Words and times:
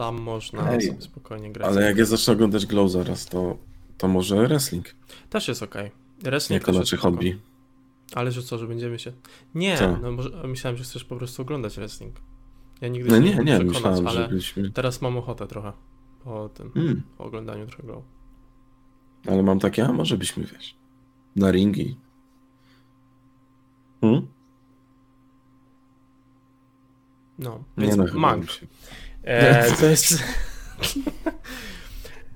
tam 0.00 0.20
można 0.20 0.70
Ej, 0.72 0.80
sobie 0.82 1.00
spokojnie 1.00 1.52
grać. 1.52 1.68
Ale 1.68 1.82
jak 1.82 1.96
ja 1.96 2.04
zacznę 2.04 2.32
oglądać 2.32 2.66
Glow 2.66 2.90
zaraz, 2.90 3.26
to, 3.26 3.56
to 3.98 4.08
może 4.08 4.46
wrestling. 4.48 4.94
Też 5.30 5.48
jest 5.48 5.62
okej. 5.62 5.90
Wrestling 6.22 6.62
Jako 6.62 6.72
nasze 6.78 6.96
spoko. 6.96 7.02
hobby. 7.02 7.38
Ale 8.14 8.32
że 8.32 8.42
co, 8.42 8.58
że 8.58 8.66
będziemy 8.66 8.98
się... 8.98 9.12
Nie, 9.54 9.78
Co? 9.78 9.96
no 9.96 10.12
może, 10.12 10.30
myślałem, 10.48 10.76
że 10.76 10.84
chcesz 10.84 11.04
po 11.04 11.16
prostu 11.16 11.42
oglądać 11.42 11.76
wrestling. 11.76 12.16
Ja 12.80 12.88
nigdy 12.88 13.10
No 13.10 13.16
się 13.16 13.22
nie, 13.22 13.34
nie, 13.34 13.44
nie, 13.58 13.70
przekonać, 13.70 14.00
myślałem, 14.00 14.06
ale 14.06 14.70
teraz 14.74 15.02
mam 15.02 15.16
ochotę 15.16 15.46
trochę 15.46 15.72
po 16.24 16.48
tym, 16.48 16.70
Hmm, 16.72 17.02
po 17.18 17.24
oglądaniu 17.24 17.66
trochę 17.66 17.82
go. 17.82 18.02
ale 19.28 19.42
mam 19.42 19.58
takie, 19.58 19.86
a 19.86 19.92
może 19.92 20.16
byśmy, 20.18 20.44
wiesz, 20.44 20.76
na 21.36 21.50
ringi. 21.50 21.96
Hmm? 24.00 24.26
No, 27.38 27.64
Nie 27.76 27.84
więc 27.86 27.96
no, 27.96 28.04
chyba 28.06 28.18
Mank. 28.18 28.46
E, 29.24 29.72
to 29.76 29.86
jest... 29.86 30.14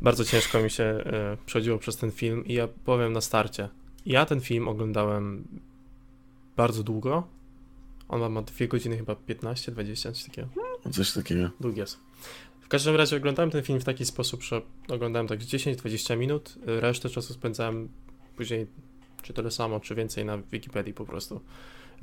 Bardzo 0.02 0.24
ciężko 0.24 0.60
mi 0.60 0.70
się 0.70 0.84
e, 0.84 1.36
przechodziło 1.46 1.78
przez 1.78 1.96
ten 1.96 2.12
film 2.12 2.46
i 2.46 2.54
ja 2.54 2.68
powiem 2.84 3.12
na 3.12 3.20
starcie. 3.20 3.68
Ja 4.06 4.26
ten 4.26 4.40
film 4.40 4.68
oglądałem 4.68 5.44
bardzo 6.56 6.82
długo. 6.82 7.28
On 8.08 8.20
ma- 8.20 8.28
ma 8.28 8.42
2 8.42 8.66
godziny 8.66 8.96
chyba 8.96 9.14
15, 9.14 9.72
20, 9.72 10.12
coś 10.12 10.24
takiego. 10.24 10.48
Coś 10.92 11.12
takiego. 11.12 11.50
Długi 11.60 11.78
jest. 11.78 11.98
W 12.60 12.68
każdym 12.68 12.96
razie 12.96 13.16
oglądałem 13.16 13.50
ten 13.50 13.62
film 13.62 13.80
w 13.80 13.84
taki 13.84 14.04
sposób, 14.04 14.42
że 14.42 14.62
oglądałem 14.88 15.28
tak 15.28 15.42
z 15.42 15.46
10-20 15.46 16.16
minut, 16.16 16.54
resztę 16.66 17.08
czasu 17.08 17.32
spędzałem 17.34 17.88
później 18.36 18.66
czy 19.22 19.32
tyle 19.32 19.50
samo, 19.50 19.80
czy 19.80 19.94
więcej 19.94 20.24
na 20.24 20.38
Wikipedii 20.38 20.94
po 20.94 21.04
prostu. 21.04 21.40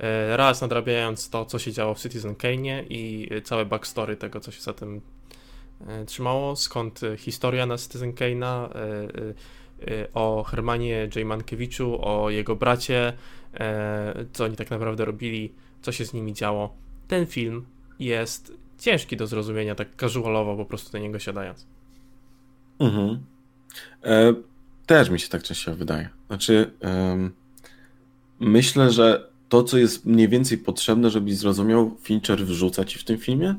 E, 0.00 0.36
Raz 0.36 0.60
nadrabiając 0.60 1.30
to, 1.30 1.44
co 1.44 1.58
się 1.58 1.72
działo 1.72 1.94
w 1.94 2.00
Citizen 2.00 2.34
Kane 2.34 2.82
i 2.82 3.28
całe 3.44 3.64
backstory 3.64 4.16
tego, 4.16 4.40
co 4.40 4.50
się 4.50 4.60
za 4.60 4.72
tym 4.72 5.00
e, 5.86 6.04
trzymało, 6.04 6.56
skąd 6.56 7.02
e, 7.02 7.16
historia 7.16 7.66
na 7.66 7.78
Citizen 7.78 8.12
Kane'a, 8.12 8.68
o 10.14 10.42
Hermanie 10.42 11.08
J. 11.16 11.26
Mankiewiczu, 11.26 11.98
o 12.02 12.30
jego 12.30 12.56
bracie, 12.56 13.12
co 14.32 14.44
oni 14.44 14.56
tak 14.56 14.70
naprawdę 14.70 15.04
robili, 15.04 15.52
co 15.82 15.92
się 15.92 16.04
z 16.04 16.12
nimi 16.12 16.34
działo. 16.34 16.74
Ten 17.08 17.26
film 17.26 17.66
jest 17.98 18.52
ciężki 18.78 19.16
do 19.16 19.26
zrozumienia, 19.26 19.74
tak 19.74 19.88
casualowo 19.96 20.56
po 20.56 20.64
prostu 20.64 20.92
do 20.92 20.98
niego 20.98 21.18
siadając. 21.18 21.66
Mhm. 22.78 23.24
E, 24.04 24.34
też 24.86 25.10
mi 25.10 25.20
się 25.20 25.28
tak 25.28 25.42
częściej 25.42 25.74
wydaje. 25.74 26.08
Znaczy, 26.26 26.70
em, 26.80 27.32
myślę, 28.40 28.90
że 28.90 29.31
to, 29.52 29.62
co 29.62 29.78
jest 29.78 30.06
mniej 30.06 30.28
więcej 30.28 30.58
potrzebne, 30.58 31.10
żebyś 31.10 31.36
zrozumiał, 31.36 31.96
Fincher 32.02 32.46
wrzuca 32.46 32.84
ci 32.84 32.98
w 32.98 33.04
tym 33.04 33.18
filmie. 33.18 33.54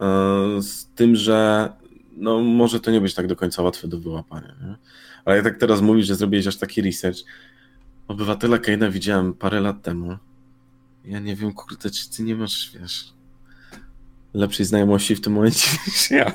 E, 0.00 0.62
z 0.62 0.86
tym, 0.94 1.16
że 1.16 1.68
no, 2.16 2.40
może 2.40 2.80
to 2.80 2.90
nie 2.90 3.00
być 3.00 3.14
tak 3.14 3.26
do 3.26 3.36
końca 3.36 3.62
łatwe 3.62 3.88
do 3.88 3.98
wyłapania. 3.98 4.54
Nie? 4.62 4.76
Ale 5.24 5.36
jak 5.36 5.44
tak 5.44 5.58
teraz 5.58 5.80
mówisz, 5.80 6.06
że 6.06 6.14
zrobiłeś 6.14 6.46
aż 6.46 6.56
taki 6.56 6.82
research. 6.82 7.18
Obywatela 8.08 8.56
Kane'a 8.56 8.90
widziałem 8.90 9.34
parę 9.34 9.60
lat 9.60 9.82
temu. 9.82 10.16
Ja 11.04 11.18
nie 11.18 11.36
wiem, 11.36 11.52
kurde, 11.52 11.90
czy 11.90 12.10
ty 12.10 12.22
nie 12.22 12.36
masz, 12.36 12.70
wiesz, 12.80 13.12
lepszej 14.34 14.66
znajomości 14.66 15.16
w 15.16 15.20
tym 15.20 15.32
momencie 15.32 15.68
niż 15.86 16.10
ja. 16.10 16.32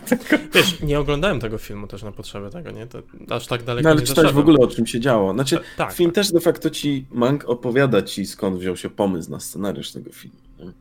Wiesz, 0.53 0.81
nie 0.81 0.99
oglądałem 0.99 1.39
tego 1.39 1.57
filmu 1.57 1.87
też 1.87 2.03
na 2.03 2.11
potrzeby 2.11 2.49
tego, 2.49 2.71
nie? 2.71 2.87
To 2.87 3.01
aż 3.29 3.47
tak 3.47 3.63
daleko 3.63 3.83
No 3.83 3.91
ale 3.91 4.01
nie 4.01 4.07
czytałeś 4.07 4.31
w 4.31 4.37
ogóle 4.37 4.57
o 4.57 4.67
czym 4.67 4.87
się 4.87 4.99
działo. 4.99 5.33
Znaczy, 5.33 5.57
Ta- 5.57 5.63
tak, 5.77 5.93
film 5.93 6.09
tak, 6.11 6.15
też 6.15 6.31
de 6.31 6.39
facto 6.39 6.69
ci, 6.69 7.05
Mank 7.11 7.49
opowiada 7.49 8.01
ci 8.01 8.25
skąd 8.25 8.59
wziął 8.59 8.77
się 8.77 8.89
pomysł 8.89 9.31
na 9.31 9.39
scenariusz 9.39 9.91
tego 9.91 10.11
filmu. 10.11 10.37
Nie? 10.59 10.71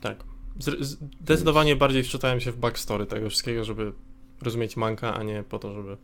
tak. 0.00 0.24
Zdecydowanie 1.20 1.76
bardziej 1.76 2.02
wczytałem 2.02 2.40
się 2.40 2.52
w 2.52 2.56
backstory 2.56 3.06
tego 3.06 3.30
wszystkiego, 3.30 3.64
żeby 3.64 3.92
rozumieć 4.42 4.76
Manka, 4.76 5.14
a 5.14 5.22
nie 5.22 5.42
po 5.42 5.58
to, 5.58 5.72
żeby 5.72 5.96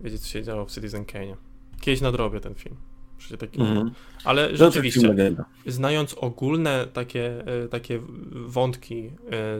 wiedzieć, 0.00 0.20
co 0.20 0.28
się 0.28 0.42
działo 0.42 0.66
w 0.66 0.70
Citizen 0.70 1.04
Kane. 1.04 1.36
Kiedyś 1.80 2.00
nadrobię 2.00 2.40
ten 2.40 2.54
film. 2.54 2.76
Przecież 3.20 3.38
taki... 3.38 3.60
Mhm. 3.60 3.90
Ale 4.24 4.56
rzeczywiście, 4.56 5.34
znając 5.66 6.14
ogólne 6.14 6.86
takie, 6.92 7.46
e, 7.64 7.68
takie 7.68 8.00
wątki 8.32 9.06
e, 9.06 9.10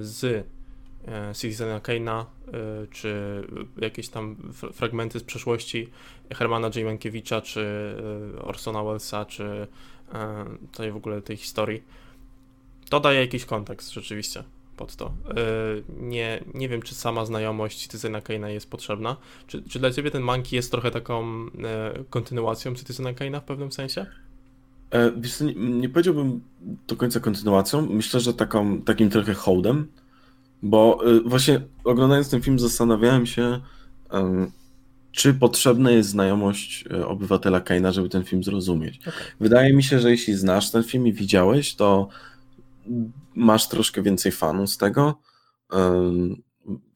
z 0.01 0.25
e, 0.25 1.35
Citizena 1.35 1.81
Kane'a, 1.81 2.25
czy 2.91 3.43
jakieś 3.81 4.09
tam 4.09 4.37
fragmenty 4.73 5.19
z 5.19 5.23
przeszłości 5.23 5.89
Hermana 6.35 6.71
J. 6.77 6.85
Mankiewicza, 6.85 7.41
czy 7.41 7.95
Orsona 8.41 8.85
Wellesa, 8.85 9.25
czy 9.25 9.67
tej 10.73 10.93
w 10.93 10.97
ogóle 10.97 11.23
tej 11.23 11.37
historii, 11.37 11.83
to 12.89 13.01
daje 13.01 13.21
jakiś 13.21 13.45
kontekst 13.45 13.93
rzeczywiście 13.93 14.45
pod 14.81 14.97
to. 14.97 15.07
E, 15.07 15.35
Nie, 16.01 16.45
nie 16.55 16.69
wiem, 16.69 16.83
czy 16.83 16.95
sama 16.95 17.25
znajomość 17.25 17.79
Citizena 17.79 18.21
Kane'a 18.21 18.47
jest 18.47 18.71
potrzebna. 18.71 19.17
Czy, 19.47 19.63
czy 19.63 19.79
dla 19.79 19.91
ciebie 19.91 20.11
ten 20.11 20.23
Monkey 20.23 20.57
jest 20.57 20.71
trochę 20.71 20.91
taką 20.91 21.23
e, 21.65 22.05
kontynuacją 22.11 22.75
Citizena 22.75 23.13
Kane'a 23.13 23.41
w 23.41 23.45
pewnym 23.45 23.73
sensie? 23.73 24.07
E, 24.91 25.13
wiesz, 25.17 25.41
nie, 25.41 25.55
nie 25.55 25.89
powiedziałbym 25.89 26.41
do 26.89 26.97
końca 26.97 27.21
kontynuacją. 27.21 27.87
Myślę, 27.87 28.21
że 28.21 28.35
taką, 28.35 28.83
takim 28.83 29.11
trochę 29.11 29.35
hołdem, 29.35 29.87
bo 30.63 30.99
właśnie 31.25 31.61
oglądając 31.85 32.31
ten 32.31 32.43
film 32.43 32.59
zastanawiałem 32.59 33.27
się, 33.27 33.61
czy 35.13 35.35
potrzebna 35.35 35.91
jest 35.91 36.09
znajomość 36.09 36.85
obywatela 37.07 37.61
Kaina, 37.61 37.93
żeby 37.93 38.09
ten 38.09 38.25
film 38.25 38.45
zrozumieć. 38.45 38.99
Okej. 39.01 39.27
Wydaje 39.41 39.75
mi 39.75 39.83
się, 39.83 40.01
że 40.01 40.11
jeśli 40.11 40.35
znasz 40.35 40.71
ten 40.71 40.83
film 40.85 41.07
i 41.07 41.13
widziałeś, 41.13 41.75
to 41.75 42.09
masz 43.35 43.69
troszkę 43.69 44.03
więcej 44.03 44.33
fanów 44.33 44.71
z 44.71 44.79
tego. 44.79 45.21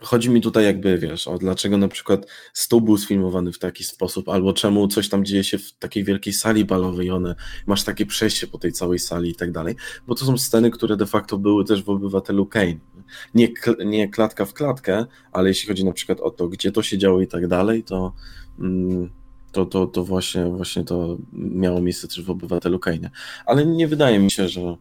Chodzi 0.01 0.31
mi 0.31 0.41
tutaj 0.41 0.65
jakby, 0.65 0.99
wiesz, 0.99 1.29
o 1.29 1.39
dlaczego 1.39 1.79
na 1.79 1.89
przykład 1.89 2.27
stół 2.53 2.81
był 2.81 2.99
sfilmowany 2.99 3.53
w 3.53 3.59
taki 3.59 3.85
sposób, 3.85 4.29
albo 4.29 4.53
czemu 4.53 4.89
coś 4.89 5.09
tam 5.09 5.25
dzieje 5.25 5.45
się 5.45 5.59
w 5.59 5.73
takiej 5.73 6.05
wielkiej 6.05 6.33
sali 6.33 6.65
balowej, 6.65 7.11
one 7.11 7.35
masz 7.67 7.85
takie 7.85 8.07
przejście 8.07 8.47
po 8.47 8.59
tej 8.59 8.73
całej 8.73 8.99
sali 8.99 9.31
i 9.31 9.35
tak 9.35 9.53
dalej, 9.53 9.77
bo 10.07 10.15
to 10.15 10.25
są 10.25 10.39
sceny, 10.39 10.71
które 10.71 10.97
de 10.97 11.07
facto 11.07 11.39
były 11.39 11.65
też 11.65 11.83
w 11.83 11.91
Obywatelu 11.91 12.47
Kane. 12.47 12.77
Nie, 13.35 13.49
nie 13.87 14.09
klatka 14.09 14.45
w 14.45 14.55
klatkę, 14.55 15.07
ale 15.33 15.49
jeśli 15.49 15.69
chodzi 15.69 15.85
na 15.85 15.93
przykład 15.93 16.21
o 16.21 16.31
to, 16.31 16.49
gdzie 16.49 16.73
to 16.73 16.83
się 16.83 16.99
działo 16.99 17.21
i 17.21 17.27
tak 17.27 17.47
dalej, 17.49 17.85
to, 17.85 18.13
mm, 18.59 19.11
to, 19.53 19.67
to, 19.67 19.87
to 19.87 20.05
właśnie, 20.05 20.45
właśnie 20.45 20.85
to 20.85 21.19
miało 21.33 21.81
miejsce 21.81 22.09
też 22.09 22.23
w 22.23 22.31
Obywatelu 22.31 22.79
Kane. 22.79 23.11
Ale 23.47 23.67
nie 23.67 23.89
wydaje 23.89 24.19
mi 24.19 24.31
się, 24.31 24.49
że 24.49 24.77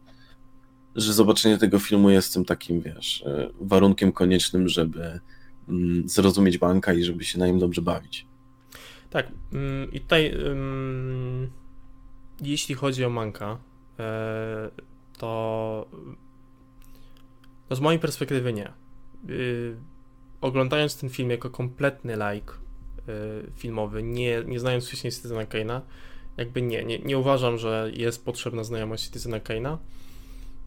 że 0.95 1.13
zobaczenie 1.13 1.57
tego 1.57 1.79
filmu 1.79 2.09
jest 2.09 2.33
tym 2.33 2.45
takim, 2.45 2.81
wiesz, 2.81 3.23
e, 3.25 3.49
warunkiem 3.61 4.11
koniecznym, 4.11 4.69
żeby 4.69 5.19
mm, 5.69 6.09
zrozumieć 6.09 6.57
banka 6.57 6.93
i 6.93 7.03
żeby 7.03 7.23
się 7.23 7.39
na 7.39 7.47
nim 7.47 7.59
dobrze 7.59 7.81
bawić. 7.81 8.25
Tak, 9.09 9.27
mm, 9.53 9.91
i 9.91 10.01
tutaj 10.01 10.33
ym, 10.33 11.49
jeśli 12.41 12.75
chodzi 12.75 13.05
o 13.05 13.09
Manka, 13.09 13.57
e, 13.99 14.69
to 15.17 15.87
no 17.69 17.75
z 17.75 17.79
mojej 17.79 17.99
perspektywy 17.99 18.53
nie. 18.53 18.71
Y, 19.29 19.75
oglądając 20.41 20.97
ten 20.97 21.09
film 21.09 21.29
jako 21.29 21.49
kompletny 21.49 22.13
like 22.13 22.53
y, 22.53 23.51
filmowy, 23.55 24.03
nie, 24.03 24.43
nie 24.45 24.59
znając 24.59 24.87
wcześniej 24.87 25.13
Citizena 25.13 25.45
Kane'a, 25.45 25.81
jakby 26.37 26.61
nie, 26.61 26.83
nie, 26.83 26.99
nie 26.99 27.17
uważam, 27.17 27.57
że 27.57 27.91
jest 27.93 28.25
potrzebna 28.25 28.63
znajomość 28.63 29.03
Citizena 29.03 29.39
Kane'a. 29.39 29.77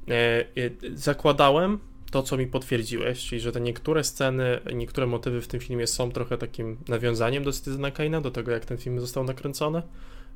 E, 0.08 0.44
y, 0.58 0.76
zakładałem 0.94 1.78
to, 2.10 2.22
co 2.22 2.36
mi 2.36 2.46
potwierdziłeś, 2.46 3.26
czyli 3.26 3.40
że 3.40 3.52
te 3.52 3.60
niektóre 3.60 4.04
sceny, 4.04 4.60
niektóre 4.74 5.06
motywy 5.06 5.40
w 5.40 5.48
tym 5.48 5.60
filmie 5.60 5.86
są 5.86 6.12
trochę 6.12 6.38
takim 6.38 6.76
nawiązaniem 6.88 7.44
do 7.44 7.52
Citizena 7.52 7.90
Kane'a, 7.90 8.22
do 8.22 8.30
tego, 8.30 8.52
jak 8.52 8.64
ten 8.64 8.78
film 8.78 9.00
został 9.00 9.24
nakręcony. 9.24 9.82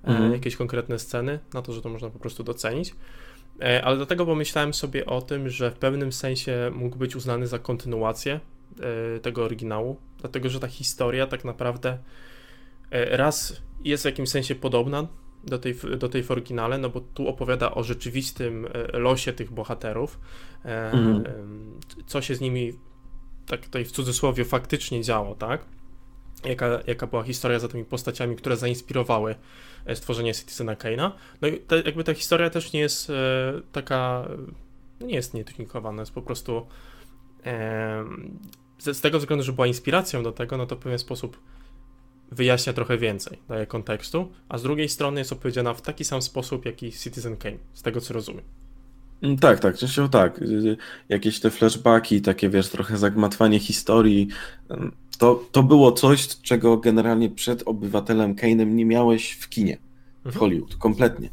Mhm. 0.04 0.30
E, 0.30 0.34
jakieś 0.34 0.56
konkretne 0.56 0.98
sceny, 0.98 1.38
na 1.54 1.62
to, 1.62 1.72
że 1.72 1.82
to 1.82 1.88
można 1.88 2.10
po 2.10 2.18
prostu 2.18 2.44
docenić. 2.44 2.94
E, 3.60 3.84
ale 3.84 3.96
dlatego 3.96 4.26
pomyślałem 4.26 4.74
sobie 4.74 5.06
o 5.06 5.22
tym, 5.22 5.48
że 5.48 5.70
w 5.70 5.74
pewnym 5.74 6.12
sensie 6.12 6.70
mógł 6.74 6.96
być 6.96 7.16
uznany 7.16 7.46
za 7.46 7.58
kontynuację 7.58 8.40
e, 9.16 9.20
tego 9.20 9.44
oryginału, 9.44 9.96
dlatego 10.18 10.48
że 10.48 10.60
ta 10.60 10.68
historia 10.68 11.26
tak 11.26 11.44
naprawdę 11.44 11.98
e, 12.90 13.16
raz 13.16 13.62
jest 13.84 14.02
w 14.02 14.06
jakimś 14.06 14.28
sensie 14.28 14.54
podobna 14.54 15.06
do 15.44 15.58
tej, 15.58 15.74
do 15.98 16.08
tej 16.08 16.22
w 16.22 16.30
oryginale, 16.30 16.78
no 16.78 16.88
bo 16.90 17.00
tu 17.00 17.28
opowiada 17.28 17.74
o 17.74 17.82
rzeczywistym 17.82 18.66
e, 18.72 18.98
losie 18.98 19.32
tych 19.32 19.52
bohaterów, 19.52 20.20
e, 20.64 20.92
Mhm. 20.92 21.26
em, 21.26 21.80
co 22.06 22.22
się 22.22 22.34
z 22.34 22.40
nimi, 22.40 22.72
tak 23.46 23.60
tutaj 23.60 23.84
w 23.84 23.92
cudzysłowie, 23.92 24.44
faktycznie 24.44 25.02
działo, 25.02 25.34
tak? 25.34 25.64
Jaka, 26.44 26.80
jaka 26.86 27.06
była 27.06 27.22
historia 27.22 27.58
za 27.58 27.68
tymi 27.68 27.84
postaciami, 27.84 28.36
które 28.36 28.56
zainspirowały 28.56 29.34
e, 29.86 29.96
stworzenie 29.96 30.34
Citizena 30.34 30.74
Kane'a. 30.74 31.10
No 31.42 31.48
i 31.48 31.58
te, 31.58 31.80
jakby 31.80 32.04
ta 32.04 32.14
historia 32.14 32.50
też 32.50 32.72
nie 32.72 32.80
jest 32.80 33.10
e, 33.10 33.14
taka, 33.72 34.28
no 35.00 35.06
nie 35.06 35.14
jest 35.14 35.34
nietunikowana, 35.34 36.02
jest 36.02 36.12
po 36.12 36.22
prostu 36.22 36.66
e, 37.46 38.04
z, 38.78 38.96
z 38.96 39.00
tego 39.00 39.18
względu, 39.18 39.44
że 39.44 39.52
była 39.52 39.66
inspiracją 39.66 40.22
do 40.22 40.32
tego, 40.32 40.56
no 40.56 40.66
to 40.66 40.76
w 40.76 40.78
pewien 40.78 40.98
sposób 40.98 41.36
wyjaśnia 42.30 42.72
trochę 42.72 42.98
więcej, 42.98 43.38
daje 43.48 43.66
kontekstu, 43.66 44.28
a 44.48 44.58
z 44.58 44.62
drugiej 44.62 44.88
strony 44.88 45.20
jest 45.20 45.32
opowiedziana 45.32 45.74
w 45.74 45.82
taki 45.82 46.04
sam 46.04 46.22
sposób, 46.22 46.64
jak 46.64 46.82
i 46.82 46.92
Citizen 46.92 47.36
Kane, 47.36 47.56
z 47.74 47.82
tego 47.82 48.00
co 48.00 48.14
rozumiem. 48.14 48.44
Mm, 49.22 49.38
tak, 49.38 49.60
tak, 49.60 49.78
częściowo 49.78 50.08
tak. 50.08 50.42
Y, 50.42 50.76
jakieś 51.08 51.40
te 51.40 51.50
flashbacki, 51.50 52.22
takie 52.22 52.48
wiesz, 52.50 52.68
trochę 52.68 52.98
zagmatwanie 52.98 53.58
historii. 53.58 54.28
To, 55.18 55.44
to 55.52 55.62
było 55.62 55.92
coś, 55.92 56.28
czego 56.28 56.76
generalnie 56.76 57.30
przed 57.30 57.62
obywatelem 57.66 58.34
Kane'em 58.34 58.66
nie 58.66 58.84
miałeś 58.84 59.32
w 59.32 59.48
kinie, 59.48 59.78
w 60.22 60.26
mhm. 60.26 60.40
Hollywood, 60.40 60.76
kompletnie. 60.76 61.30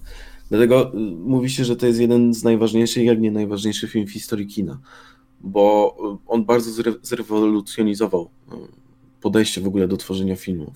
Dlatego 0.50 0.94
y, 0.94 0.98
mówi 1.16 1.50
się, 1.50 1.66
że 1.66 1.76
to 1.76 1.88
jest 1.88 2.00
jeden 2.00 2.34
z 2.34 2.44
najważniejszych, 2.44 3.06
jak 3.06 3.20
nie 3.20 3.32
najważniejszy 3.32 3.88
film 3.88 4.08
w 4.08 4.12
historii 4.12 4.48
kina, 4.48 4.80
bo 5.42 5.96
y, 6.00 6.30
on 6.32 6.46
bardzo 6.46 6.72
zre 6.72 6.94
zrewolucjonizował 7.02 8.30
podejście 9.22 9.62
w 9.62 9.68
ogóle 9.68 9.88
do 9.88 9.98
tworzenia 9.98 10.36
filmów. 10.36 10.74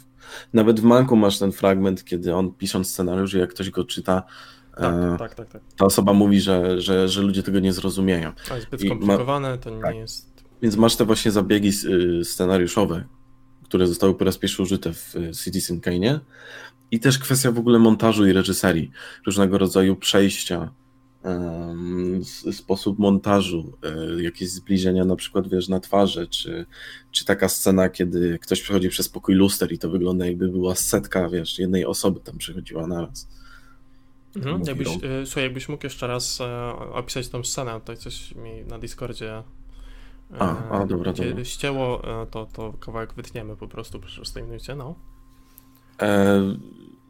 Nawet 0.54 0.80
w 0.80 0.84
Manku 0.84 1.16
masz 1.16 1.40
ten 1.40 1.52
fragment, 1.52 2.04
kiedy 2.04 2.36
on 2.36 2.54
pisząc 2.54 2.90
scenariusz, 2.90 3.34
jak 3.34 3.50
ktoś 3.50 3.70
go 3.70 3.84
czyta, 3.84 4.24
tak, 4.76 4.94
e, 4.94 5.18
tak, 5.20 5.36
tak, 5.36 5.50
tak. 5.50 5.62
Ta 5.78 5.86
osoba 5.86 6.14
mówi, 6.14 6.42
że, 6.42 6.82
że, 6.82 7.10
że 7.10 7.22
ludzie 7.22 7.44
tego 7.44 7.60
nie 7.60 7.74
zrozumieją. 7.74 8.32
To 8.48 8.56
jest 8.56 8.68
zbyt 8.68 8.82
skomplikowane, 8.82 9.58
to 9.58 9.70
nie 9.70 9.82
tak. 9.82 9.96
jest. 9.96 10.44
Więc 10.62 10.76
masz 10.76 10.96
te 10.96 11.06
właśnie 11.06 11.32
zabiegi 11.32 11.72
y, 12.20 12.26
scenariuszowe, 12.26 13.04
które 13.64 13.88
zostały 13.88 14.14
po 14.14 14.26
raz 14.26 14.38
pierwszy 14.38 14.62
użyte 14.62 14.94
w 14.94 15.16
y, 15.16 15.32
Citizen 15.32 15.82
Kane. 15.82 16.20
I 16.92 17.00
też 17.00 17.20
kwestia 17.20 17.52
w 17.52 17.60
ogóle 17.60 17.80
montażu 17.80 18.28
i 18.28 18.34
reżyserii, 18.34 18.92
różnego 19.26 19.58
rodzaju 19.58 19.96
przejścia, 19.96 20.72
sposób 22.52 23.00
montażu, 23.00 23.78
um, 23.84 24.24
jakieś 24.24 24.50
zbliżenia 24.50 25.06
na 25.06 25.16
przykład, 25.16 25.48
wiesz, 25.48 25.70
na 25.70 25.80
twarze, 25.80 26.28
czy, 26.28 26.66
czy 27.12 27.26
taka 27.26 27.50
scena, 27.50 27.90
kiedy 27.90 28.40
ktoś 28.42 28.62
przechodzi 28.62 28.90
przez 28.90 29.10
pokój 29.10 29.36
luster 29.36 29.72
i 29.72 29.80
to 29.80 29.90
wygląda 29.90 30.26
jakby 30.26 30.48
była 30.50 30.76
setka, 30.76 31.30
wiesz, 31.30 31.60
jednej 31.60 31.86
osoby 31.86 32.20
tam 32.20 32.38
przechodziła 32.38 32.88
naraz. 32.88 33.28
Mhm. 34.36 34.62
Jakbyś, 34.68 34.88
y, 34.88 35.26
słuchaj, 35.26 35.44
jakbyś 35.44 35.70
mógł 35.70 35.86
jeszcze 35.86 36.08
raz 36.08 36.42
e, 36.42 36.74
opisać 36.94 37.30
tą 37.30 37.44
scenę, 37.44 37.80
tutaj 37.80 37.98
coś 37.98 38.36
mi 38.36 38.66
na 38.66 38.80
Discordzie 38.80 39.38
e, 39.38 39.44
a, 40.40 40.70
a 40.70 40.86
dobra, 40.86 41.14
dobra. 41.14 41.46
ścięło, 41.46 42.22
e, 42.22 42.26
to, 42.26 42.46
to 42.46 42.74
kawałek 42.74 43.14
wytniemy 43.14 43.56
po 43.56 43.68
prostu 43.68 44.00
przy 44.00 44.16
6 44.16 44.36
minucie, 44.36 44.76
no. 44.76 44.96
E, 46.02 46.42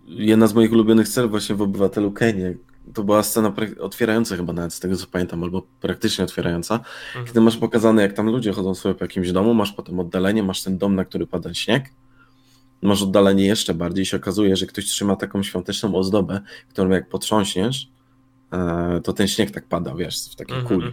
jedna 0.08 0.48
z 0.48 0.54
moich 0.54 0.72
ulubionych 0.72 1.08
scen 1.08 1.28
właśnie 1.28 1.56
w 1.56 1.62
Obywatelu 1.62 2.12
Kenie, 2.12 2.56
to 2.94 3.04
była 3.04 3.24
scena 3.24 3.54
otwierająca 3.80 4.38
chyba 4.38 4.54
nawet 4.54 4.74
z 4.74 4.80
tego 4.80 4.95
co 4.95 5.07
pamiętam, 5.07 5.44
albo 5.44 5.62
praktycznie 5.81 6.25
otwierająca, 6.25 6.75
mhm. 6.75 7.25
kiedy 7.25 7.42
masz 7.42 7.57
pokazane 7.57 8.01
jak 8.01 8.13
tam 8.13 8.30
ludzie 8.30 8.51
chodzą 8.51 8.75
sobie 8.75 8.95
po 8.95 9.04
jakimś 9.04 9.31
domu, 9.31 9.54
masz 9.54 9.72
potem 9.72 10.00
oddalenie, 10.00 10.44
masz 10.44 10.63
ten 10.63 10.78
dom, 10.78 10.95
na 10.95 11.06
który 11.06 11.28
pada 11.28 11.54
śnieg, 11.54 11.89
masz 12.81 13.01
oddalenie 13.01 13.45
jeszcze 13.45 13.74
bardziej 13.74 14.06
się 14.06 14.18
okazuje, 14.18 14.56
że 14.56 14.66
ktoś 14.66 14.86
trzyma 14.86 15.16
taką 15.16 15.44
świąteczną 15.44 15.95
ozdobę, 15.95 16.42
którą 16.69 16.89
jak 16.89 17.10
potrząśniesz, 17.10 17.89
e, 18.54 19.01
to 19.04 19.13
ten 19.13 19.27
śnieg 19.27 19.51
tak 19.51 19.68
pada, 19.68 19.95
wiesz, 19.95 20.31
w 20.31 20.36
takiej 20.36 20.57
-hmm. 20.57 20.68
kuli. 20.68 20.92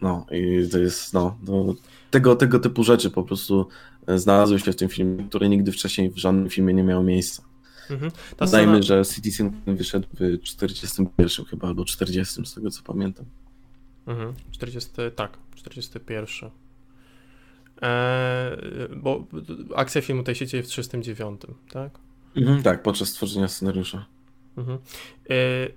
No 0.00 0.26
i 0.30 0.68
to 0.68 0.78
jest, 0.78 1.14
no, 1.14 1.38
to, 1.46 1.74
tego, 2.10 2.36
tego 2.36 2.58
typu 2.58 2.84
rzeczy 2.84 3.10
po 3.10 3.22
prostu 3.22 3.68
e, 4.06 4.18
znalazły 4.18 4.60
się 4.60 4.72
w 4.72 4.76
tym 4.76 4.88
filmie, 4.88 5.24
które 5.24 5.48
nigdy 5.48 5.72
wcześniej 5.72 6.10
w 6.10 6.16
żadnym 6.16 6.50
filmie 6.50 6.74
nie 6.74 6.82
miały 6.82 7.04
miejsca. 7.04 7.42
Mhm. 7.90 8.10
Dajmy, 8.38 8.82
scena... 8.82 8.82
że 8.82 9.14
Citizen 9.14 9.52
wyszedł 9.66 10.06
w 10.20 10.42
41 10.42 11.46
chyba, 11.46 11.68
albo 11.68 11.84
40 11.84 12.46
z 12.46 12.54
tego 12.54 12.70
co 12.70 12.82
pamiętam. 12.82 13.26
Mhm. 14.06 14.34
40, 14.50 14.90
tak, 15.16 15.38
41. 15.54 16.50
E, 17.82 18.56
bo 18.96 19.26
akcja 19.74 20.02
filmu 20.02 20.22
tej 20.22 20.34
się 20.34 20.46
dzieje 20.46 20.62
w 20.62 20.66
39, 20.66 21.40
tak? 21.70 21.98
Mhm, 22.36 22.62
tak, 22.62 22.82
podczas 22.82 23.12
tworzenia 23.12 23.48
scenariusza. 23.48 24.06
Mhm. 24.56 24.78
E, 25.30 25.68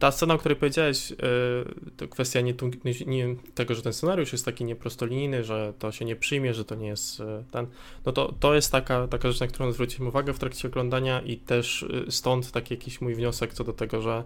ta 0.00 0.10
scena, 0.10 0.34
o 0.34 0.38
której 0.38 0.56
powiedziałeś, 0.56 1.12
e, 1.12 1.16
to 1.96 2.08
kwestia 2.08 2.40
nie, 2.40 2.54
nie, 3.06 3.36
tego, 3.54 3.74
że 3.74 3.82
ten 3.82 3.92
scenariusz 3.92 4.32
jest 4.32 4.44
taki 4.44 4.64
nieprostolinijny, 4.64 5.44
że 5.44 5.72
to 5.78 5.92
się 5.92 6.04
nie 6.04 6.16
przyjmie, 6.16 6.54
że 6.54 6.64
to 6.64 6.74
nie 6.74 6.86
jest 6.86 7.22
ten. 7.50 7.66
No 8.06 8.12
to, 8.12 8.34
to 8.40 8.54
jest 8.54 8.72
taka, 8.72 9.08
taka 9.08 9.28
rzecz, 9.28 9.40
na 9.40 9.46
którą 9.46 9.72
zwróciłem 9.72 10.08
uwagę 10.08 10.32
w 10.32 10.38
trakcie 10.38 10.68
oglądania, 10.68 11.20
i 11.20 11.36
też 11.36 11.84
stąd 12.08 12.52
taki 12.52 12.74
jakiś 12.74 13.00
mój 13.00 13.14
wniosek 13.14 13.54
co 13.54 13.64
do 13.64 13.72
tego, 13.72 14.02
że 14.02 14.24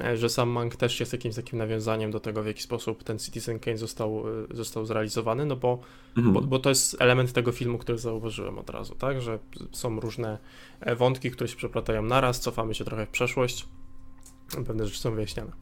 E, 0.00 0.16
że 0.16 0.28
sam 0.28 0.48
Mank 0.48 0.76
też 0.76 1.00
jest 1.00 1.12
jakimś 1.12 1.34
takim 1.34 1.58
nawiązaniem 1.58 2.10
do 2.10 2.20
tego, 2.20 2.42
w 2.42 2.46
jaki 2.46 2.62
sposób 2.62 3.04
ten 3.04 3.18
Citizen 3.18 3.58
Kane 3.58 3.78
został, 3.78 4.24
został 4.50 4.84
zrealizowany, 4.86 5.46
no 5.46 5.56
bo, 5.56 5.78
mhm. 6.16 6.34
bo, 6.34 6.40
bo, 6.40 6.58
to 6.58 6.68
jest 6.68 6.96
element 6.98 7.32
tego 7.32 7.52
filmu, 7.52 7.78
który 7.78 7.98
zauważyłem 7.98 8.58
od 8.58 8.70
razu, 8.70 8.94
tak, 8.94 9.22
że 9.22 9.38
są 9.72 10.00
różne 10.00 10.38
e, 10.80 10.96
wątki, 10.96 11.30
które 11.30 11.48
się 11.48 11.56
przeplatają 11.56 12.02
naraz, 12.02 12.40
cofamy 12.40 12.74
się 12.74 12.84
trochę 12.84 13.06
w 13.06 13.08
przeszłość, 13.08 13.66
pewne 14.66 14.86
rzeczy 14.86 15.00
są 15.00 15.14
wyjaśniane. 15.14 15.52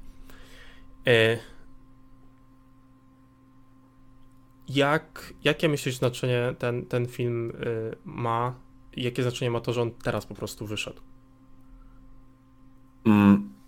Jak, 4.68 5.34
jakie 5.44 5.68
myślisz 5.68 5.96
znaczenie 5.96 6.54
ten, 6.58 6.86
ten 6.86 7.06
film 7.06 7.52
ma, 8.04 8.54
jakie 8.96 9.22
znaczenie 9.22 9.50
ma 9.50 9.60
to, 9.60 9.72
że 9.72 9.82
on 9.82 9.90
teraz 9.90 10.26
po 10.26 10.34
prostu 10.34 10.66
wyszedł? 10.66 11.00
Mm 13.04 13.58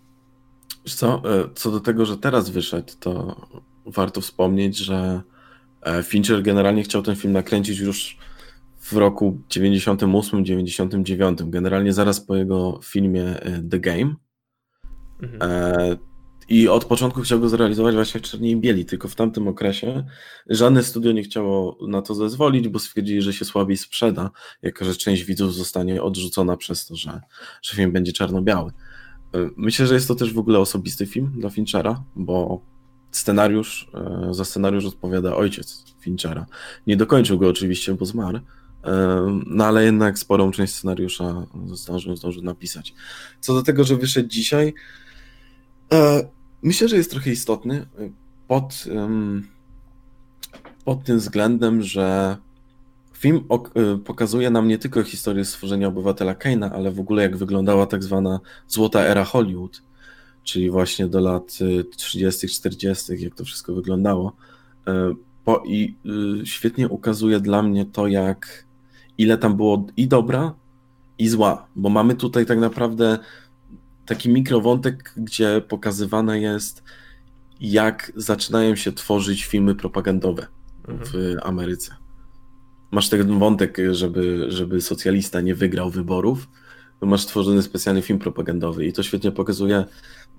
co, 0.84 1.22
e, 1.24 1.48
co 1.54 1.70
do 1.70 1.80
tego, 1.80 2.06
że 2.06 2.18
teraz 2.18 2.50
wyszedł, 2.50 2.92
to 3.00 3.36
warto 3.86 4.20
wspomnieć, 4.20 4.76
że 4.76 5.22
e, 5.82 6.02
Fincher 6.02 6.42
generalnie 6.42 6.82
chciał 6.82 7.02
ten 7.02 7.16
film 7.16 7.32
nakręcić 7.32 7.78
już 7.78 8.18
w 8.80 8.92
roku 8.92 9.38
98-99, 9.50 11.50
generalnie 11.50 11.92
zaraz 11.92 12.20
po 12.20 12.36
jego 12.36 12.80
filmie 12.82 13.24
e, 13.24 13.62
The 13.70 13.80
Game. 13.80 14.14
Mhm. 15.22 15.98
I 16.48 16.68
od 16.68 16.84
początku 16.84 17.20
chciał 17.20 17.40
go 17.40 17.48
zrealizować 17.48 17.94
właśnie 17.94 18.20
w 18.20 18.22
Czerni 18.22 18.56
Bieli, 18.56 18.84
tylko 18.84 19.08
w 19.08 19.14
tamtym 19.14 19.48
okresie 19.48 20.04
żadne 20.46 20.82
studio 20.82 21.12
nie 21.12 21.22
chciało 21.22 21.78
na 21.88 22.02
to 22.02 22.14
zezwolić, 22.14 22.68
bo 22.68 22.78
stwierdzili, 22.78 23.22
że 23.22 23.32
się 23.32 23.44
słabiej 23.44 23.76
sprzeda, 23.76 24.30
jako 24.62 24.84
że 24.84 24.94
część 24.94 25.24
widzów 25.24 25.54
zostanie 25.54 26.02
odrzucona 26.02 26.56
przez 26.56 26.86
to, 26.86 26.96
że, 26.96 27.20
że 27.62 27.76
film 27.76 27.92
będzie 27.92 28.12
czarno-biały. 28.12 28.72
Myślę, 29.56 29.86
że 29.86 29.94
jest 29.94 30.08
to 30.08 30.14
też 30.14 30.32
w 30.32 30.38
ogóle 30.38 30.58
osobisty 30.58 31.06
film 31.06 31.32
dla 31.36 31.50
Finchera, 31.50 32.04
bo 32.16 32.62
scenariusz, 33.10 33.90
e, 33.94 34.34
za 34.34 34.44
scenariusz 34.44 34.84
odpowiada 34.84 35.36
ojciec 35.36 35.84
Finchera. 36.00 36.46
Nie 36.86 36.96
dokończył 36.96 37.38
go 37.38 37.48
oczywiście, 37.48 37.94
bo 37.94 38.06
zmarł, 38.06 38.38
e, 38.84 39.40
no 39.46 39.64
ale 39.64 39.84
jednak 39.84 40.18
sporą 40.18 40.50
część 40.50 40.74
scenariusza 40.74 41.46
zdążył, 41.72 42.16
zdążył 42.16 42.42
napisać. 42.42 42.94
Co 43.40 43.54
do 43.54 43.62
tego, 43.62 43.84
że 43.84 43.96
wyszedł 43.96 44.28
dzisiaj, 44.28 44.68
e, 44.68 44.72
myślę, 46.62 46.88
że 46.88 46.96
jest 46.96 47.10
trochę 47.10 47.30
istotny 47.30 47.86
pod, 48.48 48.84
pod 50.84 51.04
tym 51.04 51.18
względem, 51.18 51.82
że 51.82 52.36
Film 53.20 53.44
y, 53.94 53.98
pokazuje 53.98 54.50
nam 54.50 54.68
nie 54.68 54.78
tylko 54.78 55.02
historię 55.02 55.44
stworzenia 55.44 55.88
obywatela 55.88 56.34
Kane'a, 56.34 56.70
ale 56.72 56.90
w 56.90 57.00
ogóle 57.00 57.22
jak 57.22 57.36
wyglądała 57.36 57.86
tak 57.86 58.04
zwana 58.04 58.40
złota 58.68 59.00
era 59.00 59.24
Hollywood, 59.24 59.82
czyli 60.44 60.70
właśnie 60.70 61.06
do 61.06 61.20
lat 61.20 61.58
30., 61.96 62.46
y, 62.46 62.48
40., 62.48 63.12
jak 63.22 63.34
to 63.34 63.44
wszystko 63.44 63.74
wyglądało. 63.74 64.32
Po, 65.44 65.62
I 65.66 65.94
świetnie 66.44 66.88
ukazuje 66.88 67.40
dla 67.40 67.62
mnie 67.62 67.84
to, 67.84 68.06
jak 68.06 68.64
ile 69.18 69.38
tam 69.38 69.56
było 69.56 69.86
i 69.96 70.08
dobra, 70.08 70.54
i 71.18 71.28
zła, 71.28 71.66
bo 71.76 71.88
mamy 71.88 72.14
tutaj 72.14 72.46
tak 72.46 72.58
naprawdę 72.58 73.18
taki 74.10 74.28
mikrowątek, 74.28 75.12
gdzie 75.16 75.62
pokazywane 75.68 76.40
jest, 76.40 76.82
jak 77.60 78.12
zaczynają 78.16 78.76
się 78.76 78.92
tworzyć 78.92 79.44
filmy 79.44 79.74
propagandowe 79.74 80.46
w 80.88 81.14
mhm. 81.14 81.38
Ameryce 81.42 82.00
masz 82.90 83.08
ten 83.08 83.38
wątek, 83.38 83.78
żeby, 83.92 84.46
żeby 84.48 84.80
socjalista 84.80 85.40
nie 85.40 85.54
wygrał 85.54 85.90
wyborów, 85.90 86.48
masz 87.02 87.20
stworzony 87.20 87.62
specjalny 87.62 88.02
film 88.02 88.18
propagandowy 88.18 88.86
i 88.86 88.92
to 88.92 89.02
świetnie 89.02 89.32
pokazuje, 89.32 89.84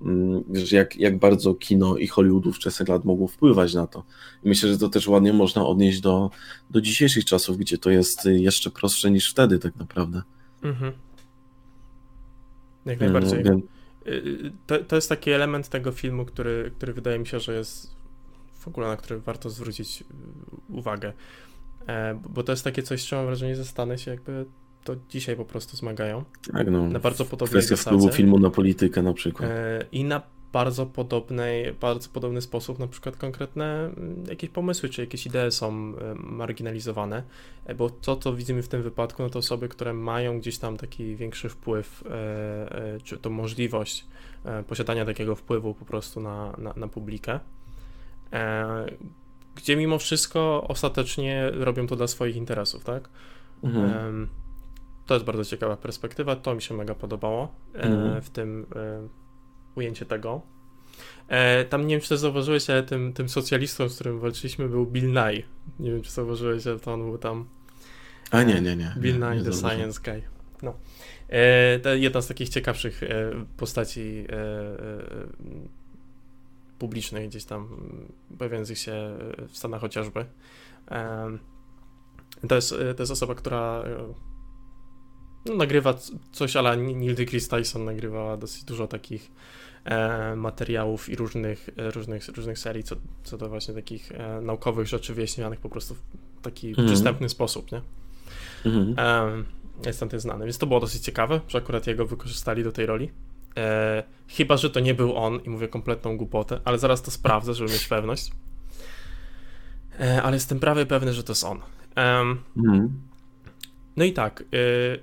mm, 0.02 0.44
jak, 0.72 0.96
jak 0.96 1.20
bardzo 1.20 1.54
kino 1.54 1.98
i 1.98 2.08
Hollywood 2.08 2.56
wczesnych 2.56 2.90
lat 2.90 3.06
mogło 3.06 3.28
wpływać 3.28 3.74
na 3.74 3.88
to. 3.88 4.04
I 4.44 4.50
myślę, 4.50 4.70
że 4.70 4.78
to 4.78 4.90
też 4.90 5.08
ładnie 5.08 5.34
można 5.34 5.66
odnieść 5.66 6.02
do, 6.02 6.30
do 6.70 6.82
dzisiejszych 6.82 7.26
czasów, 7.26 7.58
gdzie 7.58 7.78
to 7.78 7.90
jest 7.90 8.26
jeszcze 8.26 8.70
prostsze 8.70 9.12
niż 9.12 9.32
wtedy 9.32 9.60
tak 9.60 9.76
naprawdę. 9.76 10.22
Mhm. 10.64 10.94
Jak 12.86 13.00
najbardziej. 13.00 13.44
No, 13.44 13.60
to, 14.68 14.80
to 14.80 14.96
jest 14.96 15.10
taki 15.10 15.32
element 15.32 15.70
tego 15.70 15.92
filmu, 15.92 16.26
który, 16.26 16.72
który 16.78 16.94
wydaje 16.94 17.20
mi 17.20 17.28
się, 17.28 17.40
że 17.40 17.54
jest 17.54 17.96
w 18.54 18.68
ogóle 18.68 18.88
na 18.88 18.98
który 18.98 19.20
warto 19.20 19.50
zwrócić 19.50 20.04
uwagę. 20.70 21.14
E, 21.88 22.20
bo 22.30 22.44
to 22.44 22.52
jest 22.52 22.64
takie 22.64 22.84
coś, 22.84 23.02
z 23.02 23.06
czym 23.06 23.18
mam 23.18 23.28
wrażenie, 23.28 23.56
że 23.56 23.66
Stany 23.66 23.98
się 23.98 24.12
jakby 24.12 24.46
to 24.84 24.96
dzisiaj 25.10 25.36
po 25.36 25.46
prostu 25.46 25.78
zmagają. 25.78 26.24
Tak, 26.54 26.72
no. 26.72 26.88
Na 26.88 27.00
bardzo 27.00 27.26
podobnej 27.26 27.64
Kwestia 27.64 27.76
wpływu 27.76 28.10
filmu 28.10 28.40
na 28.40 28.50
politykę 28.50 29.02
na 29.02 29.14
przykład. 29.14 29.50
E, 29.52 29.86
I 29.92 30.04
na 30.04 30.22
bardzo 30.54 30.86
podobnej, 30.86 31.74
bardzo 31.74 32.10
podobny 32.10 32.42
sposób 32.42 32.80
na 32.80 32.88
przykład 32.88 33.18
konkretne 33.18 33.86
mm, 33.86 34.24
jakieś 34.30 34.50
pomysły 34.50 34.90
czy 34.90 35.02
jakieś 35.02 35.26
idee 35.26 35.52
są 35.52 35.70
e, 35.70 35.94
marginalizowane, 36.16 37.24
e, 37.66 37.76
bo 37.76 37.90
to, 37.90 38.16
co 38.16 38.34
widzimy 38.34 38.64
w 38.64 38.68
tym 38.68 38.84
wypadku, 38.84 39.24
no 39.24 39.30
to 39.30 39.40
osoby, 39.40 39.70
które 39.70 39.94
mają 39.94 40.40
gdzieś 40.40 40.58
tam 40.58 40.78
taki 40.78 41.16
większy 41.16 41.50
wpływ, 41.50 42.04
e, 42.10 42.98
czy 43.04 43.18
to 43.18 43.30
możliwość 43.30 44.06
posiadania 44.68 45.06
takiego 45.06 45.36
wpływu 45.36 45.74
po 45.74 45.86
prostu 45.86 46.20
na, 46.20 46.56
na, 46.58 46.74
na 46.76 46.88
publikę, 46.88 47.40
gdzie 49.56 49.76
mimo 49.76 49.98
wszystko 49.98 50.66
ostatecznie 50.68 51.52
robią 51.54 51.88
to 51.88 51.96
dla 51.96 52.08
swoich 52.08 52.36
interesów, 52.36 52.84
tak? 52.84 53.10
Mhm. 53.64 54.28
To 55.06 55.14
jest 55.14 55.26
bardzo 55.26 55.46
ciekawa 55.46 55.78
perspektywa, 55.78 56.36
to 56.36 56.56
mi 56.56 56.62
się 56.62 56.74
mega 56.74 56.96
podobało 56.96 57.56
mhm. 57.74 58.22
w 58.22 58.30
tym 58.30 58.66
ujęcie 59.76 60.06
tego. 60.06 60.42
E, 61.28 61.66
tam 61.66 61.88
nie 61.88 61.96
wiem, 61.96 62.02
czy 62.02 62.18
zauważyłeś, 62.18 62.70
ale 62.70 62.84
tym, 62.84 63.14
tym 63.14 63.30
socjalistą, 63.30 63.90
z 63.90 63.96
którym 63.96 64.20
walczyliśmy, 64.20 64.70
był 64.70 64.86
Bill 64.86 65.12
Nye. 65.12 65.44
Nie 65.80 65.92
wiem, 65.92 66.02
czy 66.02 66.12
zauważyłeś, 66.12 66.68
ale 66.68 66.80
to 66.80 66.94
on 66.94 67.02
był 67.02 67.18
tam. 67.18 67.50
A 68.32 68.44
nie, 68.44 68.62
nie, 68.62 68.76
nie. 68.76 68.96
Bill 68.98 69.14
nie, 69.14 69.20
Nye, 69.20 69.36
nie 69.36 69.44
The 69.44 69.54
Science 69.54 70.02
Guy. 70.04 70.22
No. 70.62 70.74
E, 71.30 71.98
jedna 71.98 72.22
z 72.22 72.28
takich 72.28 72.50
ciekawszych 72.50 73.04
e, 73.04 73.32
postaci 73.58 74.26
e, 74.30 74.34
e, 74.34 74.78
publicznych 76.80 77.30
gdzieś 77.30 77.46
tam 77.46 77.90
pojawiających 78.38 78.78
się 78.78 79.18
w 79.48 79.58
Stanach 79.58 79.82
chociażby. 79.82 80.26
To 82.48 82.56
jest, 82.56 82.70
to 82.70 83.04
jest 83.04 83.12
osoba, 83.12 83.36
która 83.36 83.84
no, 85.46 85.56
nagrywa 85.56 85.94
coś, 86.32 86.56
ale 86.56 86.78
Neil 86.78 87.16
deGrasse 87.16 87.58
Tyson 87.58 87.86
nagrywała 87.86 88.38
dosyć 88.38 88.64
dużo 88.64 88.88
takich 88.88 89.32
e, 89.86 90.36
materiałów 90.36 91.10
i 91.10 91.16
różnych, 91.16 91.70
e, 91.78 91.92
różnych, 91.92 92.28
różnych 92.28 92.60
serii, 92.60 92.84
co, 92.84 92.96
co 93.24 93.38
do 93.38 93.50
właśnie 93.50 93.74
takich 93.74 94.12
e, 94.12 94.42
naukowych 94.42 94.88
rzeczy 94.88 95.14
wyjaśnianych 95.14 95.60
po 95.60 95.70
prostu 95.70 95.96
w 95.96 96.02
taki 96.42 96.70
mhm. 96.70 96.88
przystępny 96.88 97.30
sposób, 97.30 97.72
nie? 97.72 97.82
Mhm. 98.66 98.96
E, 98.98 99.44
jest 99.86 100.00
tam 100.00 100.10
też 100.10 100.22
znany, 100.22 100.46
więc 100.46 100.58
to 100.58 100.68
było 100.68 100.80
dosyć 100.80 101.04
ciekawe, 101.04 101.42
że 101.48 101.58
akurat 101.58 101.88
jego 101.88 102.06
wykorzystali 102.06 102.64
do 102.64 102.72
tej 102.72 102.86
roli. 102.86 103.12
E, 103.58 104.04
chyba, 104.28 104.58
że 104.58 104.70
to 104.70 104.80
nie 104.80 104.94
był 104.94 105.16
on 105.16 105.40
i 105.46 105.50
mówię 105.50 105.68
kompletną 105.68 106.18
głupotę, 106.18 106.60
ale 106.66 106.80
zaraz 106.80 107.02
to 107.02 107.12
sprawdzę, 107.12 107.54
żeby 107.54 107.72
mieć 107.72 107.88
pewność. 107.88 108.32
E, 110.00 110.24
ale 110.24 110.36
jestem 110.36 110.60
prawie 110.60 110.86
pewny, 110.86 111.14
że 111.14 111.24
to 111.24 111.32
jest 111.32 111.44
on. 111.44 111.60
Mhm. 112.58 113.02
No 113.98 114.06
i 114.06 114.14
tak, 114.14 114.44
y, 114.54 115.00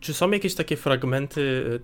czy 0.00 0.14
są 0.14 0.30
jakieś 0.30 0.54
takie 0.54 0.76
fragmenty 0.76 1.40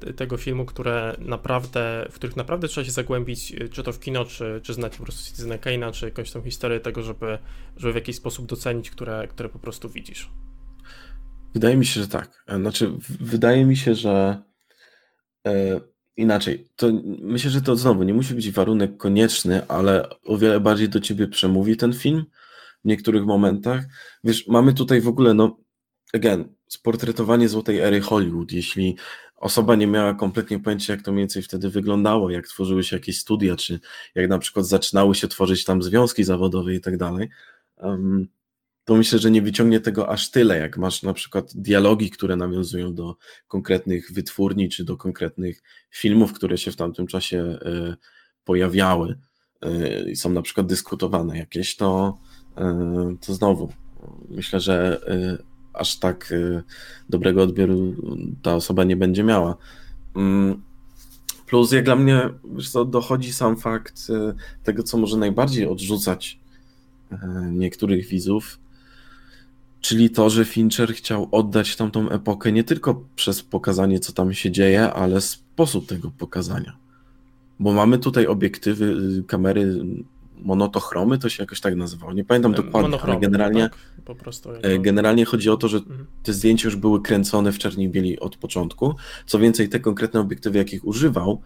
y, 0.08 0.14
tego 0.14 0.37
filmu, 0.37 0.64
które 0.64 1.16
naprawdę, 1.18 2.06
w 2.11 2.14
których 2.14 2.37
naprawdę 2.37 2.68
trzeba 2.68 2.84
się 2.84 2.90
zagłębić, 2.90 3.52
y, 3.52 3.68
czy 3.68 3.82
to 3.82 3.92
w 3.92 4.00
kino, 4.00 4.25
czy, 4.25 4.61
czy 4.62 4.75
znać 4.75 4.96
po 4.96 5.02
prostu 5.02 5.25
Citizena 5.25 5.56
Kane'a, 5.56 5.92
czy 5.92 6.04
jakąś 6.04 6.30
tą 6.30 6.42
historię 6.42 6.80
tego, 6.80 7.02
żeby, 7.02 7.38
żeby 7.76 7.92
w 7.92 7.96
jakiś 7.96 8.16
sposób 8.16 8.46
docenić, 8.46 8.90
które, 8.90 9.28
które 9.28 9.49
po 9.49 9.58
prostu 9.58 9.88
widzisz? 9.88 10.30
Wydaje 11.54 11.76
mi 11.76 11.87
się, 11.87 12.00
że 12.00 12.08
tak. 12.08 12.44
E, 12.46 12.56
znaczy, 12.56 12.92
wydaje 13.20 13.64
mi 13.64 13.76
się, 13.76 13.94
że 13.94 14.42
e, 15.46 15.80
inaczej. 16.16 16.68
To 16.76 16.87
myślę, 17.20 17.50
że 17.50 17.62
to 17.62 17.76
znowu 17.76 18.02
nie 18.02 18.14
musi 18.14 18.34
być 18.34 18.50
warunek 18.50 18.96
konieczny, 18.96 19.66
ale 19.68 20.08
o 20.25 20.38
wiele 20.38 20.61
bardziej 20.61 20.88
do 20.88 21.00
ciebie 21.00 21.28
przemówi 21.28 21.76
ten 21.76 21.92
film 21.92 22.25
w 22.84 22.88
niektórych 22.88 23.25
momentach. 23.25 23.84
Wiesz, 24.25 24.46
mamy 24.49 24.75
tutaj 24.75 25.00
w 25.00 25.08
ogóle, 25.08 25.34
no, 25.34 25.63
again, 26.14 26.49
sportretowanie 26.68 27.49
złotej 27.49 27.78
ery 27.78 28.00
Hollywood. 28.00 28.52
Jeśli 28.52 28.97
osoba 29.37 29.75
nie 29.75 29.87
miała 29.87 30.14
kompletnie 30.14 30.59
pojęcia, 30.61 30.92
jak 30.92 31.02
to 31.02 31.12
mniej 31.12 31.23
więcej 31.23 31.42
wtedy 31.42 31.71
wyglądało, 31.71 32.30
jak 32.30 32.49
tworzyły 32.49 32.85
się 32.85 32.97
jakieś 32.97 33.18
studia, 33.18 33.56
czy 33.56 33.80
jak 34.14 34.28
na 34.28 34.38
przykład 34.38 34.66
zaczynały 34.66 35.14
się 35.14 35.28
tworzyć 35.28 35.64
tam 35.64 35.83
związki 35.83 36.25
zawodowe 36.25 36.75
i 36.75 36.80
tak 36.80 36.97
dalej, 36.97 37.28
to 38.85 38.94
myślę, 38.94 39.18
że 39.18 39.30
nie 39.30 39.42
wyciągnie 39.42 39.80
tego 39.80 40.09
aż 40.09 40.30
tyle, 40.30 40.59
jak 40.59 40.78
masz 40.78 41.02
na 41.02 41.12
przykład 41.12 41.52
dialogi, 41.54 42.11
które 42.11 42.37
nawiązują 42.37 42.94
do 42.94 43.16
konkretnych 43.49 44.12
wytwórni, 44.12 44.68
czy 44.68 44.85
do 44.85 44.97
konkretnych 44.97 45.62
filmów, 45.90 46.33
które 46.33 46.59
się 46.59 46.71
w 46.71 46.76
tamtym 46.76 47.06
czasie 47.06 47.38
e, 47.38 47.97
pojawiały 48.44 49.18
e, 49.61 50.11
i 50.11 50.16
są 50.16 50.30
na 50.30 50.42
przykład 50.42 50.66
dyskutowane 50.66 51.38
jakieś, 51.38 51.76
to, 51.76 52.18
e, 52.56 53.16
to 53.26 53.35
znowu 53.35 53.73
myślę, 54.28 54.61
że 54.61 55.00
aż 55.75 55.99
tak 55.99 56.33
y, 56.33 56.62
dobrego 57.11 57.43
odbioru 57.43 57.95
ta 58.43 58.54
osoba 58.54 58.85
nie 58.85 58.97
będzie 58.97 59.25
miała. 59.25 59.57
Mm, 60.16 60.62
plus, 61.47 61.73
jak 61.73 61.85
dla 61.85 61.97
mnie, 61.97 62.31
wiesz 62.54 62.71
co, 62.71 62.85
dochodzi 62.85 63.33
sam 63.33 63.57
fakt 63.57 64.11
y, 64.11 64.35
tego, 64.64 64.83
co 64.83 64.99
może 64.99 65.16
najbardziej 65.16 65.66
odrzucać 65.66 66.38
y, 67.12 67.16
niektórych 67.52 68.07
widzów, 68.07 68.59
czyli 69.81 70.11
to, 70.11 70.31
że 70.31 70.45
Fincher 70.45 70.95
chciał 70.95 71.28
oddać 71.33 71.76
tamtą 71.76 72.09
epokę 72.09 72.52
nie 72.52 72.64
tylko 72.64 73.04
przez 73.16 73.43
pokazanie, 73.43 74.00
co 74.00 74.12
tam 74.12 74.35
się 74.35 74.50
dzieje, 74.50 74.93
ale 74.93 75.21
sposób 75.21 75.87
tego 75.87 76.11
pokazania. 76.19 76.76
Bo 77.61 77.73
mamy 77.73 77.99
tutaj 77.99 78.26
obiektywy, 78.26 78.97
kamery 79.26 79.85
monotochromy, 80.45 81.19
to 81.19 81.29
się 81.29 81.43
jakoś 81.43 81.61
tak 81.61 81.77
nazywało. 81.77 82.13
Nie 82.13 82.25
pamiętam 82.25 82.53
dokładnie, 82.53 82.83
Monochromy, 82.83 83.13
ale 83.13 83.21
generalnie, 83.21 83.63
tak, 83.63 83.79
po 84.05 84.15
prostu 84.15 84.51
e, 84.63 84.79
generalnie 84.79 85.25
chodzi 85.25 85.51
o 85.51 85.57
to, 85.57 85.69
że 85.69 85.77
mhm. 85.77 86.07
te 86.23 86.33
zdjęcia 86.33 86.67
już 86.69 86.77
były 86.77 87.03
kręcone 87.03 87.53
w 87.53 87.59
czerni 87.59 87.89
bieli 87.89 88.21
od 88.21 88.37
początku. 88.37 88.95
Co 89.27 89.39
więcej, 89.39 89.69
te 89.69 89.81
konkretne 89.81 90.21
obiektywy, 90.21 90.59
jakich 90.59 90.85
używał, 90.85 91.41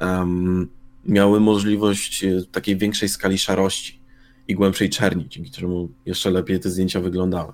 um, 0.00 0.68
miały 1.06 1.40
możliwość 1.40 2.24
e, 2.24 2.42
takiej 2.52 2.76
większej 2.76 3.08
skali 3.08 3.38
szarości 3.38 4.00
i 4.48 4.54
głębszej 4.54 4.90
czerni, 4.90 5.28
dzięki 5.28 5.50
czemu 5.50 5.88
jeszcze 6.06 6.30
lepiej 6.30 6.60
te 6.60 6.70
zdjęcia 6.70 7.00
wyglądały. 7.00 7.52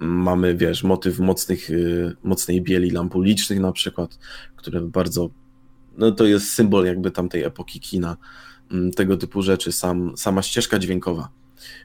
Mamy, 0.00 0.56
wiesz, 0.56 0.84
motyw 0.84 1.18
mocnych, 1.18 1.70
e, 1.70 1.74
mocnej 2.22 2.62
bieli 2.62 2.90
lamp 2.90 3.14
ulicznych 3.14 3.60
na 3.60 3.72
przykład, 3.72 4.18
które 4.56 4.80
bardzo, 4.80 5.30
no 5.96 6.12
to 6.12 6.26
jest 6.26 6.52
symbol 6.52 6.86
jakby 6.86 7.10
tamtej 7.10 7.42
epoki 7.42 7.80
kina, 7.80 8.16
tego 8.96 9.16
typu 9.16 9.42
rzeczy, 9.42 9.72
sam, 9.72 10.16
sama 10.16 10.42
ścieżka 10.42 10.78
dźwiękowa, 10.78 11.28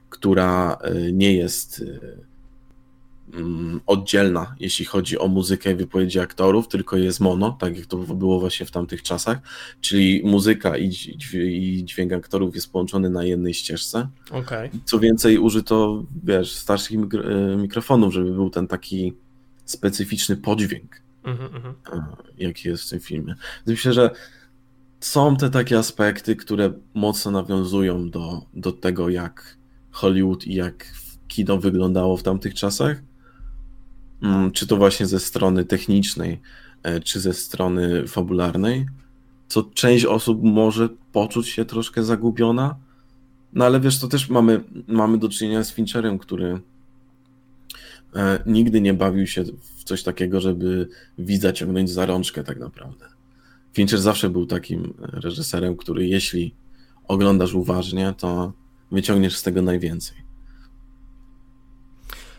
która 0.10 0.78
e, 0.82 1.12
nie 1.12 1.34
jest 1.34 1.86
e, 3.34 3.38
mm, 3.38 3.82
oddzielna, 3.86 4.56
jeśli 4.60 4.86
chodzi 4.86 5.20
o 5.20 5.28
muzykę 5.28 5.72
i 5.72 5.76
wypowiedzi 5.76 6.20
aktorów, 6.20 6.68
tylko 6.68 6.98
jest 6.98 7.20
mono, 7.20 7.58
tak 7.60 7.78
jak 7.78 7.86
to 7.86 7.98
było 7.98 8.40
właśnie 8.40 8.66
w 8.66 8.72
tamtych 8.72 9.02
czasach, 9.04 9.38
czyli 9.82 10.22
muzyka 10.26 10.78
i, 10.78 10.90
dźwięk 11.84 12.14
aktorów 12.14 12.56
jest 12.56 12.72
połączony 12.72 13.10
na 13.10 13.24
jednej 13.24 13.54
ścieżce. 13.54 14.08
Okay. 14.32 14.70
Co 14.86 15.00
więcej, 15.00 15.38
użyto, 15.38 16.04
wiesz, 16.24 16.52
starszych 16.52 16.98
e, 16.98 17.56
mikrofonów, 17.58 18.14
żeby 18.14 18.32
był 18.32 18.50
ten 18.50 18.68
taki 18.68 19.14
specyficzny 19.66 20.38
podźwięk, 20.38 21.02
mm 21.24 21.38
-hmm. 21.38 22.04
jaki 22.38 22.70
jest 22.70 22.84
w 22.84 22.90
tym 22.90 23.00
filmie. 23.00 23.36
Myślę, 23.66 23.94
że 23.94 24.10
są 25.06 25.36
te 25.36 25.50
takie 25.50 25.80
aspekty, 25.80 26.36
które 26.36 26.74
mocno 26.94 27.32
nawiązują 27.32 28.10
do, 28.10 28.42
do 28.54 28.72
tego, 28.72 29.10
jak 29.10 29.58
Hollywood 29.92 30.48
i 30.48 30.54
jak 30.54 30.86
kino 31.28 31.58
wyglądało 31.58 32.18
w 32.18 32.24
tamtych 32.24 32.54
czasach. 32.54 33.02
Mm, 34.22 34.52
czy 34.52 34.68
to 34.68 34.78
właśnie 34.78 35.06
ze 35.06 35.20
strony 35.20 35.66
technicznej, 35.66 36.42
e, 36.84 37.00
czy 37.00 37.20
ze 37.20 37.34
strony 37.34 38.08
fabularnej, 38.08 38.86
co 39.48 39.64
część 39.64 40.06
osób 40.06 40.44
może 40.44 40.90
poczuć 41.12 41.48
się 41.48 41.66
troszkę 41.66 42.04
zagubiona. 42.04 42.76
No 43.54 43.66
ale 43.66 43.80
wiesz, 43.80 44.00
to 44.00 44.08
też 44.08 44.30
mamy, 44.30 44.64
mamy 44.88 45.18
do 45.18 45.30
czynienia 45.30 45.64
z 45.64 45.72
Fincherem, 45.72 46.20
który 46.20 46.60
e, 48.16 48.44
nigdy 48.46 48.82
nie 48.82 48.94
bawił 48.94 49.28
się 49.28 49.44
w 49.44 49.84
coś 49.84 50.04
takiego, 50.04 50.42
żeby 50.42 50.88
widza 51.18 51.54
ciągnąć 51.54 51.92
za 51.92 52.06
rączkę 52.06 52.44
tak 52.44 52.60
naprawdę. 52.60 53.13
Fincher 53.74 54.00
zawsze 54.00 54.30
był 54.30 54.46
takim 54.46 54.94
reżyserem, 55.00 55.78
który 55.78 56.08
jeśli 56.08 56.56
oglądasz 57.08 57.54
uważnie, 57.54 58.14
to 58.18 58.54
wyciągniesz 58.92 59.38
z 59.38 59.44
tego 59.44 59.62
najwięcej. 59.62 60.18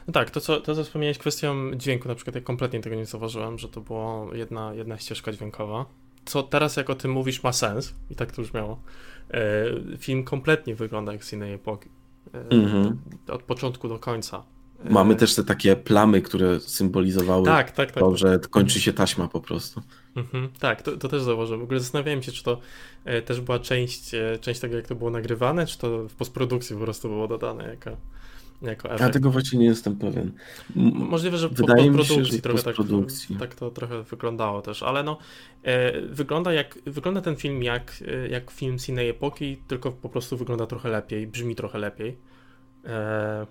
No 0.06 0.12
tak, 0.12 0.30
to 0.30 0.40
co, 0.40 0.60
to 0.60 0.74
co 0.74 0.84
wspomniałeś 0.84 1.18
kwestią 1.18 1.74
dźwięku, 1.74 2.08
na 2.08 2.14
przykład 2.14 2.34
ja 2.34 2.40
kompletnie 2.40 2.80
tego 2.80 2.96
nie 2.96 3.06
zauważyłem, 3.06 3.58
że 3.58 3.68
to 3.68 3.80
była 3.80 4.36
jedna, 4.36 4.74
jedna 4.74 4.98
ścieżka 4.98 5.32
dźwiękowa. 5.32 5.86
Co 6.24 6.42
teraz 6.42 6.76
jak 6.76 6.90
o 6.90 6.94
tym 6.94 7.10
mówisz 7.10 7.42
ma 7.42 7.52
sens 7.52 7.94
i 8.10 8.14
tak 8.14 8.32
to 8.32 8.42
już 8.42 8.52
miało. 8.52 8.82
E, 9.30 9.64
film 9.98 10.24
kompletnie 10.24 10.74
wygląda 10.74 11.12
jak 11.12 11.24
z 11.24 11.32
innej 11.32 11.52
epoki. 11.52 11.88
Mm 12.32 12.66
-hmm. 12.66 12.92
Od 13.28 13.42
początku 13.42 13.88
do 13.88 13.98
końca. 13.98 14.44
Mamy 14.90 15.16
też 15.16 15.34
te 15.34 15.44
takie 15.44 15.76
plamy, 15.76 16.22
które 16.22 16.60
symbolizowały 16.60 17.44
tak, 17.44 17.70
tak, 17.70 17.92
tak, 17.92 18.02
to, 18.02 18.16
że 18.16 18.38
kończy 18.50 18.80
się 18.80 18.92
taśma 18.92 19.28
po 19.28 19.40
prostu. 19.40 19.82
Mhm, 20.16 20.48
tak, 20.58 20.82
to, 20.82 20.96
to, 20.96 21.08
też 21.08 21.22
zauważyłem. 21.22 21.60
W 21.60 21.64
ogóle 21.64 21.80
zastanawiałem 21.80 22.22
się, 22.22 22.32
czy 22.32 22.44
to 22.44 22.60
e, 23.04 23.22
też 23.22 23.40
była 23.40 23.58
część, 23.58 24.14
e, 24.14 24.38
część 24.40 24.60
tego, 24.60 24.76
jak 24.76 24.86
to 24.86 24.94
było 24.94 25.10
nagrywane, 25.10 25.66
czy 25.66 25.78
to 25.78 26.08
w 26.08 26.14
postprodukcji 26.14 26.76
po 26.76 26.82
prostu 26.82 27.08
było 27.08 27.28
dodane 27.28 27.68
jako, 27.68 27.90
jako 28.62 28.88
efekt. 28.88 29.00
Ja 29.00 29.10
tego 29.10 29.30
właśnie 29.30 29.58
nie 29.58 29.66
jestem 29.66 29.96
pewien. 29.96 30.32
Możliwe, 30.94 31.38
że 31.38 31.48
Wydaje 31.48 31.90
po 31.90 31.98
postprodukcji 31.98 32.40
trochę 32.40 32.62
tak, 32.62 32.76
tak 33.38 33.54
to 33.54 33.70
trochę 33.70 34.02
wyglądało 34.02 34.62
też, 34.62 34.82
ale 34.82 35.02
no 35.02 35.18
e, 35.62 36.00
wygląda 36.00 36.52
jak 36.52 36.78
wygląda 36.86 37.20
ten 37.20 37.36
film 37.36 37.62
jak, 37.62 38.04
jak 38.30 38.50
film 38.50 38.78
z 38.78 38.88
innej 38.88 39.08
epoki, 39.08 39.56
tylko 39.68 39.92
po 39.92 40.08
prostu 40.08 40.36
wygląda 40.36 40.66
trochę 40.66 40.88
lepiej, 40.88 41.26
brzmi 41.26 41.54
trochę 41.54 41.78
lepiej. 41.78 42.16
E, 42.84 43.46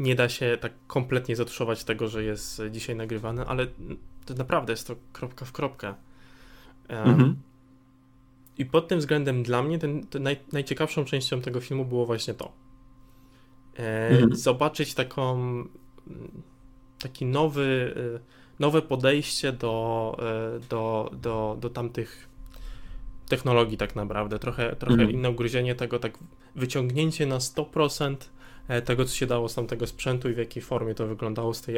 nie 0.00 0.14
da 0.14 0.28
się 0.28 0.58
tak 0.60 0.72
kompletnie 0.86 1.36
zatuszować 1.36 1.84
tego, 1.84 2.08
że 2.08 2.24
jest 2.24 2.62
dzisiaj 2.70 2.96
nagrywany, 2.96 3.46
ale 3.46 3.66
to 4.24 4.34
naprawdę 4.34 4.72
jest 4.72 4.86
to 4.86 4.96
kropka 5.12 5.44
w 5.44 5.52
kropkę. 5.52 5.94
Mhm. 6.88 7.36
I 8.58 8.66
pod 8.66 8.88
tym 8.88 8.98
względem 8.98 9.42
dla 9.42 9.62
mnie 9.62 9.78
ten, 9.78 10.06
ten 10.06 10.22
naj, 10.22 10.36
najciekawszą 10.52 11.04
częścią 11.04 11.40
tego 11.40 11.60
filmu 11.60 11.84
było 11.84 12.06
właśnie 12.06 12.34
to. 12.34 12.52
E, 13.78 14.08
mhm. 14.08 14.36
Zobaczyć 14.36 14.94
taką 14.94 15.64
taki 16.98 17.26
nowy, 17.26 17.94
e, 18.16 18.20
nowe 18.58 18.82
podejście 18.82 19.52
do, 19.52 20.16
e, 20.18 20.60
do, 20.68 21.10
do, 21.22 21.56
do 21.60 21.70
tamtych 21.70 22.28
technologii 23.28 23.76
tak 23.76 23.96
naprawdę. 23.96 24.38
Trochę, 24.38 24.76
trochę 24.76 24.94
mhm. 24.94 25.10
inne 25.10 25.30
ugryzienie 25.30 25.74
tego, 25.74 25.98
tak 25.98 26.18
wyciągnięcie 26.54 27.26
na 27.26 27.38
100% 27.38 28.14
e, 28.14 28.16
tego, 28.84 29.04
co 29.04 29.14
się 29.14 29.26
dało 29.26 29.48
z 29.48 29.54
tamtego 29.54 29.86
sprzętu 29.86 30.30
i 30.30 30.34
w 30.34 30.38
jakiej 30.38 30.62
formie 30.62 30.94
to 30.94 31.06
wyglądało 31.06 31.54
z 31.54 31.62
tej, 31.62 31.74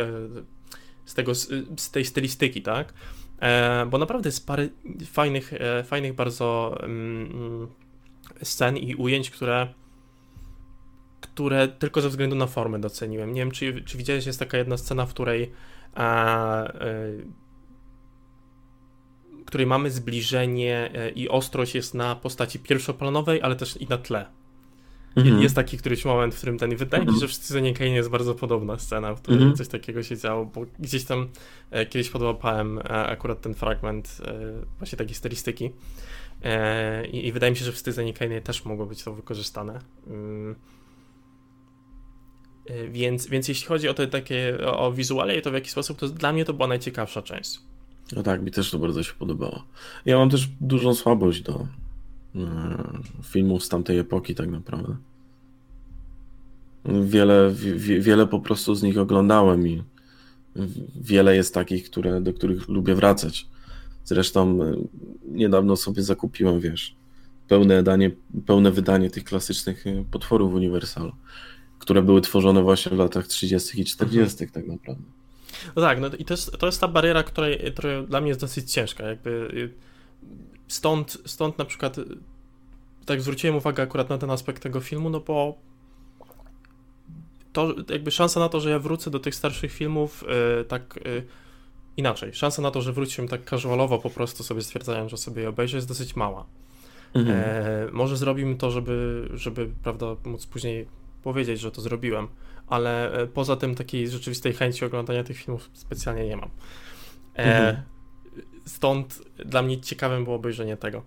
z 1.04 1.14
tego, 1.14 1.34
z 1.76 1.90
tej 1.90 2.04
stylistyki, 2.04 2.62
tak? 2.62 2.92
E, 3.40 3.86
bo 3.86 3.98
naprawdę 3.98 4.28
jest 4.28 4.46
parę 4.46 4.68
fajnych, 5.06 5.52
e, 5.52 5.84
fajnych 5.84 6.14
bardzo 6.14 6.78
mm, 6.82 7.68
scen 8.42 8.76
i 8.76 8.94
ujęć, 8.94 9.30
które 9.30 9.68
które 11.20 11.68
tylko 11.68 12.00
ze 12.00 12.08
względu 12.08 12.36
na 12.36 12.46
formę 12.46 12.78
doceniłem. 12.78 13.32
Nie 13.32 13.40
wiem, 13.40 13.50
czy, 13.50 13.82
czy 13.82 13.98
widziałeś, 13.98 14.26
jest 14.26 14.38
taka 14.38 14.58
jedna 14.58 14.76
scena, 14.76 15.06
w 15.06 15.10
której 15.10 15.52
a, 15.94 16.64
e, 16.64 17.12
której 19.46 19.66
mamy 19.66 19.90
zbliżenie 19.90 20.90
i 21.14 21.28
ostrość 21.28 21.74
jest 21.74 21.94
na 21.94 22.16
postaci 22.16 22.58
pierwszoplanowej, 22.58 23.42
ale 23.42 23.56
też 23.56 23.76
i 23.76 23.86
na 23.86 23.98
tle. 23.98 24.26
Mhm. 25.26 25.42
Jest 25.42 25.54
taki 25.54 25.78
któryś 25.78 26.04
moment, 26.04 26.34
w 26.34 26.36
którym 26.36 26.58
ten. 26.58 26.76
Wydaje 26.76 27.04
mi 27.04 27.12
się, 27.12 27.18
że 27.18 27.28
w 27.28 27.32
Citizen 27.32 27.74
Kane 27.74 27.90
jest 27.90 28.08
bardzo 28.08 28.34
podobna 28.34 28.78
scena, 28.78 29.14
w 29.14 29.20
której 29.20 29.38
mhm. 29.38 29.56
coś 29.56 29.68
takiego 29.68 30.02
się 30.02 30.16
działo, 30.16 30.44
bo 30.44 30.66
gdzieś 30.78 31.04
tam 31.04 31.28
e, 31.70 31.86
kiedyś 31.86 32.10
podłapałem 32.10 32.78
e, 32.78 32.82
akurat 32.82 33.40
ten 33.40 33.54
fragment 33.54 34.20
e, 34.24 34.52
właśnie 34.78 34.98
takiej 34.98 35.14
stylistyki. 35.14 35.70
E, 36.42 37.06
i, 37.06 37.26
i, 37.26 37.32
wydaje 37.32 37.52
mi 37.52 37.56
się, 37.56 37.64
że 37.64 37.72
w 37.72 37.76
Citizen 37.76 38.12
Kane 38.12 38.40
też 38.40 38.64
mogło 38.64 38.86
być 38.86 39.02
to 39.02 39.14
wykorzystane. 39.14 39.78
Mm. 40.06 40.54
E, 42.66 42.88
więc, 42.88 43.26
więc 43.26 43.48
jeśli 43.48 43.66
chodzi 43.66 43.88
o 43.88 43.94
te 43.94 44.06
takie 44.06 44.58
o, 44.66 44.78
o 44.78 44.92
wizualie 44.92 45.38
i 45.38 45.42
to 45.42 45.50
w 45.50 45.54
jaki 45.54 45.70
sposób, 45.70 45.98
to 45.98 46.08
dla 46.08 46.32
mnie 46.32 46.44
to 46.44 46.52
była 46.52 46.68
najciekawsza 46.68 47.22
część. 47.22 47.60
No 48.16 48.22
tak, 48.22 48.42
mi 48.42 48.50
też 48.50 48.70
to 48.70 48.78
bardzo 48.78 49.02
się 49.02 49.12
podobało. 49.18 49.64
Ja 50.04 50.18
mam 50.18 50.30
też 50.30 50.48
dużą 50.60 50.94
słabość 50.94 51.42
do 51.42 51.66
e, 52.34 52.38
filmów 53.24 53.64
z 53.64 53.68
tamtej 53.68 53.98
epoki, 53.98 54.34
tak 54.34 54.48
naprawdę. 54.48 54.96
Wiele, 56.84 57.52
wie, 57.54 58.00
wiele 58.00 58.26
po 58.26 58.40
prostu 58.40 58.74
z 58.74 58.82
nich 58.82 58.98
oglądałem 58.98 59.68
i 59.68 59.82
wiele 61.00 61.36
jest 61.36 61.54
takich, 61.54 61.90
które, 61.90 62.20
do 62.20 62.32
których 62.32 62.68
lubię 62.68 62.94
wracać. 62.94 63.46
Zresztą 64.04 64.62
e, 64.62 64.76
niedawno 65.24 65.76
sobie 65.76 66.02
zakupiłem, 66.02 66.60
wiesz, 66.60 66.96
pełne, 67.48 67.82
danie, 67.82 68.10
pełne 68.46 68.70
wydanie 68.70 69.10
tych 69.10 69.24
klasycznych 69.24 69.86
e, 69.86 70.04
potworów 70.10 70.54
Universalu, 70.54 71.12
które 71.78 72.02
były 72.02 72.20
tworzone 72.20 72.62
właśnie 72.62 72.96
w 72.96 72.98
latach 72.98 73.26
30. 73.26 73.80
i 73.80 73.84
40. 73.84 74.44
Mhm. 74.44 74.50
tak 74.50 74.66
naprawdę. 74.66 75.02
No 75.76 75.82
tak, 75.82 76.00
no 76.00 76.08
i 76.18 76.24
to 76.24 76.34
jest, 76.34 76.58
to 76.58 76.66
jest 76.66 76.80
ta 76.80 76.88
bariera, 76.88 77.22
która, 77.22 77.46
dla 78.08 78.20
mnie 78.20 78.28
jest 78.28 78.40
dosyć 78.40 78.72
ciężka. 78.72 79.06
Jakby 79.06 79.30
y, 79.30 79.74
stąd, 80.68 81.18
stąd 81.26 81.58
na 81.58 81.64
przykład 81.64 81.96
tak 83.06 83.22
zwróciłem 83.22 83.56
uwagę 83.56 83.82
akurat 83.82 84.10
na 84.10 84.18
ten 84.18 84.30
aspekt 84.30 84.62
tego 84.62 84.80
filmu, 84.80 85.10
no 85.10 85.20
bo 85.20 85.58
to 87.58 87.74
jakby 87.92 88.10
szansa 88.10 88.40
na 88.40 88.48
to, 88.48 88.60
że 88.60 88.70
ja 88.70 88.78
wrócę 88.78 89.10
do 89.10 89.18
tych 89.18 89.34
starszych 89.34 89.72
filmów 89.72 90.24
yy, 90.58 90.64
tak 90.64 91.00
yy, 91.04 91.26
inaczej. 91.96 92.34
Szansa 92.34 92.62
na 92.62 92.70
to, 92.70 92.82
że 92.82 92.92
wrócimy 92.92 93.28
tak 93.28 93.50
casualowo 93.50 93.98
po 93.98 94.10
prostu 94.10 94.42
sobie 94.42 94.62
stwierdzając, 94.62 95.10
że 95.10 95.16
sobie 95.16 95.42
je 95.42 95.48
obejrzę 95.48 95.76
jest 95.76 95.88
dosyć 95.88 96.16
mała. 96.16 96.46
Mhm. 97.14 97.38
E, 97.38 97.88
może 97.92 98.16
zrobimy 98.16 98.56
to, 98.56 98.70
żeby, 98.70 99.28
żeby 99.34 99.70
prawda, 99.82 100.06
móc 100.24 100.46
później 100.46 100.86
powiedzieć, 101.22 101.60
że 101.60 101.70
to 101.70 101.80
zrobiłem, 101.80 102.28
ale 102.66 103.12
e, 103.12 103.26
poza 103.26 103.56
tym 103.56 103.74
takiej 103.74 104.08
rzeczywistej 104.08 104.52
chęci 104.52 104.84
oglądania 104.84 105.24
tych 105.24 105.36
filmów 105.36 105.70
specjalnie 105.72 106.26
nie 106.26 106.36
mam. 106.36 106.50
E, 107.36 107.44
mhm. 107.44 107.82
Stąd 108.66 109.22
dla 109.36 109.62
mnie 109.62 109.80
ciekawym 109.80 110.24
było 110.24 110.36
obejrzenie 110.36 110.76
tego. 110.76 111.02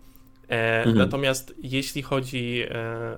E, 0.50 0.78
mhm. 0.78 0.98
Natomiast 0.98 1.54
jeśli 1.64 2.02
chodzi 2.02 2.64
e, 2.70 3.18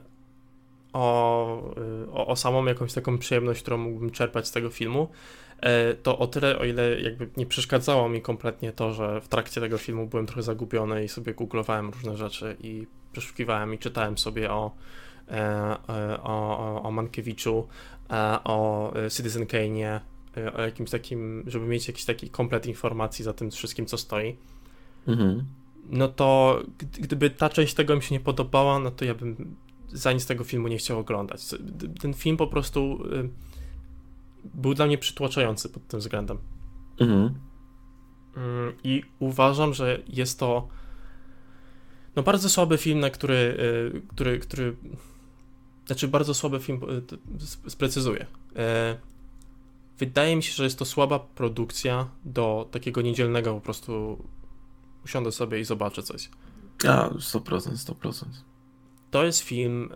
o, 0.93 1.75
o, 2.13 2.27
o, 2.27 2.35
samą 2.35 2.65
jakąś 2.65 2.93
taką 2.93 3.17
przyjemność, 3.17 3.61
którą 3.61 3.77
mógłbym 3.77 4.11
czerpać 4.11 4.47
z 4.47 4.51
tego 4.51 4.69
filmu, 4.69 5.07
e, 5.61 5.93
to 5.93 6.19
o 6.19 6.27
tyle, 6.27 6.59
o 6.59 6.65
ile 6.65 7.01
jakby 7.01 7.29
nie 7.37 7.45
przeszkadzało 7.45 8.09
mi 8.09 8.21
kompletnie 8.21 8.71
to, 8.71 8.93
że 8.93 9.21
w 9.21 9.27
trakcie 9.27 9.61
tego 9.61 9.77
filmu 9.77 10.07
byłem 10.07 10.25
trochę 10.25 10.43
zagubiony 10.43 11.03
i 11.03 11.09
sobie 11.09 11.33
googlowałem 11.33 11.89
różne 11.89 12.17
rzeczy 12.17 12.57
i 12.61 12.87
przeszukiwałem 13.11 13.73
i 13.73 13.77
czytałem 13.77 14.17
sobie 14.17 14.51
o, 14.51 14.71
e, 15.27 15.33
e, 15.89 16.23
o, 16.23 16.59
o, 16.59 16.83
o 16.83 16.91
Mankiewiczu, 16.91 17.67
o 18.43 18.93
Citizen 19.09 19.45
Kane'ie, 19.45 19.99
o 20.53 20.61
jakimś 20.61 20.89
takim, 20.89 21.43
żeby 21.47 21.65
mieć 21.65 21.87
jakiś 21.87 22.05
taki 22.05 22.29
komplet 22.29 22.65
informacji 22.65 23.25
za 23.25 23.33
tym 23.33 23.51
wszystkim, 23.51 23.85
co 23.85 23.97
stoi. 23.97 24.35
Mhm. 25.07 25.43
No 25.89 26.07
to 26.07 26.59
gdyby 26.99 27.29
ta 27.29 27.49
część 27.49 27.73
tego 27.73 27.95
mi 27.95 28.03
się 28.03 28.15
nie 28.15 28.19
podobała, 28.19 28.79
no 28.79 28.91
to 28.91 29.05
ja 29.05 29.13
bym 29.13 29.55
za 29.93 30.13
nic 30.13 30.25
tego 30.25 30.43
filmu 30.43 30.67
nie 30.67 30.77
chciał 30.77 30.99
oglądać. 30.99 31.41
Ten 32.01 32.13
film 32.13 32.37
po 32.37 32.47
prostu 32.47 33.05
y, 33.05 33.29
był 34.53 34.73
dla 34.73 34.85
mnie 34.85 34.97
przytłaczający 34.97 35.69
pod 35.69 35.87
tym 35.87 35.99
względem. 35.99 36.37
Mhm. 36.99 37.33
Mm, 38.37 38.73
I 38.83 39.03
uważam, 39.19 39.73
że 39.73 39.99
jest 40.07 40.39
to 40.39 40.67
no 42.15 42.23
bardzo 42.23 42.49
słaby 42.49 42.77
film, 42.77 42.99
na 42.99 43.09
który, 43.09 43.57
y, 43.95 44.01
który, 44.07 44.39
który 44.39 44.75
znaczy 45.85 46.07
bardzo 46.07 46.33
słaby 46.33 46.59
film, 46.59 46.81
y, 47.65 47.69
sprecyzuję. 47.69 48.25
Wydaje 49.99 50.35
mi 50.35 50.43
się, 50.43 50.53
że 50.53 50.63
jest 50.63 50.79
to 50.79 50.85
słaba 50.85 51.19
produkcja 51.19 52.07
do 52.25 52.67
takiego 52.71 53.01
niedzielnego 53.01 53.53
po 53.53 53.61
prostu 53.61 54.17
usiądę 55.05 55.31
sobie 55.31 55.59
i 55.59 55.65
zobaczę 55.65 56.03
coś. 56.03 56.29
A, 56.87 57.09
100%, 57.09 57.77
100%. 57.77 58.25
To 59.13 59.25
jest 59.25 59.39
film 59.39 59.89
e, 59.91 59.95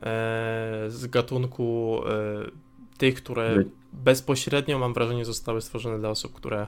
z 0.87 1.07
gatunku 1.07 2.01
e, 2.05 2.51
tych, 2.97 3.15
które 3.15 3.63
bezpośrednio, 3.93 4.79
mam 4.79 4.93
wrażenie, 4.93 5.25
zostały 5.25 5.61
stworzone 5.61 5.99
dla 5.99 6.09
osób, 6.09 6.33
które 6.33 6.67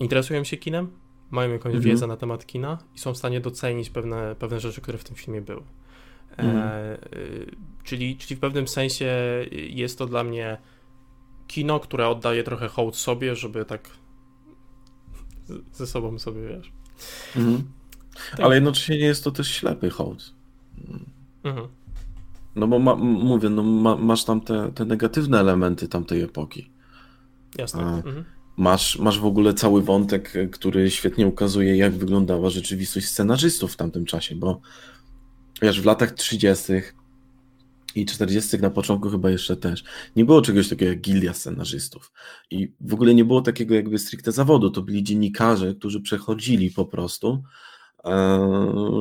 interesują 0.00 0.44
się 0.44 0.56
kinem, 0.56 0.90
mają 1.30 1.52
jakąś 1.52 1.74
mhm. 1.74 1.84
wiedzę 1.84 2.06
na 2.06 2.16
temat 2.16 2.46
kina 2.46 2.78
i 2.94 2.98
są 2.98 3.14
w 3.14 3.16
stanie 3.16 3.40
docenić 3.40 3.90
pewne, 3.90 4.36
pewne 4.38 4.60
rzeczy, 4.60 4.80
które 4.80 4.98
w 4.98 5.04
tym 5.04 5.16
filmie 5.16 5.40
były. 5.40 5.62
E, 6.30 6.38
mhm. 6.38 6.98
czyli, 7.84 8.16
czyli 8.16 8.36
w 8.36 8.40
pewnym 8.40 8.68
sensie 8.68 9.14
jest 9.52 9.98
to 9.98 10.06
dla 10.06 10.24
mnie 10.24 10.58
kino, 11.46 11.80
które 11.80 12.08
oddaje 12.08 12.44
trochę 12.44 12.68
hołd 12.68 12.96
sobie, 12.96 13.36
żeby 13.36 13.64
tak 13.64 13.90
ze 15.72 15.86
sobą 15.86 16.18
sobie, 16.18 16.48
wiesz. 16.48 16.72
Mhm. 17.36 17.62
Tak. 18.30 18.40
Ale 18.40 18.54
jednocześnie 18.54 18.98
nie 18.98 19.04
jest 19.04 19.24
to 19.24 19.30
też 19.30 19.50
ślepy 19.50 19.90
hołd. 19.90 20.35
Mhm. 21.44 21.68
No 22.56 22.68
bo 22.68 22.78
ma, 22.78 22.94
mówię, 22.96 23.48
no 23.48 23.62
ma, 23.62 23.96
masz 23.96 24.24
tam 24.24 24.40
te, 24.40 24.72
te 24.74 24.84
negatywne 24.84 25.40
elementy 25.40 25.88
tamtej 25.88 26.22
epoki. 26.22 26.70
Jasne. 27.58 27.82
Mhm. 27.82 28.24
Masz, 28.56 28.98
masz 28.98 29.20
w 29.20 29.24
ogóle 29.24 29.54
cały 29.54 29.82
wątek, 29.82 30.32
który 30.52 30.90
świetnie 30.90 31.26
ukazuje, 31.26 31.76
jak 31.76 31.94
wyglądała 31.94 32.50
rzeczywistość 32.50 33.06
scenarzystów 33.06 33.72
w 33.72 33.76
tamtym 33.76 34.04
czasie, 34.04 34.34
bo 34.34 34.60
wiesz, 35.62 35.80
w 35.80 35.84
latach 35.84 36.10
30. 36.10 36.72
i 37.94 38.06
40. 38.06 38.58
na 38.58 38.70
początku 38.70 39.10
chyba 39.10 39.30
jeszcze 39.30 39.56
też 39.56 39.84
nie 40.16 40.24
było 40.24 40.42
czegoś 40.42 40.68
takiego 40.68 40.90
jak 40.90 41.00
gildia 41.00 41.34
scenarzystów. 41.34 42.12
I 42.50 42.72
w 42.80 42.94
ogóle 42.94 43.14
nie 43.14 43.24
było 43.24 43.40
takiego 43.40 43.74
jakby 43.74 43.98
stricte 43.98 44.32
zawodu. 44.32 44.70
To 44.70 44.82
byli 44.82 45.02
dziennikarze, 45.02 45.74
którzy 45.74 46.00
przechodzili 46.00 46.70
po 46.70 46.84
prostu 46.84 47.42
E, 47.42 47.42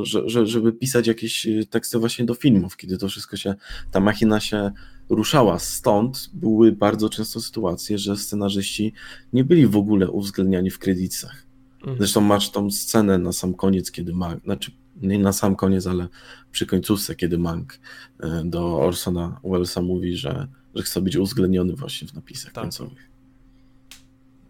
że, 0.04 0.48
żeby 0.48 0.74
pisać 0.74 1.08
jakieś 1.08 1.48
teksty 1.70 2.00
właśnie 2.00 2.26
do 2.26 2.34
filmów, 2.34 2.78
kiedy 2.78 2.98
to 2.98 3.08
wszystko 3.08 3.38
się, 3.38 3.56
ta 3.92 4.00
machina 4.00 4.40
się 4.40 4.72
ruszała. 5.10 5.60
Stąd 5.60 6.30
były 6.34 6.72
bardzo 6.72 7.10
często 7.10 7.42
sytuacje, 7.42 7.98
że 7.98 8.18
scenarzyści 8.18 8.94
nie 9.34 9.44
byli 9.44 9.68
w 9.68 9.76
ogóle 9.76 10.12
uwzględniani 10.12 10.70
w 10.70 10.80
kredytach. 10.80 11.46
Mhm. 11.80 11.98
Zresztą 11.98 12.22
masz 12.22 12.50
tą 12.50 12.72
scenę 12.72 13.18
na 13.18 13.32
sam 13.32 13.54
koniec, 13.54 13.92
kiedy 13.92 14.14
ma, 14.14 14.38
znaczy 14.44 14.72
nie 15.02 15.20
na 15.20 15.34
sam 15.34 15.56
koniec, 15.56 15.88
ale 15.88 16.08
przy 16.52 16.66
końcówce, 16.66 17.16
kiedy 17.16 17.38
Mank 17.38 17.80
e, 18.20 18.44
do 18.46 18.80
Orsona 18.80 19.40
Wellesa 19.44 19.82
mówi, 19.82 20.16
że, 20.16 20.48
że 20.76 20.84
chce 20.84 21.02
być 21.02 21.16
uwzględniony 21.16 21.76
właśnie 21.76 22.08
w 22.08 22.14
napisach 22.14 22.54
tak. 22.54 22.64
końcowych. 22.64 23.15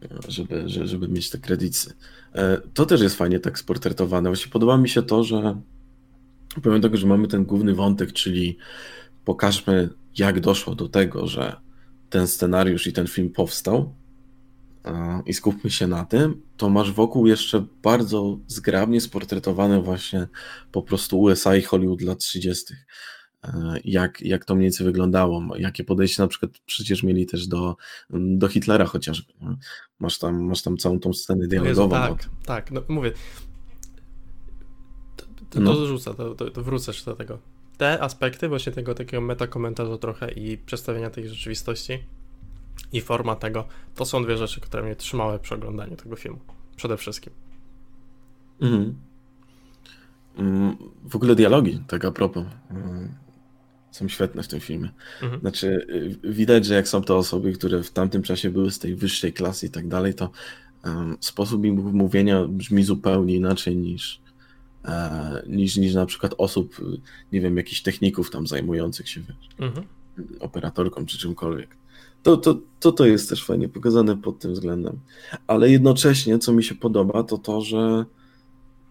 E, 0.01 0.31
żeby, 0.31 0.63
żeby 0.67 1.07
mieć 1.07 1.29
te 1.29 1.37
kredyty. 1.37 1.93
To 2.73 2.85
też 2.85 3.01
jest 3.01 3.15
fajnie 3.15 3.39
tak 3.39 3.59
sportretowane. 3.59 4.29
Właśnie 4.29 4.51
podoba 4.51 4.77
mi 4.77 4.89
się 4.89 5.03
to, 5.03 5.23
że 5.23 5.61
pomimo 6.63 6.81
tego, 6.81 6.97
że 6.97 7.07
mamy 7.07 7.27
ten 7.27 7.45
główny 7.45 7.75
wątek, 7.75 8.13
czyli 8.13 8.57
pokażmy, 9.25 9.89
jak 10.17 10.39
doszło 10.39 10.75
do 10.75 10.89
tego, 10.89 11.27
że 11.27 11.55
ten 12.09 12.27
scenariusz 12.27 12.87
i 12.87 12.93
ten 12.93 13.07
film 13.07 13.29
powstał, 13.29 13.93
i 15.25 15.33
skupmy 15.33 15.69
się 15.69 15.87
na 15.87 16.05
tym, 16.05 16.41
to 16.57 16.69
masz 16.69 16.91
wokół 16.91 17.27
jeszcze 17.27 17.65
bardzo 17.83 18.39
zgrabnie 18.47 19.01
sportretowane 19.01 19.81
właśnie 19.81 20.27
po 20.71 20.81
prostu 20.81 21.21
USA 21.21 21.55
i 21.55 21.61
Hollywood 21.61 22.01
lat 22.01 22.19
30. 22.19 22.73
E, 23.47 23.79
jak, 23.85 24.21
jak 24.21 24.45
to 24.45 24.55
mniej 24.55 24.65
więcej 24.65 24.85
wyglądało, 24.85 25.57
jakie 25.57 25.83
podejście 25.83 26.21
na 26.21 26.27
przykład 26.27 26.51
przecież 26.65 27.03
mieli 27.03 27.25
też 27.25 27.47
do, 27.47 27.75
do 28.09 28.47
Hitlera 28.47 28.85
chociażby. 28.85 29.33
Masz 29.99 30.19
tam, 30.19 30.43
masz 30.43 30.61
tam 30.61 30.77
całą 30.77 30.99
tą 30.99 31.13
scenę 31.13 31.47
dialogową. 31.47 31.95
Jezu, 31.95 32.17
tak, 32.17 32.29
tak, 32.45 32.71
no 32.71 32.81
mówię. 32.87 33.11
To, 35.15 35.25
to, 35.49 35.59
no. 35.59 35.73
to 35.75 36.13
to, 36.13 36.35
to, 36.35 36.51
to 36.51 36.63
wrócę 36.63 36.91
jeszcze 36.91 37.11
do 37.11 37.17
tego. 37.17 37.39
Te 37.77 38.01
aspekty 38.01 38.47
właśnie 38.49 38.71
tego 38.71 38.93
takiego 38.93 39.21
metakomentarza 39.21 39.97
trochę 39.97 40.31
i 40.31 40.57
przedstawienia 40.57 41.09
tej 41.09 41.29
rzeczywistości 41.29 41.99
i 42.93 43.01
forma 43.01 43.35
tego, 43.35 43.67
to 43.95 44.05
są 44.05 44.23
dwie 44.23 44.37
rzeczy, 44.37 44.61
które 44.61 44.83
mnie 44.83 44.95
trzymały 44.95 45.39
przy 45.39 45.55
oglądaniu 45.55 45.95
tego 45.95 46.15
filmu. 46.15 46.39
Przede 46.75 46.97
wszystkim. 46.97 47.33
Mhm. 48.61 48.95
Mm, 50.37 50.77
w 51.03 51.15
ogóle 51.15 51.35
dialogi, 51.35 51.83
tak 51.87 52.05
a 52.05 52.11
propos, 52.11 52.45
mm, 52.69 53.15
są 53.95 54.07
świetne 54.07 54.43
w 54.43 54.47
tym 54.47 54.59
filmie. 54.59 54.89
Mhm. 55.21 55.41
Znaczy, 55.41 55.67
y, 56.25 56.31
widać, 56.33 56.65
że 56.65 56.73
jak 56.73 56.87
są 56.87 57.01
to 57.01 57.17
osoby, 57.17 57.53
które 57.53 57.83
w 57.83 57.91
tamtym 57.91 58.23
czasie 58.23 58.49
były 58.49 58.71
z 58.71 58.79
tej 58.79 58.95
wyższej 58.95 59.33
klasy 59.33 59.65
i 59.65 59.69
tak 59.69 59.87
dalej, 59.87 60.13
to 60.13 60.29
um, 60.85 61.17
sposób 61.19 61.65
ich 61.65 61.73
mówienia 61.73 62.45
brzmi 62.47 62.83
zupełnie 62.83 63.35
inaczej 63.35 63.75
niż, 63.75 64.21
e, 64.85 65.43
niż, 65.47 65.77
niż 65.77 65.93
na 65.93 66.05
przykład 66.05 66.35
osób, 66.37 66.75
nie 67.31 67.41
wiem, 67.41 67.57
jakichś 67.57 67.81
techników 67.81 68.31
tam 68.31 68.47
zajmujących 68.47 69.09
się 69.09 69.21
wiesz, 69.21 69.49
mhm. 69.59 69.87
operatorką 70.39 71.05
czy 71.05 71.17
czymkolwiek. 71.17 71.77
To, 72.23 72.37
to, 72.37 72.59
to, 72.79 72.91
to 72.91 73.05
jest 73.05 73.29
też 73.29 73.45
fajnie 73.45 73.69
pokazane 73.69 74.17
pod 74.17 74.39
tym 74.39 74.53
względem. 74.53 74.99
Ale 75.47 75.69
jednocześnie, 75.69 76.39
co 76.39 76.53
mi 76.53 76.63
się 76.63 76.75
podoba, 76.75 77.23
to 77.23 77.37
to, 77.37 77.61
że, 77.61 78.05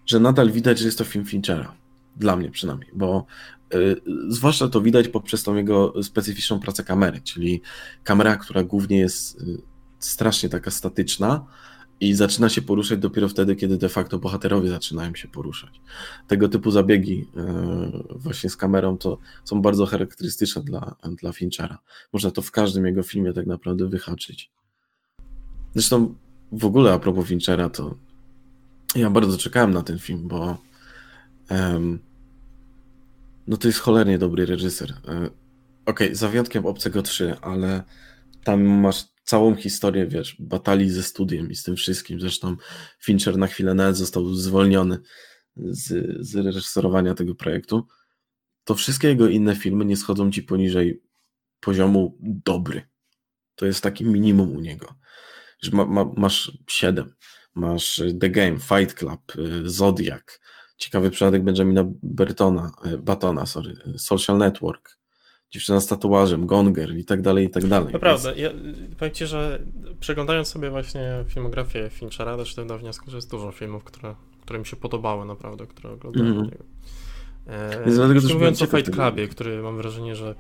że 0.07 0.21
nadal 0.21 0.51
widać, 0.51 0.79
że 0.79 0.85
jest 0.85 0.99
to 0.99 1.05
film 1.05 1.25
Finchera. 1.25 1.84
Dla 2.17 2.37
mnie 2.37 2.51
przynajmniej, 2.51 2.91
bo 2.95 3.27
y, 3.75 4.01
zwłaszcza 4.29 4.69
to 4.69 4.81
widać 4.81 5.09
poprzez 5.09 5.43
tą 5.43 5.55
jego 5.55 6.03
specyficzną 6.03 6.61
pracę 6.61 6.85
kamery, 6.85 7.21
czyli 7.21 7.63
kamera, 8.05 8.37
która 8.37 8.63
głównie 8.63 8.99
jest 8.99 9.41
y, 9.41 9.63
strasznie 9.99 10.49
taka 10.49 10.71
statyczna, 10.71 11.47
i 12.01 12.15
zaczyna 12.15 12.49
się 12.49 12.63
poruszać 12.63 12.99
dopiero 12.99 13.29
wtedy, 13.29 13.57
kiedy 13.57 13.79
de 13.79 13.89
facto 13.89 14.19
bohaterowie 14.19 14.69
zaczynają 14.69 15.15
się 15.15 15.29
poruszać. 15.29 15.81
Tego 16.27 16.49
typu 16.49 16.71
zabiegi 16.71 17.29
e, 17.37 18.03
właśnie 18.17 18.51
z 18.51 18.57
kamerą 18.57 18.99
to 18.99 19.19
są 19.45 19.63
bardzo 19.63 19.87
charakterystyczne 19.87 20.63
dla, 20.63 20.97
dla 21.03 21.33
Finchera. 21.33 21.79
Można 22.13 22.31
to 22.31 22.43
w 22.43 22.51
każdym 22.51 22.87
jego 22.87 23.03
filmie 23.03 23.33
tak 23.33 23.47
naprawdę 23.47 23.89
wyhaczyć. 23.89 24.51
Zresztą 25.75 26.15
w 26.53 26.65
ogóle 26.65 26.93
a 26.93 26.99
propos 26.99 27.27
Finchera, 27.27 27.71
to 27.71 27.95
ja 28.97 29.11
bardzo 29.11 29.39
czekałem 29.39 29.71
na 29.71 29.83
ten 29.83 29.99
film, 29.99 30.29
bo 30.29 30.59
no 33.47 33.57
to 33.57 33.69
jest 33.69 33.81
cholernie 33.81 34.19
dobry 34.19 34.47
reżyser. 34.47 34.91
E, 34.91 35.17
okej, 35.17 35.31
okay, 35.87 36.15
za 36.15 36.29
wyjątkiem 36.29 36.67
Obcego 36.67 37.03
3, 37.03 37.37
ale 37.43 37.83
tam 38.45 38.63
masz 38.63 39.05
całą 39.25 39.57
historię, 39.57 40.07
wiesz, 40.07 40.37
batalii 40.39 40.91
ze 40.91 41.03
studiem 41.03 41.51
i 41.51 41.55
z 41.55 41.63
tym 41.63 41.77
wszystkim. 41.77 42.21
Zresztą 42.21 42.57
Fincher 43.03 43.39
na 43.39 43.47
chwilę 43.47 43.75
nawet 43.75 43.97
został 43.97 44.35
zwolniony 44.35 44.99
z, 45.57 46.17
z 46.27 46.37
reżyserowania 46.37 47.15
tego 47.15 47.35
projektu. 47.35 47.87
To 48.65 48.75
wszystkie 48.75 49.09
jego 49.09 49.29
inne 49.29 49.57
filmy 49.57 49.85
nie 49.85 49.97
schodzą 49.97 50.31
ci 50.31 50.43
poniżej 50.43 51.03
poziomu 51.61 52.19
dobry. 52.21 52.83
To 53.55 53.67
jest 53.67 53.83
taki 53.83 54.05
minimum 54.05 54.57
u 54.57 54.61
niego. 54.61 54.95
Ma, 55.73 55.87
ma, 55.87 56.05
masz 56.17 56.59
7, 56.67 57.15
masz 57.55 58.03
The 58.21 58.31
Game, 58.31 58.59
Fight 58.59 58.95
Club, 58.99 59.37
y, 59.37 59.71
Zodiac, 59.71 60.41
ciekawy 60.85 61.11
przypadek 61.11 61.43
Benjamina 61.43 61.85
Bertona, 62.03 62.73
y, 62.87 62.99
Batona, 62.99 63.47
sorry, 63.47 63.77
y, 63.95 63.99
Social 63.99 64.39
Network, 64.39 64.99
dziewczyna 65.51 65.81
z 65.81 65.87
tatuażem, 65.87 66.47
Gonger 66.47 66.97
i 66.97 67.05
tak 67.05 67.23
dalej, 67.23 67.47
i 67.47 67.51
tak 67.51 67.67
dalej. 67.67 67.93
Naprawdę, 67.93 68.35
Więc... 68.35 68.39
ja 68.39 68.51
powiem 68.99 69.15
Ci, 69.15 69.27
że 69.27 69.63
przeglądając 70.01 70.49
sobie 70.49 70.71
właśnie 70.71 71.25
filmografię 71.29 71.91
Finchera, 71.91 72.37
doszedłem 72.37 72.69
do 72.69 72.79
wniosku, 72.79 73.11
że 73.11 73.17
jest 73.17 73.31
dużo 73.31 73.53
filmów, 73.53 73.85
które, 73.85 74.15
które 74.43 74.59
mi 74.59 74.67
się 74.67 74.77
podobały 74.77 75.25
naprawdę, 75.25 75.67
które 75.67 75.93
oglądałem. 75.93 76.33
Mm. 76.33 76.51
E, 77.47 77.85
Więc 77.85 77.97
dlatego 77.97 78.21
też 78.21 78.35
mówiąc 78.35 78.63
o 78.63 78.67
Fight 78.67 78.91
Clubie, 78.91 79.29
który 79.29 79.63
mam 79.63 79.77
wrażenie, 79.77 80.17
że 80.17 80.35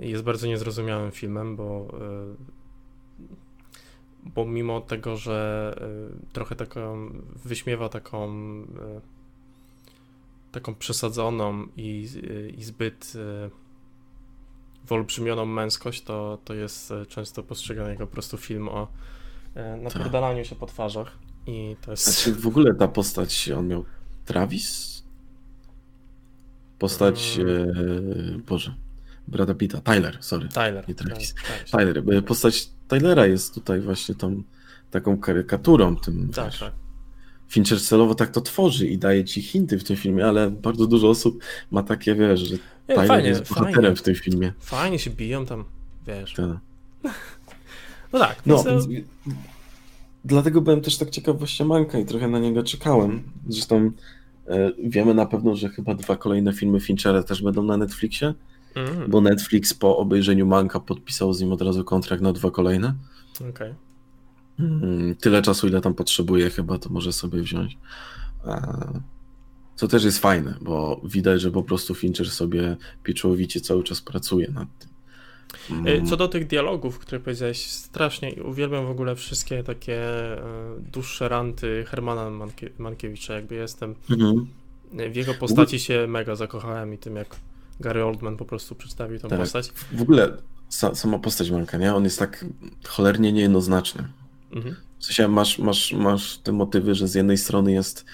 jest 0.00 0.22
bardzo 0.22 0.46
niezrozumiałym 0.46 1.10
filmem, 1.10 1.56
bo 1.56 1.88
e, 2.00 2.56
bo 4.34 4.44
mimo 4.44 4.80
tego, 4.80 5.16
że 5.16 5.74
e, 5.80 6.32
trochę 6.32 6.56
taką 6.56 7.10
wyśmiewa 7.44 7.88
taką 7.88 8.28
e, 8.28 9.15
taką 10.60 10.74
przesadzoną 10.74 11.66
i, 11.76 12.08
i 12.58 12.64
zbyt 12.64 13.12
wyolbrzymioną 14.86 15.46
męskość, 15.46 16.02
to, 16.02 16.38
to 16.44 16.54
jest 16.54 16.90
e, 16.90 17.06
często 17.06 17.42
postrzegany 17.42 17.90
jako 17.90 18.06
po 18.06 18.12
prostu 18.12 18.36
film 18.36 18.68
o 18.68 18.88
e, 19.54 19.76
napierdalaniu 19.76 20.44
się 20.44 20.54
po 20.54 20.66
twarzach. 20.66 21.18
I 21.46 21.76
to 21.80 21.90
jest... 21.90 22.04
Znaczy 22.04 22.40
w 22.40 22.46
ogóle 22.46 22.74
ta 22.74 22.88
postać, 22.88 23.50
on 23.50 23.68
miał 23.68 23.84
Travis? 24.24 25.02
Postać, 26.78 27.34
hmm. 27.36 27.70
e, 28.34 28.38
Boże, 28.38 28.74
Brada 29.28 29.54
Pitta, 29.54 29.80
Tyler, 29.80 30.18
sorry. 30.20 30.48
Tyler. 30.48 30.88
Nie 30.88 30.94
Travis. 30.94 31.34
Tyler. 31.70 32.02
Tyler. 32.02 32.24
Postać 32.24 32.68
Tylera 32.88 33.26
jest 33.26 33.54
tutaj 33.54 33.80
właśnie 33.80 34.14
tą 34.14 34.42
taką 34.90 35.18
karykaturą 35.18 35.96
tym. 35.96 36.28
Tak, 36.28 36.58
tak. 36.58 36.72
Fincher 37.48 37.80
celowo 37.80 38.14
tak 38.14 38.30
to 38.30 38.40
tworzy 38.40 38.86
i 38.86 38.98
daje 38.98 39.24
ci 39.24 39.42
hinty 39.42 39.78
w 39.78 39.84
tym 39.84 39.96
filmie, 39.96 40.26
ale 40.26 40.50
bardzo 40.50 40.86
dużo 40.86 41.08
osób 41.08 41.44
ma 41.70 41.82
takie, 41.82 42.14
wiesz, 42.14 42.40
że 42.40 42.56
Tyler 42.86 43.06
fajnie, 43.06 43.28
jest 43.28 43.48
bohaterem 43.48 43.74
fajnie. 43.74 43.96
w 43.96 44.02
tym 44.02 44.14
filmie. 44.14 44.52
Fajnie 44.58 44.98
się 44.98 45.10
biją 45.10 45.46
tam, 45.46 45.64
wiesz. 46.06 46.34
Tak. 46.34 46.46
No 48.12 48.18
tak. 48.18 48.42
No, 48.46 48.64
to... 48.64 48.78
dlatego 50.24 50.60
byłem 50.60 50.80
też 50.80 50.96
tak 50.96 51.10
ciekaw 51.10 51.38
właśnie 51.38 51.66
Manka 51.66 51.98
i 51.98 52.04
trochę 52.04 52.28
na 52.28 52.38
niego 52.38 52.62
czekałem. 52.62 53.22
Zresztą 53.48 53.90
e, 54.48 54.72
wiemy 54.84 55.14
na 55.14 55.26
pewno, 55.26 55.56
że 55.56 55.68
chyba 55.68 55.94
dwa 55.94 56.16
kolejne 56.16 56.52
filmy 56.52 56.80
Finchera 56.80 57.22
też 57.22 57.42
będą 57.42 57.62
na 57.62 57.76
Netflixie, 57.76 58.34
mm. 58.74 59.10
bo 59.10 59.20
Netflix 59.20 59.74
po 59.74 59.96
obejrzeniu 59.96 60.46
Manka 60.46 60.80
podpisał 60.80 61.32
z 61.32 61.40
nim 61.40 61.52
od 61.52 61.62
razu 61.62 61.84
kontrakt 61.84 62.22
na 62.22 62.32
dwa 62.32 62.50
kolejne. 62.50 62.94
Okej. 63.34 63.50
Okay. 63.50 63.85
Mm, 64.60 65.14
tyle 65.14 65.42
czasu, 65.42 65.68
ile 65.68 65.80
tam 65.80 65.94
potrzebuje, 65.94 66.50
chyba 66.50 66.78
to 66.78 66.90
może 66.90 67.12
sobie 67.12 67.42
wziąć. 67.42 67.78
Co 69.76 69.88
też 69.88 70.04
jest 70.04 70.18
fajne, 70.18 70.54
bo 70.60 71.00
widać, 71.04 71.40
że 71.40 71.50
po 71.50 71.62
prostu 71.62 71.94
Fincher 71.94 72.30
sobie 72.30 72.76
pieczołowicie 73.02 73.60
cały 73.60 73.84
czas 73.84 74.00
pracuje 74.00 74.50
nad 74.50 74.68
tym. 74.78 74.90
Mm. 75.70 76.06
Co 76.06 76.16
do 76.16 76.28
tych 76.28 76.46
dialogów, 76.46 76.98
które 76.98 77.20
powiedziałeś, 77.20 77.66
strasznie 77.66 78.42
uwielbiam 78.44 78.86
w 78.86 78.90
ogóle 78.90 79.16
wszystkie 79.16 79.62
takie 79.62 80.02
e, 80.02 80.40
dłuższe 80.92 81.28
ranty 81.28 81.84
Hermana 81.88 82.30
Mankie 82.30 82.70
Mankiewicza, 82.78 83.34
jakby 83.34 83.54
jestem 83.54 83.94
mhm. 84.10 84.46
w 85.12 85.16
jego 85.16 85.34
postaci 85.34 85.80
się 85.80 86.06
mega 86.06 86.36
zakochałem 86.36 86.94
i 86.94 86.98
tym 86.98 87.16
jak 87.16 87.36
Gary 87.80 88.04
Oldman 88.04 88.36
po 88.36 88.44
prostu 88.44 88.74
przedstawił 88.74 89.18
tą 89.18 89.28
tak. 89.28 89.38
postać. 89.38 89.72
W 89.92 90.02
ogóle 90.02 90.36
sama 90.94 91.18
postać 91.18 91.50
Manka, 91.50 91.78
nie? 91.78 91.94
On 91.94 92.04
jest 92.04 92.18
tak 92.18 92.44
cholernie 92.84 93.32
niejednoznaczny. 93.32 94.08
Mhm. 94.56 94.76
W 94.98 95.04
sensie 95.04 95.28
masz, 95.28 95.58
masz, 95.58 95.92
masz 95.92 96.38
te 96.38 96.52
motywy, 96.52 96.94
że 96.94 97.08
z 97.08 97.14
jednej 97.14 97.38
strony 97.38 97.72
jest 97.72 98.04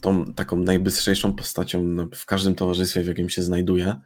tą 0.00 0.34
taką 0.34 0.56
najbystrzejszą 0.56 1.32
postacią 1.32 1.96
w 2.14 2.26
każdym 2.26 2.54
towarzystwie, 2.54 3.02
w 3.02 3.06
jakim 3.06 3.28
się 3.28 3.42
znajduje. 3.42 3.96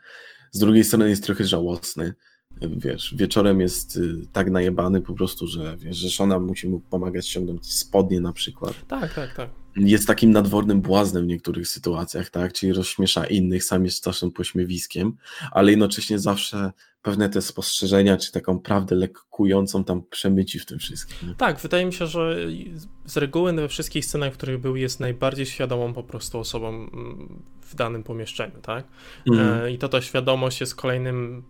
Z 0.53 0.59
drugiej 0.59 0.85
strony 0.85 1.09
jest 1.09 1.25
trochę 1.25 1.45
żałosny. 1.45 2.15
Wiesz, 2.61 3.15
wieczorem 3.17 3.61
jest 3.61 3.97
y, 3.97 4.17
tak 4.33 4.51
najebany 4.51 5.01
po 5.01 5.15
prostu, 5.15 5.47
że 5.47 5.77
wiesz, 5.77 5.97
że 5.97 6.09
żona 6.09 6.39
musi 6.39 6.69
mu 6.69 6.81
pomagać 6.81 7.29
ściągnąć 7.29 7.73
spodnie 7.73 8.21
na 8.21 8.33
przykład. 8.33 8.75
Tak, 8.89 9.15
tak, 9.15 9.35
tak. 9.35 9.51
Jest 9.77 10.07
takim 10.07 10.31
nadwornym 10.31 10.81
błaznem 10.81 11.25
w 11.25 11.27
niektórych 11.27 11.69
sytuacjach, 11.69 12.31
tak? 12.31 12.53
Czyli 12.53 12.73
rozśmiesza 12.73 13.27
innych, 13.27 13.65
sam 13.65 13.85
jest 13.85 14.05
czasem 14.05 14.31
pośmiewiskiem, 14.31 15.17
ale 15.51 15.71
jednocześnie 15.71 16.19
zawsze 16.19 16.73
pewne 17.07 17.29
te 17.29 17.43
spostrzeżenia, 17.43 18.17
czy 18.17 18.33
taką 18.33 18.59
prawdę 18.59 18.95
lekkującą 18.95 19.85
tam 19.85 20.03
przemyci 20.11 20.59
w 20.59 20.67
tym 20.67 20.79
wszystkim. 20.79 21.35
Tak, 21.39 21.61
wydaje 21.61 21.87
mi 21.87 21.93
się, 21.93 22.07
że 22.07 22.37
z 23.05 23.17
reguły 23.17 23.53
we 23.53 23.69
wszystkich 23.69 24.05
scenach, 24.05 24.33
w 24.33 24.37
których 24.37 24.61
był, 24.61 24.77
jest 24.77 25.01
najbardziej 25.01 25.47
świadomą 25.47 25.93
po 25.93 26.03
prostu 26.03 26.39
osobą 26.39 26.69
mm, 26.69 27.43
w 27.61 27.75
danym 27.75 28.03
pomieszczeniu, 28.03 28.61
tak? 28.63 28.85
Mhm. 29.27 29.71
I 29.71 29.79
to 29.79 29.89
ta 29.89 30.03
świadomość 30.03 30.61
jest 30.61 30.75
kolejnym 30.75 31.43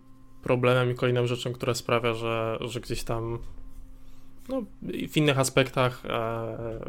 problemem 0.43 0.91
i 0.91 0.95
kolejną 0.95 1.27
rzeczą, 1.27 1.53
która 1.53 1.73
sprawia, 1.73 2.13
że, 2.13 2.57
że 2.61 2.79
gdzieś 2.79 3.03
tam 3.03 3.39
no, 4.49 4.63
w 5.09 5.17
innych 5.17 5.39
aspektach 5.39 6.03
e, 6.05 6.79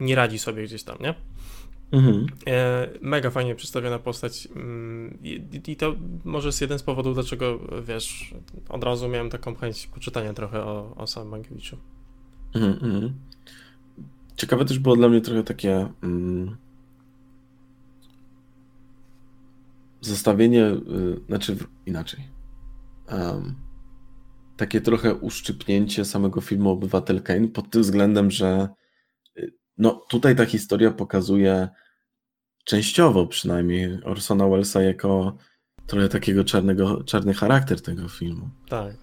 nie 0.00 0.14
radzi 0.14 0.38
sobie 0.38 0.64
gdzieś 0.64 0.82
tam, 0.82 0.96
nie? 1.00 1.14
Mhm. 1.92 2.26
E, 2.46 2.88
mega 3.00 3.30
fajnie 3.30 3.54
przedstawiona 3.54 3.98
postać 3.98 4.48
mm, 4.56 5.18
I, 5.66 5.76
to 5.76 5.94
może 6.24 6.48
jest 6.48 6.60
jeden 6.60 6.78
z 6.78 6.82
powodów, 6.82 7.14
dlaczego, 7.14 7.60
wiesz, 7.82 8.34
od 8.68 8.84
razu 8.84 9.08
miałem 9.08 9.30
taką 9.30 9.54
chęć 9.54 9.86
poczytania 9.86 10.32
trochę 10.34 10.62
o, 10.64 10.94
o 10.96 11.06
samym 11.06 11.28
Mankiewiczu. 11.28 11.76
Mhm, 12.54 12.72
mhm. 12.72 13.14
Ciekawe 14.36 14.64
też 14.64 14.78
było 14.78 14.96
dla 14.96 15.08
mnie 15.08 15.20
trochę 15.20 15.42
takie 15.42 15.88
mm, 16.02 16.56
zestawienie, 20.00 20.64
y, 20.64 21.20
znaczy 21.26 21.56
inaczej. 21.86 22.20
Um, 23.12 23.54
takie 24.56 24.80
trochę 24.80 25.14
uszczypnięcie 25.14 26.04
samego 26.04 26.40
filmu 26.40 26.70
Obywatel 26.70 27.22
Kane 27.22 27.48
pod 27.48 27.70
tym 27.70 27.82
względem, 27.82 28.30
że 28.30 28.68
no 29.78 29.90
tutaj 30.08 30.36
ta 30.36 30.46
historia 30.46 30.90
pokazuje 30.90 31.68
częściowo 32.64 33.26
przynajmniej 33.26 33.98
Orsona 34.04 34.48
Wellesa 34.48 34.82
jako 34.82 35.36
trochę 35.86 36.08
takiego 36.08 36.44
czarnego, 36.44 37.04
czarny 37.04 37.34
charakter 37.34 37.82
tego 37.82 38.08
filmu. 38.08 38.48
Tak. 38.68 38.96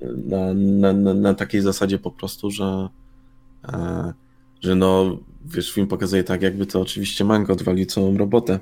Na, 0.00 0.54
na, 0.54 0.92
na, 0.92 1.14
na 1.14 1.34
takiej 1.34 1.60
zasadzie 1.60 1.98
po 1.98 2.10
prostu, 2.10 2.50
że 2.50 2.88
e, 3.68 4.12
że 4.60 4.74
no, 4.74 5.18
wiesz, 5.44 5.72
film 5.72 5.86
pokazuje 5.86 6.24
tak, 6.24 6.42
jakby 6.42 6.66
to 6.66 6.80
oczywiście 6.80 7.24
Mango 7.24 7.52
odwalił 7.52 7.86
całą 7.86 8.18
robotę, 8.18 8.60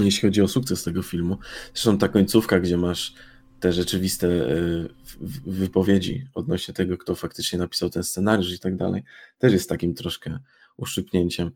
jeśli 0.00 0.28
chodzi 0.28 0.42
o 0.42 0.48
sukces 0.48 0.84
tego 0.84 1.02
filmu. 1.02 1.38
Zresztą 1.74 1.98
ta 1.98 2.08
końcówka, 2.08 2.60
gdzie 2.60 2.76
masz 2.76 3.14
te 3.60 3.72
rzeczywiste 3.72 4.28
e, 4.28 4.56
wypowiedzi 5.46 6.26
odnośnie 6.34 6.74
tego, 6.74 6.98
kto 6.98 7.14
faktycznie 7.14 7.58
napisał 7.58 7.90
ten 7.90 8.02
scenariusz 8.02 8.52
i 8.52 8.58
tak 8.58 8.76
dalej, 8.76 9.02
też 9.38 9.52
jest 9.52 9.68
takim 9.68 9.94
troszkę 9.94 10.38
uszczypnięciem. 10.76 11.50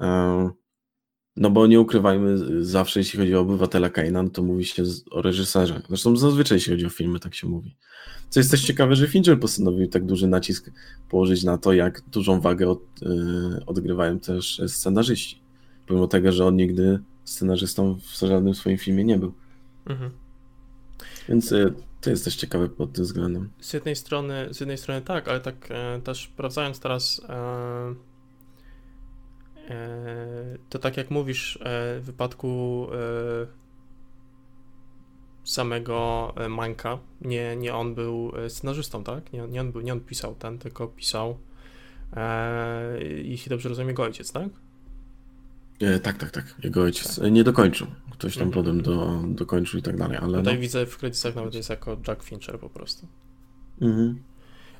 E, 0.00 0.50
no 1.36 1.50
bo 1.50 1.66
nie 1.66 1.80
ukrywajmy, 1.80 2.64
zawsze 2.64 3.00
jeśli 3.00 3.18
chodzi 3.18 3.34
o 3.34 3.40
obywatela 3.40 3.90
Kaina, 3.90 4.22
no 4.22 4.30
to 4.30 4.42
mówi 4.42 4.64
się 4.64 4.82
o 5.10 5.22
reżyserze. 5.22 5.82
Zresztą 5.88 6.16
zazwyczaj 6.16 6.56
jeśli 6.56 6.72
chodzi 6.72 6.86
o 6.86 6.90
filmy, 6.90 7.20
tak 7.20 7.34
się 7.34 7.46
mówi. 7.46 7.76
Co 8.28 8.40
jest 8.40 8.50
też 8.50 8.62
ciekawe, 8.62 8.96
że 8.96 9.08
Fincher 9.08 9.40
postanowił 9.40 9.88
tak 9.88 10.06
duży 10.06 10.26
nacisk 10.26 10.70
położyć 11.08 11.44
na 11.44 11.58
to, 11.58 11.72
jak 11.72 12.00
dużą 12.00 12.40
wagę 12.40 12.68
od, 12.68 12.80
yy, 13.02 13.66
odgrywają 13.66 14.20
też 14.20 14.62
scenarzyści. 14.66 15.42
Pomimo 15.86 16.06
tego, 16.06 16.32
że 16.32 16.46
on 16.46 16.56
nigdy 16.56 16.98
scenarzystą 17.24 17.98
w 17.98 18.20
żadnym 18.20 18.54
swoim 18.54 18.78
filmie 18.78 19.04
nie 19.04 19.18
był. 19.18 19.34
Mhm. 19.86 20.10
Więc 21.28 21.50
yy, 21.50 21.74
to 22.00 22.10
jest 22.10 22.24
też 22.24 22.36
ciekawe 22.36 22.68
pod 22.68 22.92
tym 22.92 23.04
względem. 23.04 23.50
Z 23.60 23.72
jednej 23.72 23.96
strony, 23.96 24.48
z 24.50 24.60
jednej 24.60 24.78
strony 24.78 25.02
tak, 25.02 25.28
ale 25.28 25.40
tak 25.40 25.68
e, 25.70 26.00
też 26.04 26.24
sprawdzając 26.24 26.80
teraz 26.80 27.20
e, 27.28 27.94
e, 29.68 30.58
to 30.68 30.78
tak 30.78 30.96
jak 30.96 31.10
mówisz 31.10 31.56
e, 31.56 32.00
w 32.00 32.04
wypadku 32.04 32.86
e, 32.92 33.46
samego 35.44 36.32
Manka, 36.48 36.98
nie, 37.20 37.56
nie 37.56 37.74
on 37.74 37.94
był 37.94 38.32
scenarzystą, 38.48 39.04
tak? 39.04 39.32
Nie, 39.32 39.40
nie, 39.48 39.60
on, 39.60 39.72
był, 39.72 39.80
nie 39.80 39.92
on 39.92 40.00
pisał 40.00 40.34
ten, 40.34 40.58
tylko 40.58 40.88
pisał 40.88 41.38
jeśli 43.22 43.50
dobrze 43.50 43.68
rozumiem, 43.68 43.88
jego 43.88 44.02
ojciec, 44.02 44.32
tak? 44.32 44.48
E, 45.80 46.00
tak, 46.00 46.18
tak, 46.18 46.30
tak. 46.30 46.54
Jego 46.64 46.82
ojciec 46.82 47.20
tak. 47.20 47.32
nie 47.32 47.44
dokończył. 47.44 47.86
Ktoś 48.10 48.36
tam 48.36 48.46
mhm. 48.46 48.64
potem 48.64 48.82
do, 48.82 49.22
dokończył 49.28 49.80
i 49.80 49.82
tak 49.82 49.96
dalej, 49.96 50.18
ale. 50.22 50.38
Tutaj 50.38 50.54
no. 50.54 50.60
widzę 50.60 50.86
w 50.86 50.98
kredytach 50.98 51.34
nawet 51.34 51.54
jest 51.54 51.70
jako 51.70 51.96
Jack 52.08 52.22
Fincher 52.22 52.60
po 52.60 52.70
prostu. 52.70 53.06
Mhm. 53.80 54.22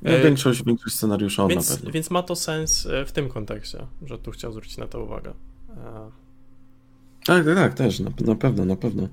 No, 0.01 0.11
e... 0.11 0.23
większość, 0.23 0.63
większość 0.63 0.95
scenariusza 0.95 1.47
więc, 1.47 1.69
na 1.69 1.75
pewno. 1.75 1.91
Więc 1.91 2.11
ma 2.11 2.23
to 2.23 2.35
sens 2.35 2.85
e, 2.85 3.05
w 3.05 3.11
tym 3.11 3.29
kontekście, 3.29 3.87
że 4.05 4.17
tu 4.17 4.31
chciał 4.31 4.51
zwrócić 4.51 4.77
na 4.77 4.87
to 4.87 5.03
uwagę. 5.03 5.33
E... 5.69 6.11
Tak, 7.25 7.45
tak, 7.45 7.55
tak, 7.55 7.73
też, 7.73 7.99
na, 7.99 8.11
na 8.25 8.35
pewno, 8.35 8.65
na 8.65 8.75
pewno. 8.75 9.07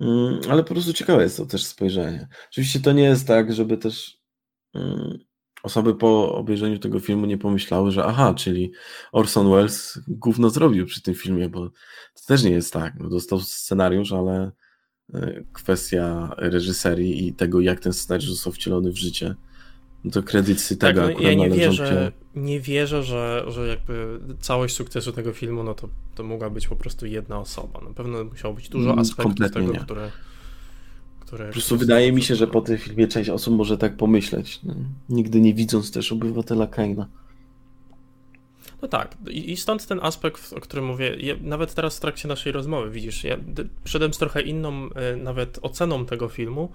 Mm, 0.00 0.40
ale 0.50 0.64
po 0.64 0.74
prostu 0.74 0.92
ciekawe 0.92 1.22
jest 1.22 1.36
to 1.36 1.46
też 1.46 1.64
spojrzenie. 1.64 2.28
Oczywiście 2.50 2.80
to 2.80 2.92
nie 2.92 3.02
jest 3.02 3.26
tak, 3.26 3.52
żeby 3.52 3.76
też. 3.76 4.18
Mm, 4.74 5.18
osoby 5.64 5.94
po 5.94 6.34
obejrzeniu 6.34 6.78
tego 6.78 7.00
filmu 7.00 7.26
nie 7.26 7.38
pomyślały, 7.38 7.90
że 7.90 8.04
aha, 8.04 8.34
czyli 8.34 8.72
Orson 9.12 9.50
Welles 9.50 10.00
gówno 10.08 10.50
zrobił 10.50 10.86
przy 10.86 11.02
tym 11.02 11.14
filmie, 11.14 11.48
bo 11.48 11.68
to 12.14 12.22
też 12.26 12.42
nie 12.42 12.50
jest 12.50 12.72
tak. 12.72 12.94
No, 13.00 13.08
dostał 13.08 13.40
scenariusz, 13.40 14.12
ale 14.12 14.52
e, 15.14 15.44
kwestia 15.52 16.34
reżyserii 16.36 17.26
i 17.28 17.34
tego, 17.34 17.60
jak 17.60 17.80
ten 17.80 17.92
scenariusz 17.92 18.30
został 18.30 18.52
wcielony 18.52 18.92
w 18.92 18.96
życie, 18.96 19.34
no 20.04 20.10
to 20.10 20.22
kredyty 20.22 20.76
tak, 20.76 20.94
tego 20.94 21.08
no, 21.08 21.20
ja 21.20 21.34
nie 21.34 21.50
wierzę, 21.50 22.12
nie 22.34 22.60
wierzę, 22.60 23.02
że, 23.02 23.44
że 23.48 23.68
jakby 23.68 24.18
całość 24.40 24.74
sukcesu 24.74 25.12
tego 25.12 25.32
filmu, 25.32 25.62
no 25.62 25.74
to, 25.74 25.88
to 26.14 26.22
mogła 26.22 26.50
być 26.50 26.68
po 26.68 26.76
prostu 26.76 27.06
jedna 27.06 27.38
osoba. 27.38 27.80
Na 27.80 27.94
pewno 27.94 28.24
musiało 28.24 28.54
być 28.54 28.68
dużo 28.68 28.88
mm, 28.88 28.98
aspektów 28.98 29.52
tego, 29.52 29.72
nie. 29.72 29.78
które 29.78 30.10
które... 31.26 31.46
Po 31.46 31.52
prostu 31.52 31.76
wydaje 31.76 32.12
mi 32.12 32.22
się, 32.22 32.34
że 32.34 32.46
po 32.46 32.60
tym 32.60 32.78
filmie 32.78 33.08
część 33.08 33.30
osób 33.30 33.54
może 33.54 33.78
tak 33.78 33.96
pomyśleć, 33.96 34.60
no. 34.62 34.74
nigdy 35.08 35.40
nie 35.40 35.54
widząc 35.54 35.92
też 35.92 36.12
obywatela 36.12 36.66
Kaina. 36.66 37.08
No 38.82 38.88
tak, 38.88 39.16
i 39.30 39.56
stąd 39.56 39.86
ten 39.86 40.00
aspekt, 40.02 40.52
o 40.52 40.60
którym 40.60 40.86
mówię, 40.86 41.16
ja 41.20 41.34
nawet 41.40 41.74
teraz 41.74 41.96
w 41.96 42.00
trakcie 42.00 42.28
naszej 42.28 42.52
rozmowy, 42.52 42.90
widzisz, 42.90 43.24
ja 43.24 43.36
przyszedłem 43.84 44.14
z 44.14 44.18
trochę 44.18 44.42
inną 44.42 44.88
e, 44.90 45.16
nawet 45.16 45.58
oceną 45.62 46.06
tego 46.06 46.28
filmu, 46.28 46.72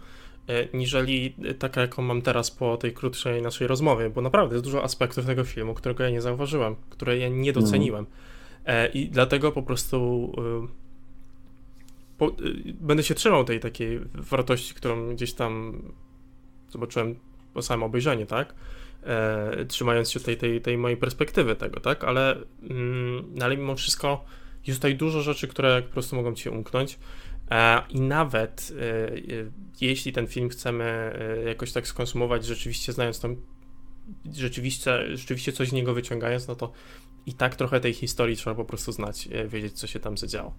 e, 0.48 0.78
niżeli 0.78 1.36
taka, 1.60 1.82
jaką 1.82 2.02
mam 2.02 2.22
teraz 2.22 2.52
po 2.52 2.78
tej 2.78 2.94
krótszej 2.94 3.42
naszej 3.42 3.68
rozmowie, 3.68 4.10
bo 4.10 4.22
naprawdę 4.22 4.56
jest 4.56 4.66
dużo 4.66 4.84
aspektów 4.84 5.26
tego 5.26 5.44
filmu, 5.44 5.74
którego 5.74 6.04
ja 6.04 6.10
nie 6.10 6.22
zauważyłem, 6.22 6.76
które 6.90 7.18
ja 7.18 7.30
nie 7.30 7.54
doceniłem. 7.54 8.06
No. 8.68 8.74
I 8.94 9.10
dlatego 9.10 9.52
po 9.52 9.64
prostu 9.64 10.32
po, 12.20 12.28
y, 12.28 12.74
będę 12.82 13.04
się 13.04 13.16
trzymał 13.16 13.44
tej 13.44 13.60
takiej 13.60 14.00
wartości, 14.14 14.74
którą 14.74 15.16
gdzieś 15.16 15.34
tam 15.34 15.82
zobaczyłem 16.70 17.16
po 17.54 17.62
samym 17.62 17.84
obejrzeniu, 17.84 18.26
tak? 18.26 18.54
E, 19.04 19.66
trzymając 19.66 20.12
się 20.12 20.20
tej, 20.20 20.38
tej, 20.38 20.62
tej 20.62 20.78
mojej 20.78 20.98
perspektywy 20.98 21.56
tego, 21.56 21.80
tak? 21.80 22.04
Ale, 22.04 22.38
mm, 22.70 23.26
ale 23.42 23.58
mimo 23.58 23.76
wszystko 23.76 24.26
jest 24.68 24.80
tutaj 24.80 24.96
dużo 24.96 25.22
rzeczy, 25.22 25.48
które 25.48 25.82
po 25.82 25.94
prostu 25.94 26.16
mogą 26.16 26.34
ci 26.34 26.50
umknąć. 26.50 27.00
E, 27.52 27.82
I 27.90 28.02
nawet 28.02 28.74
e, 28.82 29.12
jeśli 29.82 30.14
ten 30.14 30.28
film 30.28 30.50
chcemy 30.50 31.20
jakoś 31.46 31.72
tak 31.72 31.88
skonsumować, 31.88 32.46
rzeczywiście 32.46 32.94
znając 32.94 33.20
tam, 33.20 33.36
rzeczywiście, 34.34 35.18
rzeczywiście 35.18 35.52
coś 35.52 35.70
z 35.70 35.74
niego 35.74 35.94
wyciągając, 35.94 36.48
no 36.48 36.56
to 36.56 36.72
i 37.26 37.34
tak 37.34 37.56
trochę 37.56 37.80
tej 37.80 37.94
historii 37.94 38.36
trzeba 38.36 38.56
po 38.56 38.66
prostu 38.66 38.92
znać, 38.92 39.30
wiedzieć, 39.48 39.74
co 39.74 39.88
się 39.88 40.00
tam 40.00 40.18
zadziało. 40.18 40.56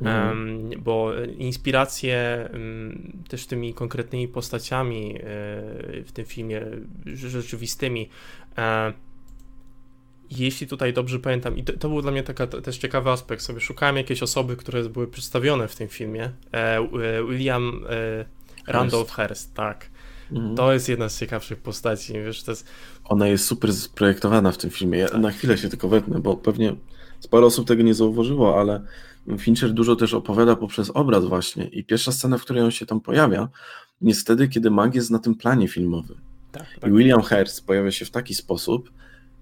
Um, 0.00 0.70
bo 0.78 1.12
inspiracje 1.24 2.48
um, 2.52 3.12
też 3.28 3.46
tymi 3.46 3.74
konkretnymi 3.74 4.28
postaciami 4.28 5.14
e, 5.16 5.20
w 6.04 6.10
tym 6.12 6.24
filmie 6.24 6.62
rzeczywistymi. 7.14 8.08
E, 8.58 8.92
jeśli 10.30 10.66
tutaj 10.66 10.92
dobrze 10.92 11.18
pamiętam, 11.18 11.56
i 11.56 11.64
to, 11.64 11.72
to, 11.72 11.88
był 11.88 12.02
dla 12.02 12.12
mnie 12.12 12.22
taka 12.22 12.46
też 12.46 12.78
ciekawy 12.78 13.10
aspekt, 13.10 13.42
sobie 13.42 13.60
szukałem 13.60 13.96
jakiejś 13.96 14.22
osoby, 14.22 14.56
które 14.56 14.88
były 14.88 15.08
przedstawione 15.08 15.68
w 15.68 15.76
tym 15.76 15.88
filmie. 15.88 16.30
E, 16.52 16.88
William 17.28 17.84
Randolph 18.66 19.12
Hearst, 19.12 19.54
tak. 19.54 19.90
Mhm. 20.32 20.56
To 20.56 20.72
jest 20.72 20.88
jedna 20.88 21.08
z 21.08 21.18
ciekawszych 21.18 21.58
postaci, 21.58 22.12
wiesz, 22.12 22.42
to 22.42 22.52
jest... 22.52 22.68
Ona 23.04 23.28
jest 23.28 23.46
super 23.46 23.72
sprojektowana 23.72 24.52
w 24.52 24.58
tym 24.58 24.70
filmie. 24.70 24.98
Ja 24.98 25.08
tak. 25.08 25.20
na 25.20 25.30
chwilę 25.30 25.58
się 25.58 25.68
tylko 25.68 25.88
wetnę, 25.88 26.20
bo 26.20 26.36
pewnie 26.36 26.76
sporo 27.20 27.46
osób 27.46 27.68
tego 27.68 27.82
nie 27.82 27.94
zauważyło, 27.94 28.60
ale 28.60 28.80
Fincher 29.38 29.72
dużo 29.72 29.96
też 29.96 30.14
opowiada 30.14 30.56
poprzez 30.56 30.90
obraz 30.90 31.24
właśnie 31.24 31.64
i 31.64 31.84
pierwsza 31.84 32.12
scena, 32.12 32.38
w 32.38 32.42
której 32.42 32.62
on 32.62 32.70
się 32.70 32.86
tam 32.86 33.00
pojawia, 33.00 33.48
jest 34.02 34.20
wtedy, 34.20 34.48
kiedy 34.48 34.70
Mag 34.70 34.94
jest 34.94 35.10
na 35.10 35.18
tym 35.18 35.34
planie 35.34 35.68
filmowym. 35.68 36.20
Tak, 36.52 36.66
tak. 36.80 36.90
I 36.90 36.92
William 36.92 37.22
Hearst 37.22 37.66
pojawia 37.66 37.90
się 37.90 38.04
w 38.04 38.10
taki 38.10 38.34
sposób, 38.34 38.92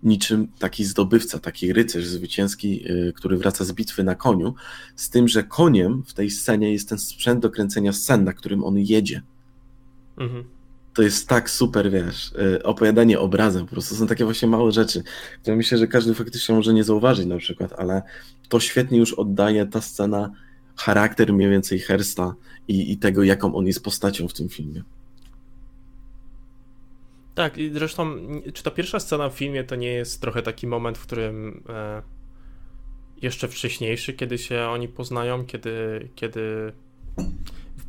niczym 0.03 0.49
taki 0.59 0.85
zdobywca, 0.85 1.39
taki 1.39 1.73
rycerz 1.73 2.07
zwycięski, 2.07 2.91
y, 2.91 3.13
który 3.17 3.37
wraca 3.37 3.65
z 3.65 3.73
bitwy 3.73 4.05
na 4.05 4.15
koniu, 4.15 4.55
z 4.97 5.11
tym, 5.11 5.29
że 5.29 5.45
koniem 5.45 6.03
w 6.07 6.15
tej 6.15 6.31
scenie 6.31 6.73
jest 6.73 6.89
ten 6.89 6.99
sprzęt 6.99 7.41
do 7.41 7.51
kręcenia 7.51 7.93
scen, 7.93 8.25
na 8.25 8.33
którym 8.33 8.65
on 8.65 8.79
jedzie. 8.79 9.23
Mhm 10.19 10.60
to 10.95 11.03
jest 11.03 11.29
tak 11.29 11.51
super, 11.51 11.91
wiesz, 11.91 12.33
y, 12.33 12.63
opowiadanie 12.63 13.21
obrazem, 13.21 13.67
po 13.67 13.73
prostu 13.73 13.95
są 13.95 14.07
takie 14.07 14.25
właśnie 14.25 14.49
małe 14.49 14.73
rzeczy, 14.73 15.03
które 15.43 15.57
myślę, 15.57 15.79
że 15.79 15.87
każdy 15.87 16.15
faktycznie 16.15 16.55
może 16.55 16.75
nie 16.75 16.85
zauważyć 16.85 17.27
na 17.27 17.37
przykład, 17.37 17.73
ale 17.73 18.03
to 18.49 18.61
świetnie 18.61 18.99
już 18.99 19.13
oddaje 19.15 19.67
ta 19.67 19.81
scena 19.81 20.33
charakter 20.77 21.33
mniej 21.33 21.51
więcej 21.51 21.79
Hersta 21.79 22.35
i, 22.69 22.93
i 22.93 22.97
tego, 22.97 23.23
jaką 23.23 23.55
on 23.55 23.67
jest 23.67 23.85
postacią 23.85 24.29
w 24.29 24.33
tym 24.33 24.49
filmie. 24.49 24.83
Tak, 27.35 27.59
i 27.59 27.71
zresztą, 27.71 28.17
czy 28.55 28.63
ta 28.63 28.71
pierwsza 28.71 29.01
scena 29.01 29.29
w 29.29 29.35
filmie 29.35 29.65
to 29.65 29.77
nie 29.77 29.93
jest 29.93 30.21
trochę 30.21 30.43
taki 30.43 30.67
moment, 30.67 30.99
w 30.99 31.07
którym 31.07 31.65
e, 31.69 32.03
jeszcze 33.23 33.49
wcześniejszy, 33.49 34.13
kiedy 34.13 34.39
się 34.39 34.63
oni 34.63 34.89
poznają, 34.89 35.47
kiedy, 35.47 36.09
kiedy 36.15 36.73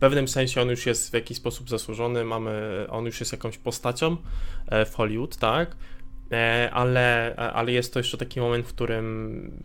pewnym 0.01 0.27
sensie 0.27 0.61
on 0.61 0.69
już 0.69 0.85
jest 0.85 1.11
w 1.11 1.13
jakiś 1.13 1.37
sposób 1.37 1.69
zasłużony, 1.69 2.23
mamy, 2.25 2.85
on 2.89 3.05
już 3.05 3.19
jest 3.19 3.31
jakąś 3.31 3.57
postacią 3.57 4.17
e, 4.67 4.85
w 4.85 4.95
Hollywood, 4.95 5.37
tak, 5.37 5.75
e, 6.31 6.69
ale, 6.73 7.35
ale 7.35 7.71
jest 7.71 7.93
to 7.93 7.99
jeszcze 7.99 8.17
taki 8.17 8.39
moment, 8.39 8.65
w 8.65 8.73
którym 8.73 9.63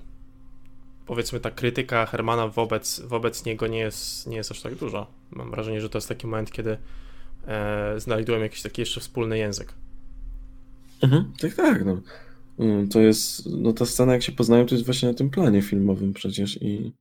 powiedzmy 1.07 1.41
ta 1.41 1.51
krytyka 1.51 2.07
Hermana 2.07 2.49
wobec, 2.49 3.01
wobec 3.01 3.45
niego 3.45 3.67
nie 3.67 3.79
jest, 3.79 4.27
nie 4.27 4.37
jest 4.37 4.51
aż 4.51 4.61
tak 4.61 4.75
duża. 4.75 5.07
Mam 5.31 5.51
wrażenie, 5.51 5.81
że 5.81 5.89
to 5.89 5.99
jest 5.99 6.09
taki 6.09 6.27
moment, 6.27 6.51
kiedy 6.53 6.79
e, 7.47 8.01
znajdują 8.01 8.41
jakiś 8.41 8.63
taki 8.63 8.83
jeszcze 8.83 9.01
wspólny 9.01 9.39
język. 9.39 9.75
Mhm, 11.03 11.33
tak, 11.41 11.55
tak. 11.55 11.85
No. 11.85 12.01
Mm, 12.59 12.89
to 12.89 13.01
jest, 13.01 13.47
no 13.47 13.73
ta 13.73 13.87
scena 13.87 14.13
jak 14.13 14.23
się 14.23 14.33
poznają, 14.33 14.67
to 14.67 14.75
jest 14.75 14.87
właśnie 14.87 15.09
na 15.09 15.15
tym 15.15 15.31
planie 15.31 15.63
filmowym 15.63 16.13
przecież 16.13 16.63
i 16.63 16.93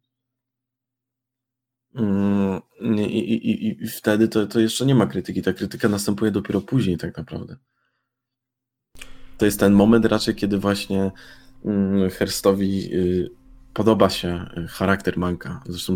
mm, 1.95 2.61
i, 3.19 3.33
i, 3.33 3.83
i, 3.83 3.87
wtedy 3.87 4.27
to, 4.27 4.47
to 4.47 4.59
jeszcze 4.59 4.85
nie 4.85 4.95
ma 4.95 5.07
krytyki. 5.07 5.41
Ta 5.41 5.53
krytyka 5.53 5.89
następuje 5.89 6.31
dopiero 6.31 6.61
później 6.61 6.97
tak 6.97 7.17
naprawdę. 7.17 7.55
To 9.37 9.45
jest 9.45 9.59
ten 9.59 9.73
moment 9.73 10.05
raczej, 10.05 10.35
kiedy 10.35 10.57
właśnie 10.57 11.11
mm, 11.65 12.09
Herstowi 12.09 12.93
y, 12.93 13.29
podoba 13.73 14.09
się 14.09 14.45
y, 14.57 14.67
charakter 14.67 15.17
Manka. 15.17 15.61
Zresztą 15.65 15.95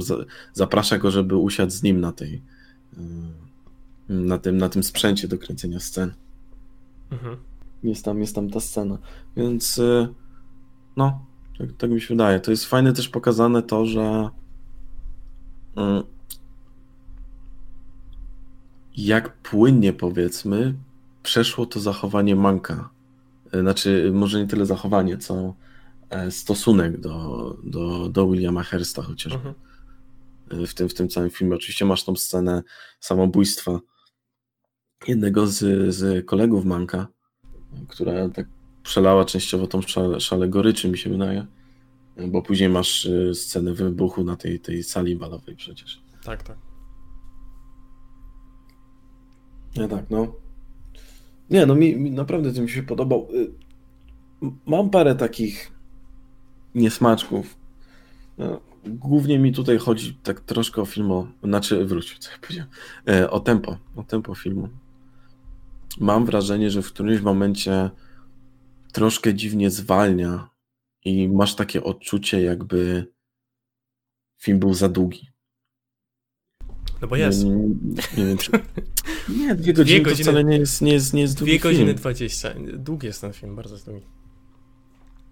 zaprasza 0.53 0.97
go, 0.97 1.11
żeby 1.11 1.35
usiadł 1.35 1.71
z 1.71 1.83
nim 1.83 2.01
na 2.01 2.11
tej 2.11 2.43
y, 2.93 2.99
na 4.09 4.37
tym, 4.37 4.57
na 4.57 4.69
tym 4.69 4.83
sprzęcie 4.83 5.27
do 5.27 5.37
kręcenia 5.37 5.79
scen. 5.79 6.13
Mhm. 7.11 7.37
Jest 7.83 8.05
tam, 8.05 8.21
jest 8.21 8.35
tam 8.35 8.49
ta 8.49 8.59
scena. 8.59 8.97
Więc 9.37 9.81
no, 10.97 11.25
tak, 11.57 11.69
tak 11.77 11.91
mi 11.91 12.01
się 12.01 12.07
wydaje. 12.07 12.39
To 12.39 12.51
jest 12.51 12.65
fajne 12.65 12.93
też 12.93 13.09
pokazane 13.09 13.63
to, 13.63 13.85
że 13.85 14.29
jak 18.97 19.37
płynnie 19.37 19.93
powiedzmy 19.93 20.73
przeszło 21.23 21.65
to 21.65 21.79
zachowanie 21.79 22.35
Manka. 22.35 22.89
Znaczy, 23.53 24.11
może 24.13 24.39
nie 24.39 24.47
tyle 24.47 24.65
zachowanie, 24.65 25.17
co 25.17 25.55
E, 26.09 26.31
stosunek 26.31 26.99
do, 26.99 27.57
do, 27.63 28.09
do 28.09 28.27
Williama 28.27 28.63
Hersta 28.63 29.01
chociażby. 29.01 29.49
Mhm. 29.49 29.55
E, 30.63 30.67
w, 30.67 30.73
tym, 30.73 30.89
w 30.89 30.93
tym 30.93 31.09
całym 31.09 31.29
filmie. 31.29 31.55
Oczywiście 31.55 31.85
masz 31.85 32.03
tą 32.03 32.15
scenę 32.15 32.63
samobójstwa 32.99 33.79
jednego 35.07 35.47
z, 35.47 35.57
z 35.95 36.25
kolegów 36.25 36.65
Manka, 36.65 37.07
która 37.87 38.29
tak 38.29 38.47
przelała 38.83 39.25
częściowo 39.25 39.67
tą 39.67 39.81
szale, 39.81 40.19
szale 40.19 40.49
goryczy, 40.49 40.89
mi 40.89 40.97
się 40.97 41.09
wydaje. 41.09 41.47
E, 42.15 42.27
bo 42.27 42.41
później 42.41 42.69
masz 42.69 43.09
scenę 43.33 43.73
wybuchu 43.73 44.23
na 44.23 44.35
tej, 44.35 44.59
tej 44.59 44.83
sali 44.83 45.15
balowej 45.15 45.55
przecież. 45.55 46.01
Tak, 46.23 46.43
tak. 46.43 46.68
Nie, 49.75 49.87
tak, 49.87 50.09
no. 50.09 50.35
Nie, 51.49 51.65
no 51.65 51.75
mi, 51.75 51.95
mi 51.95 52.11
naprawdę 52.11 52.53
to 52.53 52.61
mi 52.61 52.69
się 52.69 52.83
podobał. 52.83 53.27
Mam 54.65 54.89
parę 54.89 55.15
takich 55.15 55.71
niesmaczków. 56.75 57.57
No, 58.37 58.61
głównie 58.85 59.39
mi 59.39 59.53
tutaj 59.53 59.77
chodzi 59.77 60.17
tak 60.23 60.39
troszkę 60.39 60.81
o 60.81 60.85
film, 60.85 61.11
o, 61.11 61.27
znaczy 61.43 61.85
wróć, 61.85 62.17
co 62.19 62.31
ja 62.31 62.37
powiedziałem, 62.41 62.69
e, 63.07 63.29
o 63.29 63.39
tempo, 63.39 63.77
o 63.95 64.03
tempo 64.03 64.35
filmu. 64.35 64.69
Mam 65.99 66.25
wrażenie, 66.25 66.69
że 66.69 66.81
w 66.81 66.93
którymś 66.93 67.21
momencie 67.21 67.89
troszkę 68.91 69.33
dziwnie 69.33 69.69
zwalnia 69.69 70.49
i 71.05 71.29
masz 71.29 71.55
takie 71.55 71.83
odczucie, 71.83 72.41
jakby 72.41 73.07
film 74.37 74.59
był 74.59 74.73
za 74.73 74.89
długi. 74.89 75.27
No 77.01 77.07
bo 77.07 77.15
jest. 77.15 77.43
Nie, 77.43 77.51
nie, 77.51 77.67
nie 78.17 78.25
wiem, 78.25 78.37
czy... 78.37 78.51
Nie, 79.37 79.55
dwie 79.55 79.73
godziny, 79.73 79.99
dwie 79.99 80.01
godziny 80.01 80.17
to 80.17 80.23
wcale 80.23 80.43
nie 80.43 80.57
jest, 80.57 80.81
nie 80.81 80.93
jest, 80.93 81.13
nie 81.13 81.21
jest 81.21 81.37
długi 81.37 81.51
Dwie 81.51 81.59
godziny 81.59 81.93
dwadzieścia. 81.93 82.53
Długi 82.73 83.07
jest 83.07 83.21
ten 83.21 83.33
film, 83.33 83.55
bardzo 83.55 83.77
długi. 83.77 84.05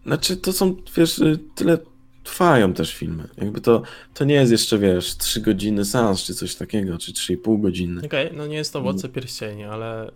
Znaczy, 0.06 0.38
to 0.38 0.54
są, 0.54 0.76
wiesz, 0.98 1.20
y, 1.20 1.40
tyle 1.56 1.78
trwają 2.24 2.74
też 2.74 2.96
filmy. 2.96 3.28
Jakby 3.38 3.62
to, 3.62 3.82
to 4.14 4.26
nie 4.26 4.36
jest 4.36 4.52
jeszcze, 4.52 4.80
wiesz, 4.80 5.18
3 5.18 5.42
godziny 5.42 5.86
seans, 5.86 6.24
czy 6.24 6.34
coś 6.34 6.56
takiego, 6.56 6.98
czy 6.98 7.12
3,5 7.12 7.62
godziny. 7.62 8.02
Okej, 8.06 8.26
okay, 8.26 8.38
no 8.38 8.48
nie 8.48 8.56
jest 8.58 8.74
to 8.74 8.82
Władca 8.82 9.08
Pierścieni, 9.08 9.64
ale... 9.64 10.08
Y, 10.08 10.12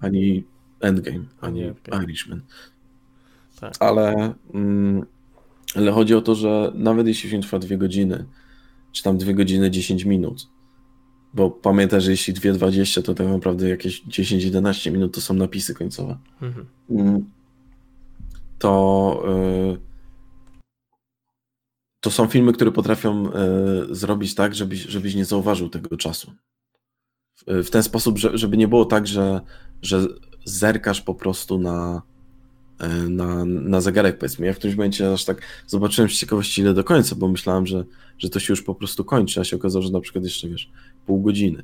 ani 0.00 0.44
Endgame, 0.80 1.24
ani 1.40 1.64
okay. 1.68 2.04
Irishman. 2.04 2.40
Tak. 3.60 3.74
Ale, 3.80 4.34
mm, 4.54 5.06
ale 5.74 5.92
chodzi 5.92 6.14
o 6.14 6.20
to, 6.20 6.34
że 6.34 6.72
nawet 6.74 7.06
jeśli 7.06 7.30
film 7.30 7.42
trwa 7.42 7.58
2 7.58 7.76
godziny, 7.76 8.24
czy 8.92 9.02
tam 9.02 9.18
2 9.18 9.32
godziny 9.32 9.70
10 9.70 10.04
minut, 10.04 10.48
bo 11.34 11.50
pamiętaj, 11.50 12.00
że 12.00 12.10
jeśli 12.10 12.34
2.20, 12.34 13.02
to 13.02 13.14
tak 13.14 13.26
naprawdę 13.26 13.68
jakieś 13.68 14.04
10-11 14.06 14.92
minut 14.92 15.14
to 15.14 15.20
są 15.20 15.34
napisy 15.34 15.74
końcowe. 15.74 16.18
Mhm. 16.42 16.66
Mm 16.90 17.38
to 18.58 19.24
y, 19.74 19.78
to 22.00 22.10
są 22.10 22.26
filmy, 22.26 22.52
które 22.52 22.72
potrafią 22.72 23.26
y, 23.26 23.30
zrobić 23.94 24.34
tak, 24.34 24.54
żebyś, 24.54 24.80
żebyś 24.80 25.14
nie 25.14 25.24
zauważył 25.24 25.68
tego 25.68 25.96
czasu. 25.96 26.32
W 27.46 27.70
ten 27.70 27.82
sposób, 27.82 28.18
żeby 28.18 28.56
nie 28.56 28.68
było 28.68 28.84
tak, 28.84 29.06
że, 29.06 29.40
że 29.82 30.06
zerkasz 30.44 31.00
po 31.00 31.14
prostu 31.14 31.58
na, 31.58 32.02
y, 32.02 32.17
na, 33.08 33.44
na 33.44 33.80
zegarek, 33.80 34.18
powiedzmy. 34.18 34.46
Ja 34.46 34.52
w 34.52 34.56
którymś 34.56 34.76
momencie 34.76 35.12
aż 35.12 35.24
tak 35.24 35.42
zobaczyłem 35.66 36.10
z 36.10 36.12
ciekawości 36.12 36.60
ile 36.60 36.74
do 36.74 36.84
końca, 36.84 37.16
bo 37.16 37.28
myślałem, 37.28 37.66
że, 37.66 37.84
że 38.18 38.28
to 38.28 38.40
się 38.40 38.52
już 38.52 38.62
po 38.62 38.74
prostu 38.74 39.04
kończy, 39.04 39.40
a 39.40 39.44
się 39.44 39.56
okazało, 39.56 39.82
że 39.82 39.90
na 39.90 40.00
przykład 40.00 40.24
jeszcze, 40.24 40.48
wiesz, 40.48 40.70
pół 41.06 41.22
godziny. 41.22 41.62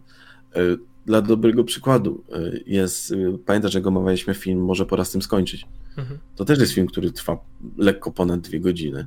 Dla 1.06 1.22
dobrego 1.22 1.64
przykładu 1.64 2.24
jest, 2.66 3.14
pamiętasz, 3.46 3.72
że 3.72 3.82
omawialiśmy 3.82 4.34
film 4.34 4.64
Może 4.64 4.86
pora 4.86 5.04
z 5.04 5.10
tym 5.10 5.22
skończyć. 5.22 5.66
Mhm. 5.96 6.18
To 6.36 6.44
też 6.44 6.58
jest 6.58 6.72
film, 6.72 6.86
który 6.86 7.12
trwa 7.12 7.38
lekko 7.76 8.12
ponad 8.12 8.40
dwie 8.40 8.60
godziny, 8.60 9.06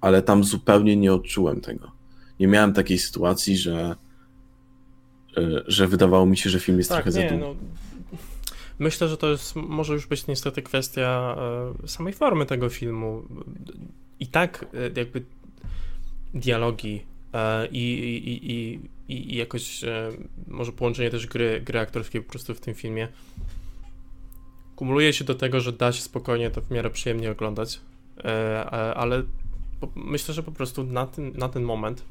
ale 0.00 0.22
tam 0.22 0.44
zupełnie 0.44 0.96
nie 0.96 1.12
odczułem 1.12 1.60
tego. 1.60 1.90
Nie 2.40 2.46
miałem 2.46 2.72
takiej 2.72 2.98
sytuacji, 2.98 3.56
że, 3.56 3.96
e, 5.36 5.62
że 5.66 5.88
wydawało 5.88 6.26
mi 6.26 6.36
się, 6.36 6.50
że 6.50 6.60
film 6.60 6.78
jest 6.78 6.90
tak, 6.90 7.04
trochę 7.04 7.20
nie, 7.20 7.28
za 7.28 7.36
długi. 7.36 7.58
No, 7.60 7.68
myślę, 8.78 9.08
że 9.08 9.16
to 9.16 9.30
jest, 9.30 9.56
może 9.56 9.92
już 9.92 10.06
być 10.06 10.26
niestety 10.26 10.62
kwestia 10.62 11.36
e, 11.84 11.88
samej 11.88 12.12
formy 12.12 12.46
tego 12.46 12.68
filmu. 12.68 13.22
I 14.20 14.26
tak 14.26 14.66
e, 14.74 15.00
jakby 15.00 15.24
dialogi 16.34 17.02
i, 17.70 17.78
i, 17.78 18.52
i, 18.52 18.80
i, 19.08 19.32
i 19.32 19.36
jakoś 19.36 19.84
może 20.46 20.72
połączenie 20.72 21.10
też 21.10 21.26
gry, 21.26 21.60
gry 21.64 21.78
aktorskiej 21.78 22.22
po 22.22 22.30
prostu 22.30 22.54
w 22.54 22.60
tym 22.60 22.74
filmie 22.74 23.08
kumuluje 24.78 25.12
się 25.12 25.24
do 25.24 25.34
tego, 25.34 25.60
że 25.60 25.72
da 25.72 25.92
się 25.92 26.02
spokojnie 26.02 26.50
to 26.50 26.60
w 26.60 26.70
miarę 26.70 26.90
przyjemnie 26.90 27.30
oglądać, 27.30 27.80
e, 28.24 28.64
ale 28.94 29.22
myślę, 29.94 30.34
że 30.34 30.42
po 30.42 30.52
prostu 30.52 30.84
na 30.84 31.06
ten, 31.06 31.32
na 31.36 31.48
ten 31.48 31.62
moment, 31.62 32.04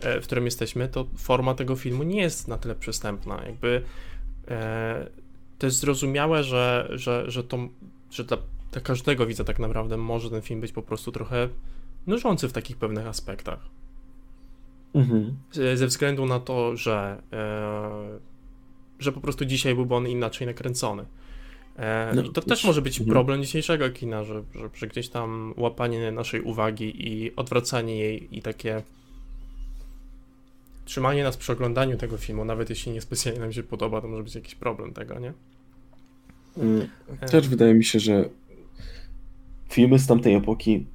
e, 0.00 0.20
w 0.20 0.24
którym 0.24 0.44
jesteśmy, 0.44 0.88
to 0.88 1.06
forma 1.16 1.54
tego 1.54 1.76
filmu 1.76 2.02
nie 2.02 2.20
jest 2.20 2.48
na 2.48 2.58
tyle 2.58 2.74
przystępna. 2.74 3.42
Jakby 3.46 3.82
e, 4.48 5.06
to 5.58 5.66
jest 5.66 5.78
zrozumiałe, 5.78 6.44
że, 6.44 6.88
że, 6.90 7.30
że, 7.30 7.44
to, 7.44 7.58
że 8.10 8.24
dla, 8.24 8.36
dla 8.72 8.80
każdego 8.80 9.26
widza 9.26 9.44
tak 9.44 9.58
naprawdę 9.58 9.96
może 9.96 10.30
ten 10.30 10.42
film 10.42 10.60
być 10.60 10.72
po 10.72 10.82
prostu 10.82 11.12
trochę 11.12 11.48
nużący 12.06 12.48
w 12.48 12.52
takich 12.52 12.76
pewnych 12.76 13.06
aspektach. 13.06 13.60
Mhm. 14.94 15.36
Ze 15.74 15.86
względu 15.86 16.26
na 16.26 16.40
to, 16.40 16.76
że, 16.76 17.22
że 18.98 19.12
po 19.12 19.20
prostu 19.20 19.44
dzisiaj 19.44 19.74
byłby 19.74 19.94
on 19.94 20.08
inaczej 20.08 20.46
nakręcony. 20.46 21.04
E, 21.76 22.12
no, 22.14 22.22
I 22.22 22.30
to 22.30 22.42
też 22.42 22.64
może 22.64 22.82
być 22.82 23.00
mhm. 23.00 23.14
problem 23.14 23.42
dzisiejszego 23.42 23.90
kina, 23.90 24.24
że, 24.24 24.42
że, 24.54 24.70
że, 24.74 24.86
gdzieś 24.86 25.08
tam 25.08 25.54
łapanie 25.56 26.12
naszej 26.12 26.40
uwagi 26.40 27.08
i 27.08 27.36
odwracanie 27.36 27.98
jej 27.98 28.38
i 28.38 28.42
takie 28.42 28.82
trzymanie 30.88 31.24
nas 31.24 31.36
przy 31.36 31.52
oglądaniu 31.52 31.96
tego 31.96 32.16
filmu, 32.16 32.44
nawet 32.44 32.70
jeśli 32.70 32.92
niespecjalnie 32.92 33.40
nam 33.40 33.52
się 33.52 33.62
podoba, 33.62 34.00
to 34.00 34.08
może 34.08 34.22
być 34.22 34.34
jakiś 34.34 34.54
problem 34.54 34.92
tego, 34.92 35.18
nie? 35.18 35.32
Mm, 36.56 36.88
e. 37.20 37.26
Też 37.28 37.48
wydaje 37.48 37.74
mi 37.74 37.84
się, 37.84 38.00
że 38.00 38.28
filmy 39.68 39.98
z 39.98 40.06
tamtej 40.06 40.34
epoki 40.34 40.86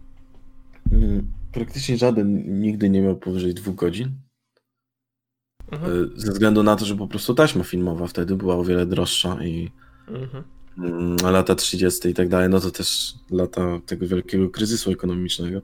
mm, 0.91 1.31
praktycznie 1.51 1.97
żaden 1.97 2.59
nigdy 2.61 2.89
nie 2.89 3.01
miał 3.01 3.15
powyżej 3.15 3.53
dwóch 3.53 3.75
godzin. 3.75 4.11
Mhm. 5.71 5.91
E, 5.91 6.19
ze 6.21 6.31
względu 6.31 6.63
na 6.63 6.75
to, 6.75 6.85
że 6.85 6.95
po 6.95 7.07
prostu 7.07 7.33
taśma 7.33 7.63
filmowa 7.63 8.07
wtedy 8.07 8.35
była 8.35 8.55
o 8.55 8.63
wiele 8.63 8.85
droższa 8.85 9.43
i 9.43 9.71
mhm. 10.07 10.43
Mm, 10.77 11.15
lata 11.31 11.55
30. 11.55 12.09
i 12.09 12.13
tak 12.13 12.29
dalej, 12.29 12.49
no 12.49 12.59
to 12.59 12.71
też 12.71 13.13
lata 13.31 13.79
tego 13.85 14.07
wielkiego 14.07 14.49
kryzysu 14.49 14.91
ekonomicznego. 14.91 15.61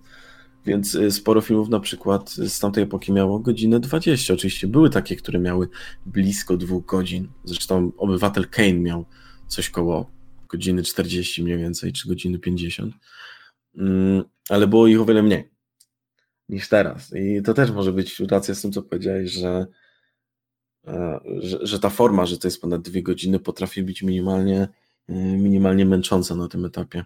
Więc 0.65 0.95
y, 0.95 1.11
sporo 1.11 1.41
filmów 1.41 1.69
na 1.69 1.79
przykład 1.79 2.29
z 2.29 2.59
tamtej 2.59 2.83
epoki 2.83 3.11
miało 3.11 3.39
godzinę 3.39 3.79
20. 3.79 4.33
Oczywiście 4.33 4.67
były 4.67 4.89
takie, 4.89 5.15
które 5.15 5.39
miały 5.39 5.67
blisko 6.05 6.57
dwóch 6.57 6.85
godzin. 6.85 7.27
Zresztą 7.43 7.91
obywatel 7.97 8.47
Kane 8.49 8.73
miał 8.73 9.05
coś 9.47 9.69
koło 9.69 10.11
godziny 10.49 10.83
40 10.83 11.43
mniej 11.43 11.57
więcej, 11.57 11.93
czy 11.93 12.07
godziny 12.07 12.39
50. 12.39 12.93
Mm, 13.77 14.23
ale 14.49 14.67
było 14.67 14.87
ich 14.87 15.01
o 15.01 15.05
wiele 15.05 15.23
mniej 15.23 15.49
niż 16.49 16.69
teraz. 16.69 17.13
I 17.15 17.41
to 17.41 17.53
też 17.53 17.71
może 17.71 17.93
być 17.93 18.19
racja 18.19 18.55
z 18.55 18.61
tym, 18.61 18.71
co 18.71 18.81
powiedziałeś, 18.81 19.31
że, 19.31 19.67
e, 20.87 21.19
że, 21.39 21.59
że 21.61 21.79
ta 21.79 21.89
forma, 21.89 22.25
że 22.25 22.37
to 22.37 22.47
jest 22.47 22.61
ponad 22.61 22.81
dwie 22.81 23.03
godziny, 23.03 23.39
potrafi 23.39 23.83
być 23.83 24.03
minimalnie, 24.03 24.67
e, 25.09 25.13
minimalnie 25.37 25.85
męcząca 25.85 26.35
na 26.35 26.47
tym 26.47 26.65
etapie. 26.65 27.05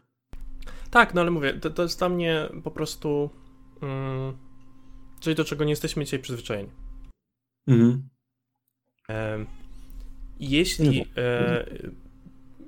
Tak, 0.91 1.13
no 1.13 1.21
ale 1.21 1.31
mówię, 1.31 1.53
to, 1.53 1.69
to 1.69 1.83
jest 1.83 1.99
dla 1.99 2.09
mnie 2.09 2.49
po 2.63 2.71
prostu 2.71 3.29
mm, 3.83 4.37
coś, 5.21 5.35
do 5.35 5.45
czego 5.45 5.63
nie 5.63 5.69
jesteśmy 5.69 6.05
dzisiaj 6.05 6.19
przyzwyczajeni. 6.19 6.69
Mhm. 7.67 8.09
E, 9.09 9.45
jeśli 10.39 11.05
e, 11.17 11.65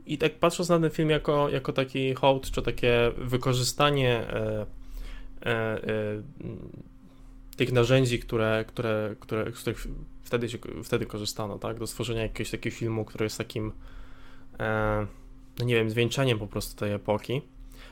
i 0.05 0.17
tak 0.17 0.39
patrząc 0.39 0.69
na 0.69 0.79
ten 0.79 0.89
film 0.89 1.09
jako, 1.09 1.49
jako 1.49 1.73
taki 1.73 2.13
hołd, 2.13 2.51
czy 2.51 2.61
takie 2.61 3.11
wykorzystanie 3.17 4.09
e, 4.09 4.65
e, 5.45 5.51
e, 5.51 5.83
tych 7.57 7.71
narzędzi, 7.71 8.19
które, 8.19 8.65
które, 8.67 9.15
które, 9.19 9.51
z 9.51 9.59
których 9.59 9.87
wtedy, 10.23 10.49
się, 10.49 10.57
wtedy 10.83 11.05
korzystano, 11.05 11.59
tak, 11.59 11.79
do 11.79 11.87
stworzenia 11.87 12.21
jakiegoś 12.21 12.51
takiego 12.51 12.75
filmu, 12.75 13.05
który 13.05 13.25
jest 13.25 13.37
takim, 13.37 13.71
e, 14.59 15.07
no 15.59 15.65
nie 15.65 15.75
wiem, 15.75 15.89
zwieńczeniem 15.89 16.39
po 16.39 16.47
prostu 16.47 16.79
tej 16.79 16.93
epoki, 16.93 17.41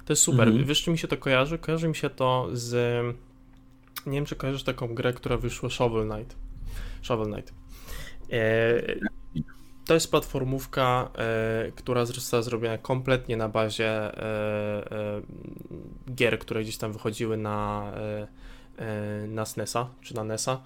to 0.05 0.13
jest 0.13 0.21
super. 0.21 0.47
Mhm. 0.47 0.65
Wiesz, 0.65 0.83
czy 0.83 0.91
mi 0.91 0.97
się 0.97 1.07
to 1.07 1.17
kojarzy? 1.17 1.57
Kojarzy 1.57 1.87
mi 1.87 1.95
się 1.95 2.09
to 2.09 2.49
z, 2.53 2.75
nie 4.05 4.13
wiem, 4.17 4.25
czy 4.25 4.35
kojarzysz 4.35 4.63
taką 4.63 4.95
grę, 4.95 5.13
która 5.13 5.37
wyszła 5.37 5.69
Shovel 5.69 6.09
Knight. 6.09 6.35
Shovel 7.01 7.33
Knight. 7.33 7.53
E, 8.31 8.81
to 9.85 9.93
jest 9.93 10.11
platformówka, 10.11 11.09
e, 11.15 11.71
która 11.75 12.05
została 12.05 12.43
zrobiona 12.43 12.77
kompletnie 12.77 13.37
na 13.37 13.49
bazie 13.49 13.89
e, 13.89 15.21
gier, 16.15 16.39
które 16.39 16.61
gdzieś 16.61 16.77
tam 16.77 16.93
wychodziły 16.93 17.37
na, 17.37 17.91
na 19.27 19.45
SNESa 19.45 19.89
czy 20.01 20.15
na 20.15 20.23
NESa, 20.23 20.61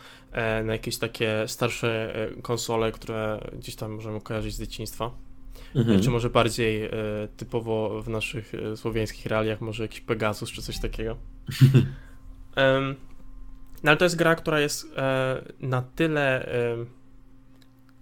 na 0.63 0.73
jakieś 0.73 0.97
takie 0.97 1.43
starsze 1.47 2.13
konsole, 2.41 2.91
które 2.91 3.49
gdzieś 3.53 3.75
tam 3.75 3.91
możemy 3.91 4.21
kojarzyć 4.21 4.55
z 4.55 4.59
dzieciństwa. 4.59 5.11
Mhm. 5.75 6.01
Czy 6.01 6.09
może 6.09 6.29
bardziej 6.29 6.89
typowo 7.37 8.01
w 8.01 8.09
naszych 8.09 8.51
słowiańskich 8.75 9.25
realiach, 9.25 9.61
może 9.61 9.83
jakiś 9.83 10.01
Pegasus 10.01 10.51
czy 10.51 10.61
coś 10.61 10.79
takiego. 10.79 11.17
no 13.83 13.91
ale 13.91 13.97
to 13.97 14.05
jest 14.05 14.15
gra, 14.15 14.35
która 14.35 14.59
jest 14.59 14.87
na 15.59 15.81
tyle 15.81 16.49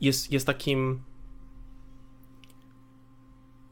jest, 0.01 0.31
jest 0.31 0.47
takim 0.47 0.99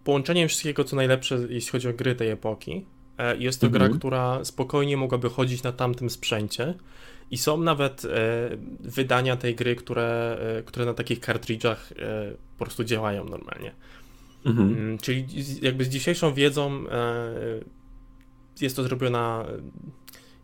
połączeniem 0.03 0.47
wszystkiego, 0.47 0.83
co 0.83 0.95
najlepsze, 0.95 1.39
jeśli 1.49 1.71
chodzi 1.71 1.89
o 1.89 1.93
gry 1.93 2.15
tej 2.15 2.29
epoki. 2.29 2.85
E, 3.17 3.37
jest 3.37 3.61
to 3.61 3.67
mhm. 3.67 3.89
gra, 3.89 3.97
która 3.97 4.45
spokojnie 4.45 4.97
mogłaby 4.97 5.29
chodzić 5.29 5.63
na 5.63 5.71
tamtym 5.71 6.09
sprzęcie. 6.09 6.73
I 7.31 7.37
są 7.37 7.57
nawet 7.57 8.05
e, 8.05 8.09
wydania 8.79 9.37
tej 9.37 9.55
gry, 9.55 9.75
które, 9.75 10.37
e, 10.59 10.63
które 10.63 10.85
na 10.85 10.93
takich 10.93 11.19
kartridżach 11.19 11.91
e, 11.91 12.31
po 12.57 12.65
prostu 12.65 12.83
działają 12.83 13.25
normalnie. 13.25 13.73
Mhm. 14.45 14.69
Mm, 14.69 14.97
czyli 14.97 15.27
jakby 15.61 15.85
z 15.85 15.89
dzisiejszą 15.89 16.33
wiedzą 16.33 16.83
jest 18.61 18.75
to 18.75 18.83
zrobiona. 18.83 19.45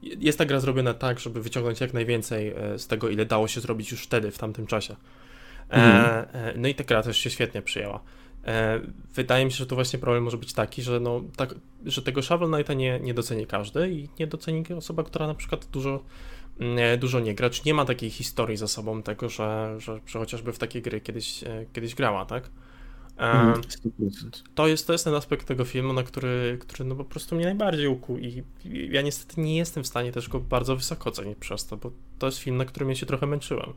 Jest 0.02 0.38
ta 0.38 0.46
gra 0.46 0.60
zrobiona 0.60 0.94
tak, 0.94 1.20
żeby 1.20 1.42
wyciągnąć 1.42 1.82
jak 1.82 1.94
najwięcej 1.94 2.54
z 2.78 2.88
tego, 2.88 3.10
ile 3.10 3.26
dało 3.26 3.48
się 3.48 3.62
zrobić 3.62 3.92
już 3.92 4.04
wtedy, 4.04 4.32
w 4.32 4.38
tamtym 4.38 4.68
czasie. 4.68 4.96
Mhm. 5.70 6.26
no 6.56 6.68
i 6.68 6.76
ta 6.76 6.84
gra 6.84 7.04
też 7.04 7.18
się 7.18 7.30
świetnie 7.30 7.62
przyjęła. 7.62 8.04
Wydaje 9.16 9.46
mi 9.46 9.52
się, 9.52 9.58
że 9.58 9.66
to 9.66 9.76
właśnie 9.76 10.00
problem 10.00 10.24
może 10.24 10.38
być 10.38 10.54
taki, 10.54 10.82
że, 10.82 11.00
no, 11.00 11.22
tak, 11.36 11.56
że 11.86 12.02
tego 12.02 12.22
Shovel 12.22 12.52
Knighta 12.52 12.74
nie, 12.74 13.00
nie 13.00 13.14
doceni 13.14 13.48
każdy 13.48 13.92
i 13.92 14.10
nie 14.20 14.28
doceni 14.28 14.64
osoba, 14.78 15.04
która 15.04 15.28
na 15.28 15.36
przykład 15.36 15.66
dużo, 15.66 16.04
dużo 16.98 17.20
nie 17.20 17.36
gra, 17.36 17.50
czy 17.50 17.62
nie 17.66 17.74
ma 17.74 17.86
takiej 17.86 18.10
historii 18.10 18.58
za 18.58 18.68
sobą 18.68 19.04
tego, 19.04 19.30
że, 19.30 19.76
że, 19.78 20.00
że 20.06 20.20
chociażby 20.20 20.54
w 20.54 20.60
takie 20.60 20.82
gry 20.82 21.02
kiedyś, 21.02 21.44
e, 21.44 21.66
kiedyś 21.74 21.96
grała, 21.96 22.26
tak? 22.26 22.50
E, 23.18 23.32
mhm, 23.32 23.62
to 24.56 24.68
jest, 24.68 24.88
to 24.88 24.94
jest 24.94 25.06
ten 25.06 25.16
aspekt 25.16 25.48
tego 25.48 25.66
filmu, 25.66 25.94
na 25.94 26.04
który, 26.04 26.58
który 26.62 26.90
no 26.90 26.96
po 26.96 27.06
prostu 27.06 27.36
mnie 27.36 27.46
najbardziej 27.46 27.88
ukuł 27.88 28.18
i 28.18 28.44
ja 28.66 29.02
niestety 29.02 29.42
nie 29.42 29.58
jestem 29.58 29.84
w 29.84 29.88
stanie 29.88 30.12
też 30.12 30.30
go 30.30 30.40
bardzo 30.40 30.76
wysoko 30.76 31.10
ocenić 31.10 31.38
przez 31.38 31.66
to, 31.66 31.78
bo 31.78 31.92
to 32.20 32.26
jest 32.26 32.38
film, 32.38 32.58
na 32.58 32.66
którym 32.66 32.90
ja 32.90 32.96
się 32.96 33.06
trochę 33.06 33.28
męczyłem. 33.28 33.74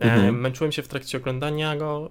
E, 0.00 0.04
mhm. 0.04 0.40
Męczyłem 0.40 0.72
się 0.72 0.82
w 0.82 0.88
trakcie 0.88 1.18
oglądania 1.18 1.76
go, 1.76 2.10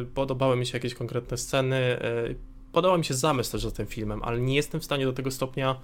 e, 0.00 0.04
podobały 0.04 0.56
mi 0.56 0.66
się 0.66 0.76
jakieś 0.76 0.94
konkretne 0.94 1.36
sceny, 1.36 1.76
e, 1.76 2.34
podobał 2.72 2.98
mi 2.98 3.04
się 3.04 3.14
zamysł 3.14 3.52
też 3.52 3.62
za 3.62 3.70
tym 3.70 3.86
filmem, 3.86 4.22
ale 4.22 4.40
nie 4.40 4.54
jestem 4.54 4.80
w 4.80 4.84
stanie 4.84 5.04
do 5.04 5.12
tego 5.12 5.30
stopnia 5.30 5.76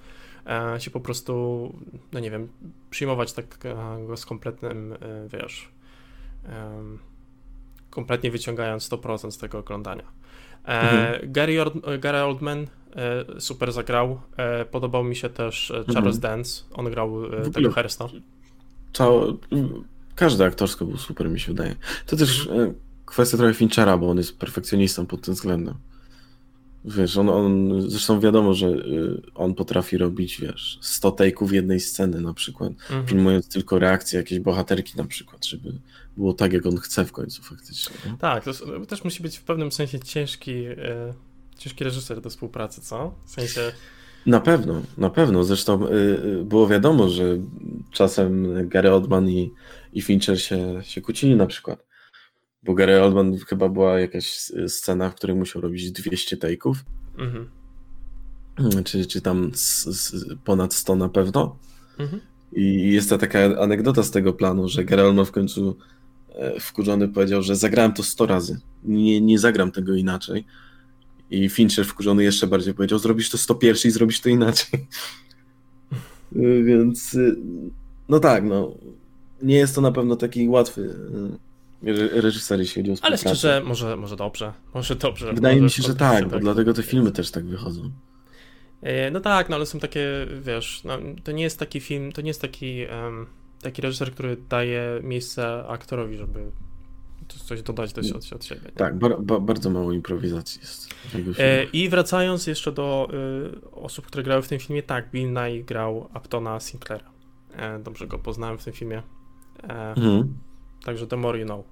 się 0.78 0.90
po 0.90 1.01
prostu, 1.01 1.72
no 2.12 2.20
nie 2.20 2.30
wiem, 2.30 2.49
przyjmować 2.90 3.32
tak 3.32 3.59
go 4.07 4.16
z 4.16 4.26
kompletnym, 4.26 4.95
wiesz, 5.28 5.68
kompletnie 7.90 8.30
wyciągając 8.30 8.88
100% 8.90 9.30
z 9.30 9.38
tego 9.38 9.59
oglądania. 9.59 10.05
Mhm. 10.64 11.32
Gary, 11.32 11.57
Gary 11.99 12.18
Oldman 12.18 12.66
super 13.38 13.72
zagrał. 13.72 14.20
Podobał 14.70 15.05
mi 15.05 15.16
się 15.16 15.28
też 15.28 15.72
Charles 15.95 16.16
mhm. 16.16 16.20
Dance. 16.20 16.62
On 16.74 16.90
grał 16.90 17.22
tego 17.55 17.72
Hersta. 17.72 18.09
Całe, 18.92 19.32
każdy 20.14 20.45
aktorsko 20.45 20.84
był 20.84 20.97
super, 20.97 21.30
mi 21.30 21.40
się 21.40 21.53
wydaje. 21.53 21.76
To 22.07 22.16
też 22.16 22.47
e, 22.47 22.74
kwestia 23.07 23.36
trochę 23.36 23.55
Finchera, 23.55 23.99
bo 23.99 24.11
on 24.11 24.16
jest 24.16 24.38
perfekcjonistą 24.38 25.07
pod 25.07 25.20
tym 25.20 25.34
względem. 25.34 25.74
Wiesz, 26.85 27.16
on, 27.16 27.28
on 27.28 27.82
zresztą 27.91 28.20
wiadomo, 28.20 28.55
że 28.55 28.66
e, 28.68 28.72
on 29.35 29.55
potrafi 29.55 29.99
robić, 29.99 30.41
wiesz, 30.41 30.78
100 30.80 31.11
take'ów 31.11 31.53
jednej 31.53 31.80
sceny 31.80 32.20
na 32.20 32.35
przykład, 32.35 32.70
mhm. 32.70 33.07
filmując 33.07 33.49
tylko 33.49 33.78
reakcje 33.78 34.18
jakiejś 34.18 34.41
bohaterki 34.41 34.93
na 34.97 35.05
przykład, 35.05 35.47
żeby 35.47 35.72
było 36.16 36.32
tak, 36.32 36.53
jak 36.53 36.66
on 36.66 36.76
chce 36.76 37.05
w 37.05 37.12
końcu 37.12 37.43
faktycznie. 37.43 37.97
Nie? 38.07 38.18
Tak, 38.18 38.45
to 38.45 38.53
też 38.87 39.05
musi 39.05 39.22
być 39.22 39.39
w 39.39 39.43
pewnym 39.43 39.72
sensie 39.72 40.01
ciężki, 40.01 40.64
e, 40.64 41.14
ciężki 41.59 41.85
reżyser 41.85 42.20
do 42.20 42.30
współpracy, 42.30 42.80
co? 42.80 43.14
W 43.26 43.30
sensie... 43.30 43.72
Na 44.26 44.41
pewno, 44.41 44.82
na 44.99 45.11
pewno. 45.11 45.45
Zresztą 45.45 45.87
było 46.45 46.66
wiadomo, 46.66 47.09
że 47.09 47.39
czasem 47.91 48.68
Gary 48.68 48.93
Oldman 48.93 49.28
i 49.28 49.51
i 49.95 50.03
Fincher 50.03 50.43
się, 50.43 50.80
się 50.82 51.01
kłócili 51.01 51.37
na 51.37 51.47
przykład. 51.47 51.87
Bo 52.65 52.75
Gary 52.75 53.03
Oldman 53.03 53.37
chyba 53.39 53.69
była 53.69 54.01
jakaś 54.01 54.27
scena, 54.69 55.11
w 55.11 55.15
której 55.15 55.37
musiał 55.37 55.62
robić 55.62 55.93
200 55.93 56.37
take'ów. 56.37 56.75
Mhm. 57.19 57.49
Czy, 58.85 59.07
czy 59.07 59.21
tam 59.21 59.51
z, 59.55 59.85
z 59.85 60.35
ponad 60.45 60.75
100 60.75 60.97
na 60.97 61.09
pewno. 61.09 61.59
Mhm. 61.99 62.21
I 62.53 62.93
jest 62.93 63.11
ta 63.11 63.19
taka 63.19 63.39
anegdota 63.61 64.03
z 64.03 64.11
tego 64.11 64.33
planu, 64.33 64.69
że 64.69 64.85
Gary 64.85 65.03
Oldman 65.03 65.27
w 65.27 65.33
końcu 65.33 65.77
e, 66.35 66.61
wkurzony 66.61 67.09
powiedział, 67.09 67.43
że 67.43 67.57
zagrałem 67.57 67.93
to 67.93 68.03
100 68.03 68.27
razy. 68.27 68.61
Nie, 68.85 69.21
nie 69.21 69.39
zagram 69.39 69.73
tego 69.73 69.95
inaczej. 69.95 70.45
I 71.31 71.49
Fincher 71.49 71.85
wkurzony 71.85 72.25
jeszcze 72.25 72.47
bardziej 72.47 72.75
powiedział, 72.75 72.99
zrobisz 72.99 73.31
to 73.31 73.39
101 73.39 73.89
i 73.89 73.91
zrobisz 73.91 74.21
to 74.21 74.29
inaczej. 74.29 74.87
Więc 76.65 77.17
no 78.09 78.21
tak, 78.21 78.45
no 78.45 78.75
nie 79.43 79.57
jest 79.57 79.75
to 79.75 79.81
na 79.81 79.93
pewno 79.93 80.17
taki 80.17 80.49
łatwy 80.49 80.95
e, 81.15 81.53
reżyser, 82.12 82.61
jeśli 82.61 82.82
chodzi 82.82 82.93
o 82.93 82.95
współpracę. 82.95 83.28
Ale 83.28 83.37
szczerze, 83.37 83.62
może, 83.64 83.97
może 83.97 84.16
dobrze, 84.16 84.53
może 84.74 84.97
dobrze. 84.97 85.32
Wydaje 85.32 85.55
może 85.55 85.64
mi 85.64 85.70
się, 85.70 85.82
że 85.82 85.95
tak, 85.95 86.24
bo 86.24 86.30
tak. 86.30 86.41
dlatego 86.41 86.74
te 86.74 86.82
filmy 86.82 87.12
też 87.12 87.30
tak 87.30 87.45
wychodzą. 87.45 87.91
E, 88.82 89.11
no 89.11 89.20
tak, 89.20 89.49
no 89.49 89.57
ale 89.57 89.66
są 89.66 89.78
takie, 89.78 90.09
wiesz, 90.41 90.85
no, 90.85 90.99
to 91.24 91.32
nie 91.32 91.43
jest 91.43 91.59
taki 91.59 91.80
film, 91.80 92.12
to 92.12 92.22
nie 92.22 92.28
jest 92.28 92.41
taki, 92.41 92.87
um, 93.05 93.26
taki 93.62 93.82
reżyser, 93.82 94.12
który 94.12 94.37
daje 94.49 95.01
miejsce 95.03 95.66
aktorowi, 95.68 96.16
żeby 96.16 96.41
coś 97.28 97.62
dodać 97.62 97.93
do, 97.93 98.01
od, 98.16 98.32
od 98.32 98.45
siebie. 98.45 98.61
Nie? 98.64 98.72
Tak, 98.72 98.99
bar, 98.99 99.22
ba, 99.22 99.41
bardzo 99.41 99.70
mało 99.70 99.93
improwizacji 99.93 100.61
jest. 100.61 100.95
E, 101.39 101.64
I 101.64 101.89
wracając 101.89 102.47
jeszcze 102.47 102.72
do 102.72 103.09
y, 103.64 103.70
osób, 103.70 104.07
które 104.07 104.22
grały 104.22 104.43
w 104.43 104.49
tym 104.49 104.59
filmie, 104.59 104.82
tak, 104.82 105.11
Bill 105.11 105.32
Nye 105.32 105.64
grał 105.66 106.09
Aptona 106.14 106.61
Sinclaira. 106.61 107.11
E, 107.57 107.78
dobrze 107.78 108.07
go 108.07 108.18
poznałem 108.18 108.59
w 108.59 108.64
tym 108.64 108.72
filmie. 108.72 109.03
E, 109.62 109.95
mhm. 109.95 110.35
Także 110.85 111.07
the 111.07 111.16
more 111.16 111.39
you 111.39 111.47
know. 111.47 111.64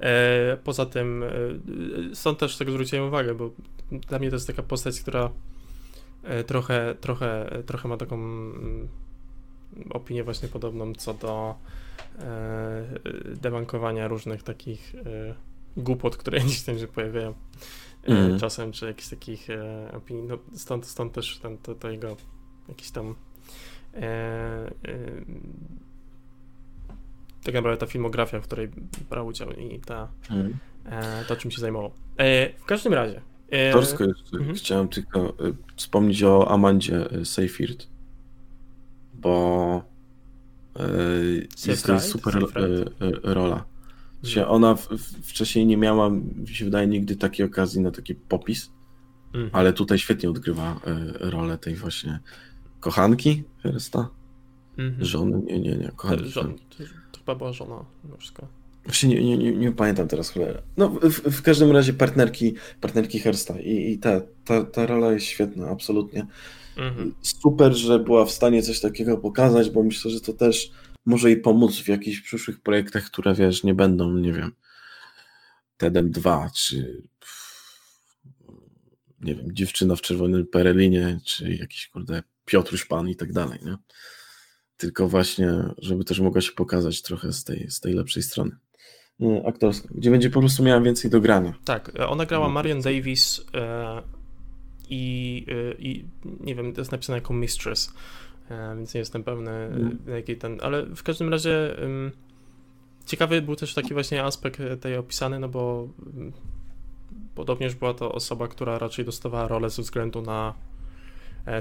E, 0.00 0.56
poza 0.64 0.86
tym, 0.86 1.22
e, 1.22 1.28
stąd 2.14 2.38
też 2.38 2.56
tego 2.56 2.72
zwróciłem 2.72 3.04
uwagę, 3.04 3.34
bo 3.34 3.50
dla 3.92 4.18
mnie 4.18 4.30
to 4.30 4.36
jest 4.36 4.46
taka 4.46 4.62
postać, 4.62 5.00
która 5.00 5.30
trochę, 6.46 6.94
trochę, 7.00 7.50
trochę 7.66 7.88
ma 7.88 7.96
taką 7.96 8.14
mm, 8.14 8.88
opinię 9.90 10.24
właśnie 10.24 10.48
podobną 10.48 10.94
co 10.94 11.14
do 11.14 11.54
debankowania 13.34 14.08
różnych 14.08 14.42
takich 14.42 14.94
głupot, 15.76 16.16
które 16.16 16.40
gdzieś 16.44 16.62
tam 16.62 16.78
się 16.78 16.86
pojawiają 16.86 17.34
mm. 18.04 18.38
czasem, 18.38 18.72
czy 18.72 18.86
jakichś 18.86 19.08
takich 19.08 19.48
opinii. 19.92 20.22
No, 20.22 20.38
stąd, 20.54 20.86
stąd 20.86 21.12
też 21.12 21.38
ten, 21.38 21.58
to, 21.58 21.74
to 21.74 21.90
jego 21.90 22.16
jakiś 22.68 22.90
tam 22.90 23.14
e, 23.94 24.00
e, 24.00 24.70
tak 27.48 27.54
naprawdę 27.54 27.76
ta 27.76 27.86
filmografia, 27.86 28.40
w 28.40 28.44
której 28.44 28.68
brał 29.10 29.26
udział 29.26 29.52
i 29.52 29.80
ta, 29.80 30.08
Mhm. 30.30 30.56
e, 30.84 31.24
to, 31.24 31.36
czym 31.36 31.50
się 31.50 31.60
zajmował. 31.60 31.90
E, 32.16 32.52
w 32.58 32.64
każdym 32.64 32.94
razie. 32.94 33.20
E, 33.50 33.72
Torsko 33.72 34.04
jeszcze 34.04 34.36
mhm. 34.36 34.56
chciałem 34.56 34.88
tylko 34.88 35.28
y, 35.46 35.54
wspomnieć 35.76 36.22
o 36.22 36.50
Amandzie 36.50 37.12
y, 37.12 37.24
Seyfried, 37.24 37.88
bo 39.14 39.82
y, 40.80 41.48
jest 41.66 41.86
to 41.86 42.00
super 42.00 42.32
Seyfried? 42.32 42.56
y, 43.02 43.06
y, 43.06 43.12
rola. 43.34 43.64
Się 44.24 44.46
ona 44.46 44.74
w, 44.74 44.88
w, 44.88 45.28
wcześniej 45.28 45.66
nie 45.66 45.76
miała, 45.76 46.10
mi 46.10 46.48
się 46.48 46.64
wydaje, 46.64 46.86
nigdy 46.86 47.16
takiej 47.16 47.46
okazji 47.46 47.80
na 47.80 47.90
taki 47.90 48.14
popis, 48.14 48.70
Mhm. 49.34 49.50
ale 49.52 49.72
tutaj 49.72 49.98
świetnie 49.98 50.30
odgrywa 50.30 50.80
rolę 51.20 51.58
tej 51.58 51.74
właśnie 51.74 52.20
kochanki 52.80 53.44
Hersta, 53.62 54.08
Mhm. 54.78 55.04
żony, 55.04 55.42
nie, 55.44 55.58
nie, 55.60 55.76
nie, 55.76 55.90
kochanki. 55.96 56.28
Żon, 56.28 56.58
to 56.58 56.84
chyba 57.28 57.38
była 57.38 57.52
żona. 57.52 57.84
Właśnie 58.84 59.08
nie, 59.08 59.24
nie, 59.24 59.38
nie, 59.38 59.52
nie 59.52 59.72
pamiętam 59.72 60.08
teraz 60.08 60.30
cholera. 60.30 60.62
No 60.76 60.88
w, 60.88 61.20
w 61.30 61.42
każdym 61.42 61.72
razie 61.72 61.92
partnerki, 61.92 62.54
partnerki 62.80 63.20
Hersta 63.20 63.60
i, 63.60 63.92
i 63.92 63.98
ta, 63.98 64.20
ta, 64.44 64.64
ta 64.64 64.86
rola 64.86 65.12
jest 65.12 65.26
świetna, 65.26 65.68
absolutnie. 65.68 66.26
Mhm. 66.76 67.14
Super, 67.22 67.72
że 67.74 67.98
była 67.98 68.24
w 68.24 68.30
stanie 68.30 68.62
coś 68.62 68.80
takiego 68.80 69.18
pokazać, 69.18 69.70
bo 69.70 69.82
myślę, 69.82 70.10
że 70.10 70.20
to 70.20 70.32
też 70.32 70.70
może 71.06 71.30
jej 71.30 71.40
pomóc 71.40 71.76
w 71.76 71.88
jakichś 71.88 72.20
przyszłych 72.20 72.60
projektach, 72.60 73.04
które 73.04 73.34
wiesz, 73.34 73.64
nie 73.64 73.74
będą, 73.74 74.12
nie 74.12 74.32
wiem, 74.32 74.52
Tedem 75.76 76.10
2, 76.10 76.50
czy 76.54 77.02
nie 79.20 79.34
wiem, 79.34 79.54
dziewczyna 79.54 79.96
w 79.96 80.00
czerwonym 80.00 80.46
perelinie, 80.46 81.20
czy 81.24 81.54
jakiś 81.54 81.88
kurde 81.88 82.22
Piotruś 82.44 82.84
Pan 82.84 83.08
i 83.08 83.16
tak 83.16 83.32
dalej, 83.32 83.58
nie? 83.64 83.76
Tylko 84.78 85.08
właśnie, 85.08 85.52
żeby 85.78 86.04
też 86.04 86.20
mogła 86.20 86.40
się 86.40 86.52
pokazać 86.52 87.02
trochę 87.02 87.32
z 87.32 87.44
tej, 87.44 87.70
z 87.70 87.80
tej 87.80 87.94
lepszej 87.94 88.22
strony 88.22 88.50
aktorskiej, 89.46 89.90
gdzie 89.94 90.10
będzie 90.10 90.30
po 90.30 90.40
prostu 90.40 90.62
miała 90.62 90.80
więcej 90.80 91.10
do 91.10 91.20
grania. 91.20 91.54
Tak, 91.64 91.92
e, 91.98 92.08
ona 92.08 92.26
grała 92.26 92.46
No. 92.46 92.52
Marion 92.52 92.80
Davis 92.80 93.46
e, 93.54 94.02
i, 94.90 95.46
e, 95.48 95.74
i 95.78 96.04
nie 96.40 96.54
wiem, 96.54 96.72
to 96.72 96.80
jest 96.80 96.92
napisane 96.92 97.18
jako 97.18 97.34
Mistress, 97.34 97.94
e, 98.50 98.76
więc 98.76 98.94
nie 98.94 98.98
jestem 98.98 99.24
pewny, 99.24 99.50
Mm. 99.50 99.98
jaki 100.06 100.36
ten, 100.36 100.58
ale 100.62 100.86
w 100.86 101.02
każdym 101.02 101.28
razie 101.28 101.76
ciekawy 103.06 103.42
był 103.42 103.56
też 103.56 103.74
taki 103.74 103.94
właśnie 103.94 104.24
aspekt 104.24 104.60
tej 104.80 104.96
opisany, 104.96 105.38
no 105.38 105.48
bo 105.48 105.88
podobnież 107.34 107.74
była 107.74 107.94
to 107.94 108.12
osoba, 108.12 108.48
która 108.48 108.78
raczej 108.78 109.04
dostawała 109.04 109.48
rolę 109.48 109.70
ze 109.70 109.82
względu 109.82 110.22
na 110.22 110.54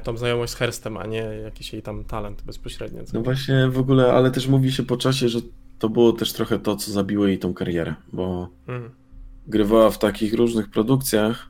tą 0.04 0.18
znajomość 0.18 0.54
z 0.54 0.56
Herstem, 0.56 0.98
a 0.98 1.06
nie 1.06 1.18
jakiś 1.20 1.74
jej 1.74 1.82
tam 1.82 2.04
talent 2.06 2.42
bezpośrednio. 2.42 3.04
co 3.04 3.12
No 3.14 3.20
nie? 3.20 3.24
właśnie 3.24 3.70
w 3.70 3.78
ogóle, 3.80 4.14
ale 4.14 4.32
też 4.32 4.48
mówi 4.48 4.72
się 4.72 4.84
po 4.84 4.98
czasie, 4.98 5.30
że 5.30 5.40
to 5.80 5.90
było 5.90 6.14
też 6.14 6.34
trochę 6.34 6.60
to, 6.60 6.76
co 6.76 6.92
zabiło 6.92 7.28
jej 7.28 7.40
tą 7.40 7.54
karierę, 7.54 7.96
bo 8.14 8.50
Mhm. 8.68 8.92
grywała 9.48 9.90
w 9.90 10.00
takich 10.00 10.34
różnych 10.34 10.70
produkcjach 10.70 11.50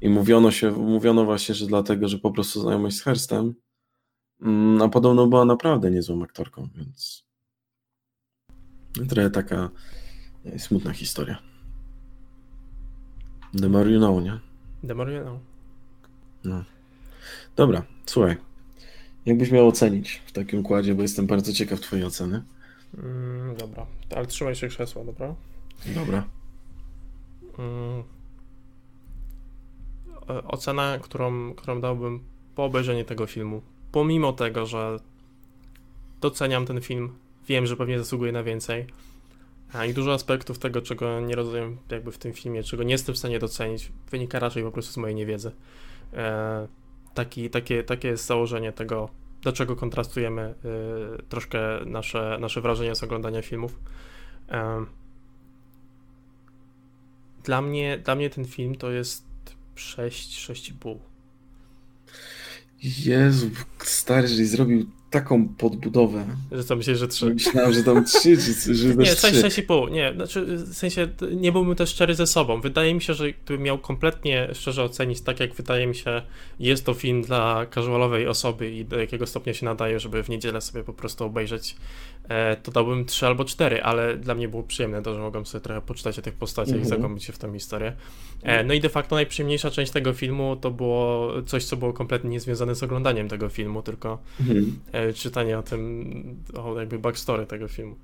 i 0.00 0.08
mówiono 0.08 0.50
się, 0.50 0.70
mówiono 0.70 1.24
właśnie, 1.24 1.54
że 1.54 1.66
dlatego, 1.66 2.08
że 2.08 2.18
po 2.18 2.30
prostu 2.30 2.60
znajomość 2.60 2.96
z 2.96 3.02
Herstem, 3.02 3.54
mm, 4.42 4.82
a 4.82 4.88
podobno 4.88 5.26
była 5.26 5.44
naprawdę 5.44 5.90
niezłą 5.90 6.22
aktorką, 6.22 6.68
więc 6.76 7.24
trochę 9.08 9.30
taka 9.30 9.70
e, 10.44 10.58
smutna 10.58 10.92
historia. 10.92 11.38
The 13.60 13.68
more 13.68 13.90
you 13.90 13.98
know, 13.98 14.24
nie? 14.24 14.38
The 14.88 14.94
more 14.94 15.12
you 15.12 15.22
know. 15.22 15.38
No. 16.44 16.64
Dobra, 17.56 17.82
słuchaj. 18.06 18.36
Jakbyś 19.26 19.50
miał 19.50 19.68
ocenić 19.68 20.22
w 20.26 20.32
takim 20.32 20.60
układzie, 20.60 20.94
bo 20.94 21.02
jestem 21.02 21.26
bardzo 21.26 21.52
ciekaw 21.52 21.80
twojej 21.80 22.04
oceny. 22.04 22.42
Mm, 22.98 23.56
dobra, 23.56 23.86
ale 24.16 24.26
trzymaj 24.26 24.54
się 24.54 24.68
krzesła, 24.68 25.04
dobra? 25.04 25.34
Dobra. 25.86 26.24
Mm. 27.58 28.02
E, 30.28 30.44
Ocena, 30.44 30.98
którą, 30.98 31.54
którą 31.54 31.80
dałbym 31.80 32.20
po 32.54 32.64
obejrzeniu 32.64 33.04
tego 33.04 33.26
filmu, 33.26 33.62
pomimo 33.92 34.32
tego, 34.32 34.66
że 34.66 34.96
doceniam 36.20 36.66
ten 36.66 36.80
film, 36.80 37.12
wiem, 37.48 37.66
że 37.66 37.76
pewnie 37.76 37.98
zasługuje 37.98 38.32
na 38.32 38.42
więcej, 38.42 38.86
a 39.72 39.84
i 39.84 39.94
dużo 39.94 40.12
aspektów 40.12 40.58
tego, 40.58 40.82
czego 40.82 41.20
nie 41.20 41.34
rozumiem 41.34 41.76
jakby 41.90 42.12
w 42.12 42.18
tym 42.18 42.32
filmie, 42.32 42.62
czego 42.62 42.82
nie 42.82 42.92
jestem 42.92 43.14
w 43.14 43.18
stanie 43.18 43.38
docenić, 43.38 43.92
wynika 44.10 44.38
raczej 44.38 44.62
po 44.62 44.70
prostu 44.70 44.92
z 44.92 44.96
mojej 44.96 45.16
niewiedzy. 45.16 45.52
E, 46.12 46.68
taki, 47.14 47.50
takie, 47.50 47.84
takie 47.84 48.08
jest 48.08 48.26
założenie 48.26 48.72
tego, 48.72 49.08
dlaczego 49.42 49.76
kontrastujemy 49.76 50.42
e, 50.42 51.22
troszkę 51.28 51.58
nasze, 51.86 52.38
nasze 52.40 52.60
wrażenia 52.60 52.94
z 52.94 53.02
oglądania 53.02 53.42
filmów. 53.42 53.78
Dla 57.44 57.62
mnie, 57.62 57.98
dla 57.98 58.14
mnie 58.14 58.30
ten 58.30 58.44
film 58.44 58.74
to 58.74 58.90
jest 58.90 59.24
6, 59.74 60.50
6,5. 60.50 60.98
Jezu, 62.82 63.50
stary, 63.78 64.28
że 64.28 64.44
zrobił 64.44 64.86
taką 65.10 65.48
podbudowę. 65.48 66.24
Że 66.52 66.64
co, 66.64 66.76
myślisz, 66.76 66.98
że 66.98 67.08
3? 67.08 67.34
Myślałem, 67.34 67.72
że 67.72 67.82
tam 67.82 68.04
trzy, 68.04 68.36
czy 68.36 68.74
że 68.74 68.88
Nie, 68.88 69.06
też 69.06 69.18
6, 69.18 69.38
trzy. 69.38 69.62
6,5. 69.62 69.90
Nie, 69.90 70.12
znaczy 70.14 70.44
w 70.56 70.74
sensie 70.74 71.08
nie 71.32 71.52
byłbym 71.52 71.76
też 71.76 71.90
szczery 71.90 72.14
ze 72.14 72.26
sobą. 72.26 72.60
Wydaje 72.60 72.94
mi 72.94 73.02
się, 73.02 73.14
że 73.14 73.32
gdybym 73.32 73.62
miał 73.62 73.78
kompletnie 73.78 74.48
szczerze 74.54 74.84
ocenić, 74.84 75.20
tak 75.20 75.40
jak 75.40 75.54
wydaje 75.54 75.86
mi 75.86 75.94
się, 75.94 76.22
jest 76.60 76.84
to 76.84 76.94
film 76.94 77.22
dla 77.22 77.66
casualowej 77.74 78.26
osoby 78.26 78.70
i 78.70 78.84
do 78.84 78.98
jakiego 78.98 79.26
stopnia 79.26 79.54
się 79.54 79.64
nadaje, 79.64 80.00
żeby 80.00 80.22
w 80.22 80.28
niedzielę 80.28 80.60
sobie 80.60 80.84
po 80.84 80.92
prostu 80.92 81.24
obejrzeć, 81.24 81.76
to 82.62 82.72
dałbym 82.72 83.04
3 83.04 83.26
albo 83.26 83.44
4, 83.44 83.82
ale 83.82 84.16
dla 84.16 84.34
mnie 84.34 84.48
było 84.48 84.62
przyjemne 84.62 85.02
to, 85.02 85.14
że 85.14 85.20
mogłem 85.20 85.46
sobie 85.46 85.62
trochę 85.62 85.80
poczytać 85.80 86.18
o 86.18 86.22
tych 86.22 86.34
postaciach 86.34 86.74
i 86.74 86.78
Mhm. 86.78 86.88
zagłębić 86.88 87.24
się 87.24 87.32
w 87.32 87.38
tą 87.38 87.52
historię. 87.52 87.92
E, 88.42 88.64
no 88.64 88.74
i 88.74 88.80
de 88.80 88.88
facto 88.88 89.14
najprzyjemniejsza 89.16 89.70
część 89.70 89.92
tego 89.92 90.12
filmu 90.12 90.56
to 90.56 90.70
było 90.70 91.32
coś, 91.46 91.64
co 91.64 91.76
było 91.76 91.92
kompletnie 91.92 92.30
niezwiązane 92.30 92.74
z 92.74 92.82
oglądaniem 92.82 93.28
tego 93.28 93.48
filmu, 93.48 93.82
tylko 93.82 94.18
Mhm. 94.40 94.78
e, 94.92 95.12
czytanie 95.12 95.58
o 95.58 95.62
tym, 95.62 96.10
o 96.54 96.78
jakby 96.80 96.98
backstory 96.98 97.46
tego 97.46 97.68
filmu 97.68 97.96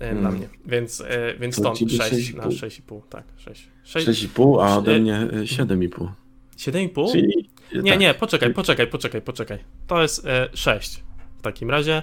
e, 0.00 0.08
Mm. 0.10 0.20
dla 0.20 0.30
mnie. 0.30 0.48
Więc, 0.66 1.00
e, 1.00 1.34
więc 1.40 1.56
To 1.56 1.62
stąd 1.62 1.78
ciebie 1.78 1.92
6 1.96 2.10
6,5. 2.10 2.36
na 2.36 2.44
6,5, 2.50 3.00
tak, 3.10 3.24
6. 3.36 3.68
6 3.84 4.06
6,5, 4.06 4.60
a 4.64 4.78
ode 4.78 4.98
mnie 4.98 5.28
y, 5.42 5.46
7,5. 5.46 6.08
7,5? 6.56 7.12
Czyli 7.12 7.48
Nie, 7.82 7.90
tak. 7.92 8.00
nie, 8.00 8.14
poczekaj, 8.14 8.54
poczekaj, 8.54 8.86
poczekaj, 8.86 9.22
poczekaj. 9.22 9.58
To 9.86 10.02
jest 10.02 10.26
e, 10.26 10.48
6 10.54 11.02
w 11.38 11.42
takim 11.42 11.70
razie 11.70 11.92
e, 11.96 12.02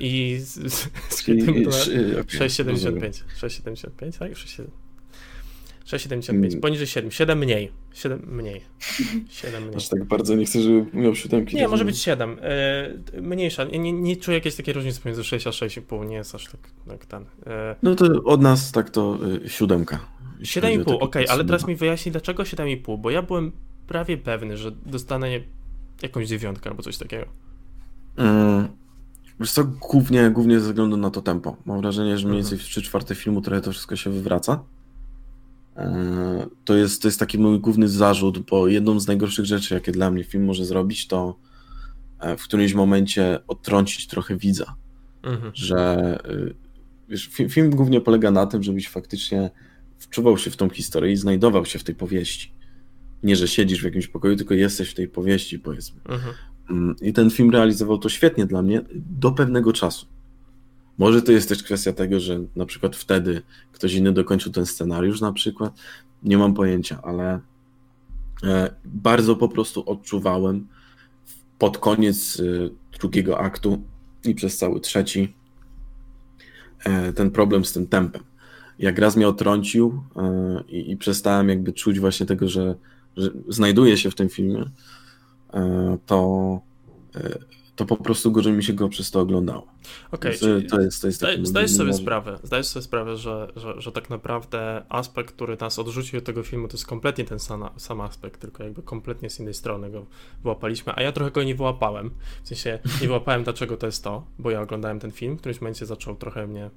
i 0.00 0.36
z, 0.40 0.72
z, 0.72 0.90
szy- 1.20 2.20
okej, 2.20 2.48
6,75. 2.48 3.24
6,75, 3.42 4.18
tak? 4.18 4.32
6,7. 4.32 4.64
6,75, 5.86 6.30
Mm. 6.30 6.60
poniżej 6.60 6.86
7, 6.86 7.10
7 7.10 7.38
mniej, 7.38 7.72
7 7.94 8.20
mniej, 8.36 8.60
7 9.28 9.62
mniej. 9.64 9.76
Aż 9.76 9.88
tak 9.88 10.04
bardzo 10.04 10.34
nie 10.36 10.44
chcę, 10.44 10.60
żeby 10.62 10.86
miał 10.92 11.14
siódemki. 11.14 11.56
Nie, 11.56 11.64
to 11.64 11.68
może 11.70 11.84
być 11.84 11.98
7. 11.98 12.36
E, 12.42 13.20
mniejsza. 13.22 13.64
Nie, 13.64 13.78
nie, 13.78 13.92
nie 13.92 14.16
czuję 14.16 14.36
jakiejś 14.36 14.54
takiej 14.54 14.74
różnicy 14.74 15.00
pomiędzy 15.00 15.24
6 15.24 15.46
a 15.46 15.50
6,5. 15.50 16.06
Nie 16.08 16.16
jest 16.16 16.34
aż 16.34 16.44
tak, 16.48 16.60
tak 16.88 17.06
ten. 17.06 17.24
E, 17.46 17.76
No 17.82 17.94
to 17.94 18.04
od 18.24 18.40
nas 18.42 18.72
tak 18.72 18.90
to 18.90 19.18
y, 19.44 19.48
siódemka. 19.48 20.00
jeśli 20.40 20.60
chodzi 20.62 20.74
o 20.74 20.80
7,5, 20.80 20.84
takie 20.84 20.98
okej, 20.98 21.28
ale 21.28 21.44
teraz 21.44 21.66
mi 21.66 21.76
wyjaśnij 21.76 22.12
dlaczego 22.12 22.42
7,5, 22.42 22.98
bo 22.98 23.10
ja 23.10 23.22
byłem 23.22 23.52
prawie 23.86 24.16
pewny, 24.16 24.56
że 24.56 24.70
dostanę 24.86 25.28
jakąś 26.02 26.28
dziewiątkę 26.28 26.70
albo 26.70 26.82
coś 26.82 26.98
takiego. 26.98 27.26
Mm, 28.16 28.68
Wiesz 29.40 29.52
co, 29.52 29.64
głównie, 29.64 30.30
głównie 30.30 30.60
ze 30.60 30.66
względu 30.68 30.96
na 30.96 31.10
to 31.10 31.22
tempo. 31.22 31.56
Mam 31.64 31.80
wrażenie, 31.80 32.18
że 32.18 32.28
mniej 32.28 32.38
Mhm. 32.40 32.50
więcej 32.50 32.58
w 32.58 32.70
3 32.70 32.82
czwarte 32.82 33.14
filmu 33.14 33.40
trochę 33.40 33.60
to 33.62 33.72
wszystko 33.72 33.96
się 33.96 34.10
wywraca. 34.10 34.64
Eee, 35.76 36.46
To 36.64 36.74
jest, 36.76 37.02
to 37.02 37.08
jest 37.08 37.20
taki 37.20 37.38
mój 37.38 37.60
główny 37.60 37.88
zarzut, 37.88 38.38
bo 38.38 38.68
jedną 38.68 39.00
z 39.00 39.06
najgorszych 39.06 39.44
rzeczy, 39.46 39.74
jakie 39.74 39.92
dla 39.92 40.10
mnie 40.10 40.24
film 40.24 40.44
może 40.44 40.64
zrobić, 40.64 41.06
to 41.06 41.36
e, 42.20 42.36
w 42.36 42.42
którymś 42.42 42.74
momencie 42.74 43.38
odtrącić 43.48 44.06
trochę 44.06 44.36
widza. 44.36 44.74
Mhm. 45.22 45.52
Że 45.54 46.18
y, 46.30 46.54
wiesz, 47.08 47.30
fi- 47.30 47.48
film 47.48 47.70
głównie 47.70 48.00
polega 48.00 48.30
na 48.30 48.46
tym, 48.46 48.62
żebyś 48.62 48.88
faktycznie 48.88 49.50
wczuwał 49.98 50.38
się 50.38 50.50
w 50.50 50.56
tą 50.56 50.68
historię 50.70 51.12
i 51.12 51.16
znajdował 51.16 51.66
się 51.66 51.78
w 51.78 51.84
tej 51.84 51.94
powieści. 51.94 52.52
Nie, 53.22 53.36
że 53.36 53.48
siedzisz 53.48 53.80
w 53.80 53.84
jakimś 53.84 54.06
pokoju, 54.08 54.36
tylko 54.36 54.54
jesteś 54.54 54.90
w 54.90 54.94
tej 54.94 55.08
powieści, 55.08 55.58
powiedzmy. 55.58 56.00
Mhm. 56.08 56.34
Mm, 56.70 56.96
I 57.00 57.12
ten 57.12 57.30
film 57.30 57.50
realizował 57.50 57.98
to 57.98 58.08
świetnie 58.08 58.46
dla 58.46 58.62
mnie 58.62 58.82
do 58.94 59.32
pewnego 59.32 59.72
czasu. 59.72 60.06
Może 60.98 61.22
to 61.22 61.32
jest 61.32 61.48
też 61.48 61.62
kwestia 61.62 61.92
tego, 61.92 62.20
że 62.20 62.40
na 62.56 62.66
przykład 62.66 62.96
wtedy 62.96 63.42
ktoś 63.72 63.94
inny 63.94 64.12
dokończył 64.12 64.52
ten 64.52 64.66
scenariusz, 64.66 65.20
na 65.20 65.32
przykład. 65.32 65.74
Nie 66.22 66.38
mam 66.38 66.54
pojęcia, 66.54 67.00
ale 67.02 67.40
e, 68.44 68.74
bardzo 68.84 69.36
po 69.36 69.48
prostu 69.48 69.90
odczuwałem 69.90 70.66
pod 71.58 71.78
koniec 71.78 72.40
e, 72.40 72.98
drugiego 72.98 73.38
aktu 73.38 73.82
i 74.24 74.34
przez 74.34 74.56
cały 74.56 74.80
trzeci 74.80 75.34
e, 76.84 77.12
ten 77.12 77.30
problem 77.30 77.64
z 77.64 77.72
tym 77.72 77.86
tempem. 77.86 78.22
Jak 78.78 78.98
raz 78.98 79.16
mnie 79.16 79.28
otrącił 79.28 80.02
i, 80.68 80.96
przestałem 80.96 81.48
jakby 81.48 81.72
czuć 81.72 82.00
właśnie 82.00 82.26
tego, 82.26 82.48
że, 82.48 82.74
że 83.16 83.30
znajduję 83.48 83.96
się 83.96 84.10
w 84.10 84.14
tym 84.14 84.28
filmie, 84.28 84.64
to, 86.06 86.60
e, 87.16 87.38
to 87.76 87.86
po 87.86 87.96
prostu 87.96 88.32
gorzej 88.32 88.52
mi 88.52 88.64
się 88.64 88.72
go 88.72 88.88
przez 88.88 89.10
to 89.10 89.20
oglądało. 89.20 89.66
Okej, 90.12 90.36
okay, 90.36 90.62
to 90.62 90.80
jest, 90.80 91.00
to 91.00 91.06
jest 91.06 91.18
zdaj, 91.18 91.46
zdajesz 91.46 91.70
sobie 91.70 91.92
sprawę, 91.92 92.38
zdajesz 92.42 92.66
sobie 92.66 92.82
sprawę, 92.82 93.16
że, 93.16 93.52
że, 93.56 93.80
że 93.80 93.92
tak 93.92 94.10
naprawdę 94.10 94.82
aspekt, 94.88 95.34
który 95.34 95.56
nas 95.60 95.78
odrzucił 95.78 96.18
od 96.18 96.24
tego 96.24 96.42
filmu, 96.42 96.68
to 96.68 96.74
jest 96.74 96.86
kompletnie 96.86 97.24
ten 97.24 97.38
sam, 97.38 97.68
sam 97.76 98.00
aspekt, 98.00 98.40
tylko 98.40 98.64
jakby 98.64 98.82
kompletnie 98.82 99.30
z 99.30 99.40
innej 99.40 99.54
strony 99.54 99.90
go 99.90 100.06
wyłapaliśmy, 100.42 100.92
a 100.96 101.02
ja 101.02 101.12
trochę 101.12 101.30
go 101.30 101.42
nie 101.42 101.54
wyłapałem, 101.54 102.10
w 102.42 102.48
sensie 102.48 102.78
nie 103.00 103.06
wyłapałem 103.06 103.44
dlaczego 103.44 103.76
to 103.76 103.86
jest 103.86 104.04
to, 104.04 104.26
bo 104.38 104.50
ja 104.50 104.60
oglądałem 104.60 105.00
ten 105.00 105.12
film, 105.12 105.36
w 105.36 105.38
którymś 105.40 105.60
momencie 105.60 105.86
zaczął 105.86 106.16
trochę 106.16 106.46
mnie 106.46 106.70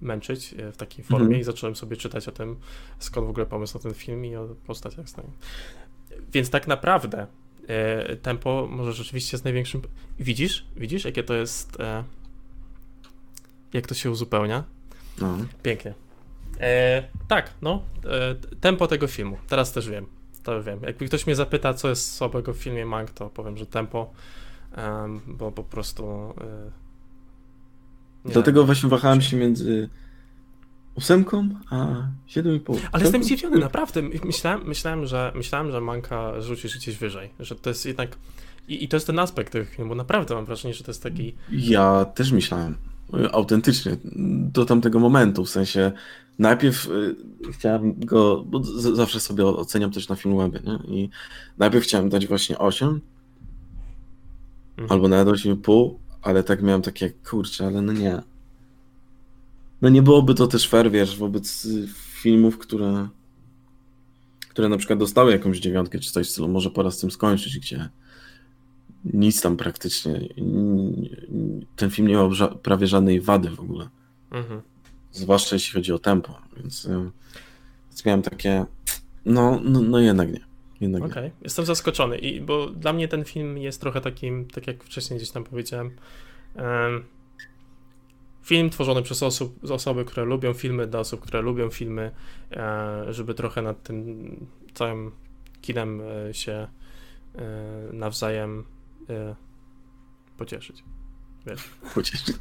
męczyć 0.00 0.54
e, 0.58 0.72
w 0.72 0.76
takiej 0.76 1.04
formie 1.04 1.26
mm 1.26 1.38
-hmm. 1.38 1.40
i 1.40 1.44
zacząłem 1.44 1.76
sobie 1.76 1.96
czytać 1.96 2.28
o 2.28 2.32
tym, 2.32 2.56
skąd 2.98 3.26
w 3.26 3.30
ogóle 3.30 3.46
pomysł 3.46 3.78
na 3.78 3.82
ten 3.82 3.94
film 3.94 4.24
i 4.24 4.36
o 4.36 4.46
postaciach 4.66 5.08
z 5.08 5.14
Więc 6.32 6.50
tak 6.50 6.68
naprawdę 6.68 7.18
e, 7.22 7.26
tempo 8.22 8.68
może 8.70 8.92
rzeczywiście 8.92 9.36
jest 9.36 9.44
największym. 9.44 9.82
Widzisz? 10.18 10.66
Widzisz, 10.76 11.04
jakie 11.04 11.22
to 11.22 11.34
jest. 11.34 11.80
E, 11.80 12.04
jak 13.72 13.86
to 13.86 13.94
się 13.94 14.10
uzupełnia? 14.10 14.64
No. 15.20 15.38
Pięknie. 15.62 15.94
E, 16.60 17.02
tak, 17.28 17.50
no. 17.62 17.82
E, 18.04 18.34
tempo 18.60 18.86
tego 18.86 19.06
filmu. 19.06 19.38
Teraz 19.48 19.72
też 19.72 19.88
wiem. 19.88 20.06
To 20.42 20.62
wiem. 20.62 20.82
Jakby 20.82 21.06
ktoś 21.06 21.26
mnie 21.26 21.36
zapyta, 21.36 21.74
co 21.74 21.88
jest 21.88 22.14
słabego 22.14 22.52
w 22.52 22.56
filmie 22.56 22.86
Mank, 22.86 23.10
to 23.10 23.30
powiem, 23.30 23.56
że 23.56 23.66
tempo, 23.66 24.10
bo 25.26 25.52
po 25.52 25.64
prostu. 25.64 26.34
E, 28.26 28.30
Dlatego 28.32 28.64
właśnie 28.64 28.88
wahałem 28.88 29.20
się 29.20 29.36
między 29.36 29.88
ósemką, 30.94 31.48
a 31.70 31.76
7,5. 32.28 32.78
Ale 32.92 33.02
jestem 33.02 33.24
zdziwiony, 33.24 33.58
naprawdę. 33.58 34.02
Myślałem, 34.24 34.66
myślałem, 34.66 35.06
że, 35.06 35.32
myślałem, 35.34 35.72
że 35.72 35.80
Manka 35.80 36.40
rzuci 36.40 36.68
gdzieś 36.68 36.96
wyżej, 36.96 37.30
że 37.40 37.54
to 37.54 37.70
jest 37.70 37.86
jednak... 37.86 38.16
I, 38.68 38.84
I 38.84 38.88
to 38.88 38.96
jest 38.96 39.06
ten 39.06 39.18
aspekt 39.18 39.52
tych 39.52 39.76
bo 39.88 39.94
naprawdę 39.94 40.34
mam 40.34 40.44
wrażenie, 40.44 40.74
że 40.74 40.84
to 40.84 40.90
jest 40.90 41.02
taki... 41.02 41.34
Ja 41.50 42.04
też 42.04 42.32
myślałem, 42.32 42.76
autentycznie, 43.32 43.96
do 44.52 44.64
tamtego 44.64 44.98
momentu, 44.98 45.44
w 45.44 45.50
sensie 45.50 45.92
najpierw 46.38 46.86
y, 46.86 47.16
chciałem 47.52 47.94
go, 48.00 48.44
bo 48.46 48.64
zawsze 48.94 49.20
sobie 49.20 49.46
oceniam 49.46 49.90
też 49.90 50.08
na 50.08 50.16
Filmwebie, 50.16 50.60
nie? 50.64 50.96
I 50.96 51.10
najpierw 51.58 51.84
chciałem 51.84 52.08
dać 52.08 52.26
właśnie 52.26 52.58
8, 52.58 53.00
mhm. 54.70 54.92
albo 54.92 55.08
nawet 55.08 55.34
8,5, 55.34 55.94
ale 56.22 56.42
tak 56.42 56.62
miałem 56.62 56.82
takie, 56.82 57.10
kurczę, 57.10 57.66
ale 57.66 57.82
no 57.82 57.92
nie 57.92 58.22
no 59.82 59.88
nie 59.88 60.02
byłoby 60.02 60.34
to 60.34 60.46
też 60.46 60.68
fair, 60.68 60.90
wiesz, 60.90 61.16
wobec 61.16 61.64
y, 61.64 61.88
filmów, 62.22 62.58
które, 62.58 63.08
które 64.48 64.68
na 64.68 64.76
przykład 64.76 64.98
dostały 64.98 65.32
jakąś 65.32 65.58
dziewiątkę 65.58 65.98
czy 65.98 66.12
coś 66.12 66.26
w 66.26 66.30
stylu, 66.30 66.48
może 66.48 66.70
pora 66.70 66.90
z 66.90 66.98
tym 66.98 67.10
skończyć, 67.10 67.58
gdzie 67.58 67.88
nic 69.04 69.40
tam 69.40 69.56
praktycznie, 69.56 70.28
ten 71.76 71.90
film 71.90 72.08
nie 72.08 72.14
miał 72.14 72.32
ża 72.32 72.48
prawie 72.48 72.86
żadnej 72.86 73.20
wady 73.20 73.50
w 73.50 73.60
ogóle. 73.60 73.88
Mhm. 74.30 74.60
Zwłaszcza 75.12 75.56
jeśli 75.56 75.74
chodzi 75.74 75.92
o 75.92 75.98
tempo, 75.98 76.38
więc, 76.56 76.84
y, 76.84 77.10
więc 77.88 78.04
miałem 78.04 78.22
takie, 78.22 78.64
no, 79.24 79.60
no, 79.64 79.80
no 79.80 79.98
jednak 79.98 80.32
nie. 80.32 80.50
Okej, 80.88 81.02
okay. 81.04 81.30
jestem 81.42 81.64
zaskoczony, 81.64 82.18
i, 82.18 82.40
bo 82.40 82.66
dla 82.66 82.92
mnie 82.92 83.08
ten 83.08 83.24
film 83.24 83.58
jest 83.58 83.80
trochę 83.80 84.00
takim, 84.00 84.46
tak 84.46 84.66
jak 84.66 84.84
wcześniej 84.84 85.18
gdzieś 85.18 85.30
tam 85.30 85.44
powiedziałem, 85.44 85.90
um, 86.56 87.04
film 88.50 88.70
tworzony 88.70 89.02
przez 89.02 89.22
osób, 89.22 89.70
osoby, 89.70 90.04
które 90.04 90.26
lubią 90.26 90.52
filmy, 90.54 90.86
dla 90.86 91.00
osób, 91.00 91.20
które 91.20 91.42
lubią 91.42 91.70
filmy, 91.70 92.10
e, 92.52 93.04
żeby 93.08 93.34
trochę 93.34 93.62
nad 93.62 93.82
tym 93.82 94.46
całym 94.74 95.12
kinem 95.60 96.00
e, 96.00 96.34
się 96.34 96.52
e, 96.52 96.68
nawzajem 97.92 98.64
pocieszyć. 100.36 100.84
Wiesz. 101.46 101.70
Pocieszyć. 101.94 102.36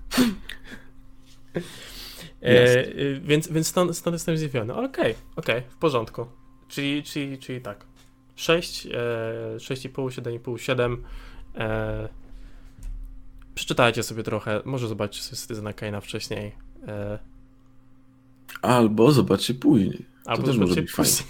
E, 2.41 2.85
więc, 3.19 3.47
więc 3.47 3.67
stąd, 3.67 3.97
stąd 3.97 4.13
jestem 4.13 4.37
zdziwiony. 4.37 4.73
Okej, 4.73 4.87
okay, 4.89 5.15
okej, 5.35 5.57
okay, 5.57 5.71
w 5.71 5.77
porządku. 5.77 6.25
Czyli, 6.67 7.03
czyli, 7.03 7.37
czyli 7.37 7.61
tak. 7.61 7.85
6, 8.35 8.85
e, 8.85 8.89
6,5, 9.57 9.91
7,5, 9.91 10.57
7. 10.57 11.03
E, 11.55 12.09
Przeczytajcie 13.59 14.03
sobie 14.03 14.23
trochę, 14.23 14.61
może 14.65 14.87
zobaczcie 14.87 15.21
sobie 15.21 15.37
Citizena 15.41 15.71
Kane'a 15.71 16.01
wcześniej. 16.01 16.51
E... 16.87 17.19
Albo 18.61 19.11
zobaczcie 19.11 19.53
później. 19.53 20.05
Albo 20.25 20.53
zobaczcie 20.53 20.83
później. 20.83 21.27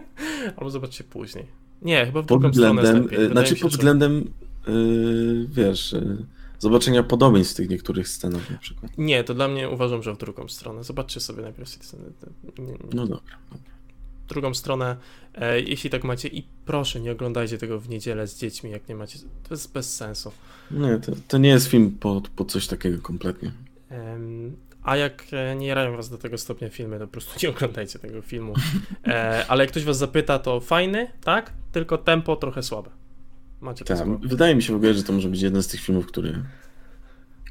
Albo 0.56 0.70
zobaczcie 0.70 1.04
później. 1.04 1.46
Nie, 1.82 2.06
chyba 2.06 2.22
w 2.22 2.26
pod 2.26 2.40
drugą 2.40 2.50
względem, 2.50 3.02
lepiej. 3.02 3.30
znaczy 3.30 3.56
pod 3.56 3.70
względem, 3.70 4.32
yy, 4.66 5.46
wiesz, 5.48 5.92
yy, 5.92 6.26
zobaczenia 6.58 7.02
podobieństw 7.02 7.54
w 7.54 7.56
tych 7.56 7.70
niektórych 7.70 8.08
scenach 8.08 8.50
na 8.50 8.58
przykład. 8.58 8.98
Nie, 8.98 9.24
to 9.24 9.34
dla 9.34 9.48
mnie 9.48 9.70
uważam, 9.70 10.02
że 10.02 10.14
w 10.14 10.18
drugą 10.18 10.48
stronę. 10.48 10.84
Zobaczcie 10.84 11.20
sobie 11.20 11.42
najpierw 11.42 11.70
Citizen. 11.70 12.00
No 12.92 13.06
dobra. 13.06 13.36
dobra 13.50 13.62
drugą 14.28 14.54
stronę, 14.54 14.96
e, 15.34 15.60
jeśli 15.60 15.90
tak 15.90 16.04
macie, 16.04 16.28
i 16.28 16.46
proszę, 16.66 17.00
nie 17.00 17.12
oglądajcie 17.12 17.58
tego 17.58 17.80
w 17.80 17.88
niedzielę 17.88 18.26
z 18.26 18.38
dziećmi, 18.38 18.70
jak 18.70 18.88
nie 18.88 18.94
macie. 18.94 19.18
To 19.18 19.54
jest 19.54 19.72
bez 19.72 19.96
sensu. 19.96 20.32
Nie, 20.70 20.98
to, 20.98 21.12
to 21.28 21.38
nie 21.38 21.48
jest 21.48 21.66
film 21.66 21.96
po, 22.00 22.22
po 22.36 22.44
coś 22.44 22.66
takiego 22.66 23.02
kompletnie. 23.02 23.52
A 24.82 24.96
jak 24.96 25.24
e, 25.32 25.56
nie 25.56 25.66
jarają 25.66 25.96
was 25.96 26.08
do 26.08 26.18
tego 26.18 26.38
stopnia 26.38 26.68
filmy, 26.68 26.98
to 26.98 27.06
po 27.06 27.12
prostu 27.12 27.32
nie 27.42 27.50
oglądajcie 27.50 27.98
tego 27.98 28.22
filmu. 28.22 28.54
E, 29.06 29.46
ale 29.48 29.64
jak 29.64 29.70
ktoś 29.70 29.84
was 29.84 29.98
zapyta, 29.98 30.38
to 30.38 30.60
fajny, 30.60 31.10
tak? 31.24 31.52
Tylko 31.72 31.98
tempo 31.98 32.36
trochę 32.36 32.62
słabe. 32.62 32.90
Macie 33.60 33.84
tak, 33.84 34.18
Wydaje 34.18 34.54
mi 34.54 34.62
się 34.62 34.72
w 34.72 34.76
ogóle, 34.76 34.94
że 34.94 35.02
to 35.02 35.12
może 35.12 35.28
być 35.28 35.42
jeden 35.42 35.62
z 35.62 35.66
tych 35.66 35.80
filmów, 35.80 36.06
który 36.06 36.42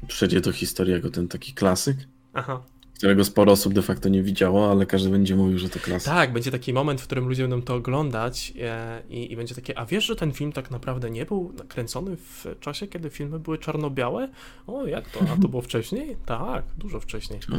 przejdzie 0.06 0.40
do 0.40 0.52
historii 0.52 0.92
jako 0.92 1.10
ten 1.10 1.28
taki 1.28 1.52
klasyk. 1.52 1.96
Aha 2.32 2.62
którego 2.96 3.24
sporo 3.24 3.52
osób 3.52 3.72
de 3.72 3.82
facto 3.82 4.08
nie 4.08 4.22
widziało, 4.22 4.70
ale 4.70 4.86
każdy 4.86 5.10
będzie 5.10 5.36
mówił, 5.36 5.58
że 5.58 5.68
to 5.68 5.78
klasa. 5.78 6.14
Tak, 6.14 6.32
będzie 6.32 6.50
taki 6.50 6.72
moment, 6.72 7.00
w 7.00 7.04
którym 7.04 7.28
ludzie 7.28 7.42
będą 7.42 7.62
to 7.62 7.74
oglądać 7.74 8.52
e, 8.60 9.02
i, 9.10 9.32
i, 9.32 9.36
będzie 9.36 9.54
takie, 9.54 9.78
a 9.78 9.86
wiesz, 9.86 10.04
że 10.04 10.16
ten 10.16 10.32
film 10.32 10.52
tak 10.52 10.70
naprawdę 10.70 11.10
nie 11.10 11.26
był 11.26 11.52
nakręcony 11.58 12.16
w 12.16 12.46
czasie, 12.60 12.86
kiedy 12.86 13.10
filmy 13.10 13.38
były 13.38 13.58
czarno-białe? 13.58 14.28
O, 14.66 14.86
jak 14.86 15.10
to? 15.10 15.20
A 15.20 15.42
to 15.42 15.48
było 15.48 15.62
wcześniej? 15.62 16.16
Tak, 16.26 16.64
dużo 16.78 17.00
wcześniej. 17.00 17.40
No, 17.48 17.58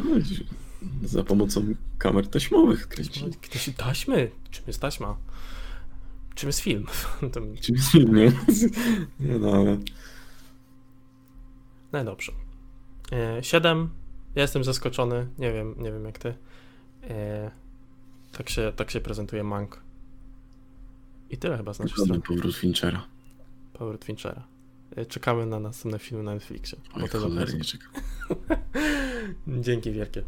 za 1.04 1.24
pomocą 1.24 1.74
kamer 1.98 2.28
taśmowych 2.28 2.88
kręcili. 2.88 3.32
Taśmy? 3.78 4.32
Czym 4.52 4.64
jest 4.68 4.82
taśma? 4.82 5.18
Czym 6.36 6.50
jest 6.50 6.60
film? 6.60 6.86
Czym 7.62 7.76
jest 7.76 7.92
film, 7.92 8.16
nie? 8.16 8.32
nie 9.28 9.40
no, 9.40 9.52
ale... 9.52 9.78
No 11.94 12.04
dobrze. 12.04 12.32
E, 13.12 13.44
siedem 13.44 13.90
ja 14.36 14.42
jestem 14.42 14.64
zaskoczony, 14.64 15.28
nie 15.38 15.54
wiem, 15.54 15.76
nie 15.78 15.92
wiem 15.92 16.06
jak 16.06 16.18
ty. 16.18 16.34
E, 17.04 17.52
tak, 18.32 18.50
się, 18.50 18.74
tak 18.76 18.92
się 18.92 19.02
prezentuje 19.02 19.44
Mank. 19.44 19.82
I 21.30 21.38
tyle 21.38 21.58
chyba 21.58 21.74
z 21.74 21.80
naszej 21.80 22.06
strony. 22.06 22.22
powrót 22.22 22.56
Finchera. 22.56 23.08
Powrót 23.74 24.06
Finchera. 24.06 24.48
E, 24.96 25.06
czekamy 25.06 25.46
na 25.46 25.60
następne 25.60 26.00
filmy 26.00 26.24
na 26.24 26.34
Netflixie. 26.34 26.78
Oj, 26.94 27.08
cholernie 27.08 27.64
czekam. 27.64 27.92
Dzięki 29.62 29.92
wielkie. 29.92 30.24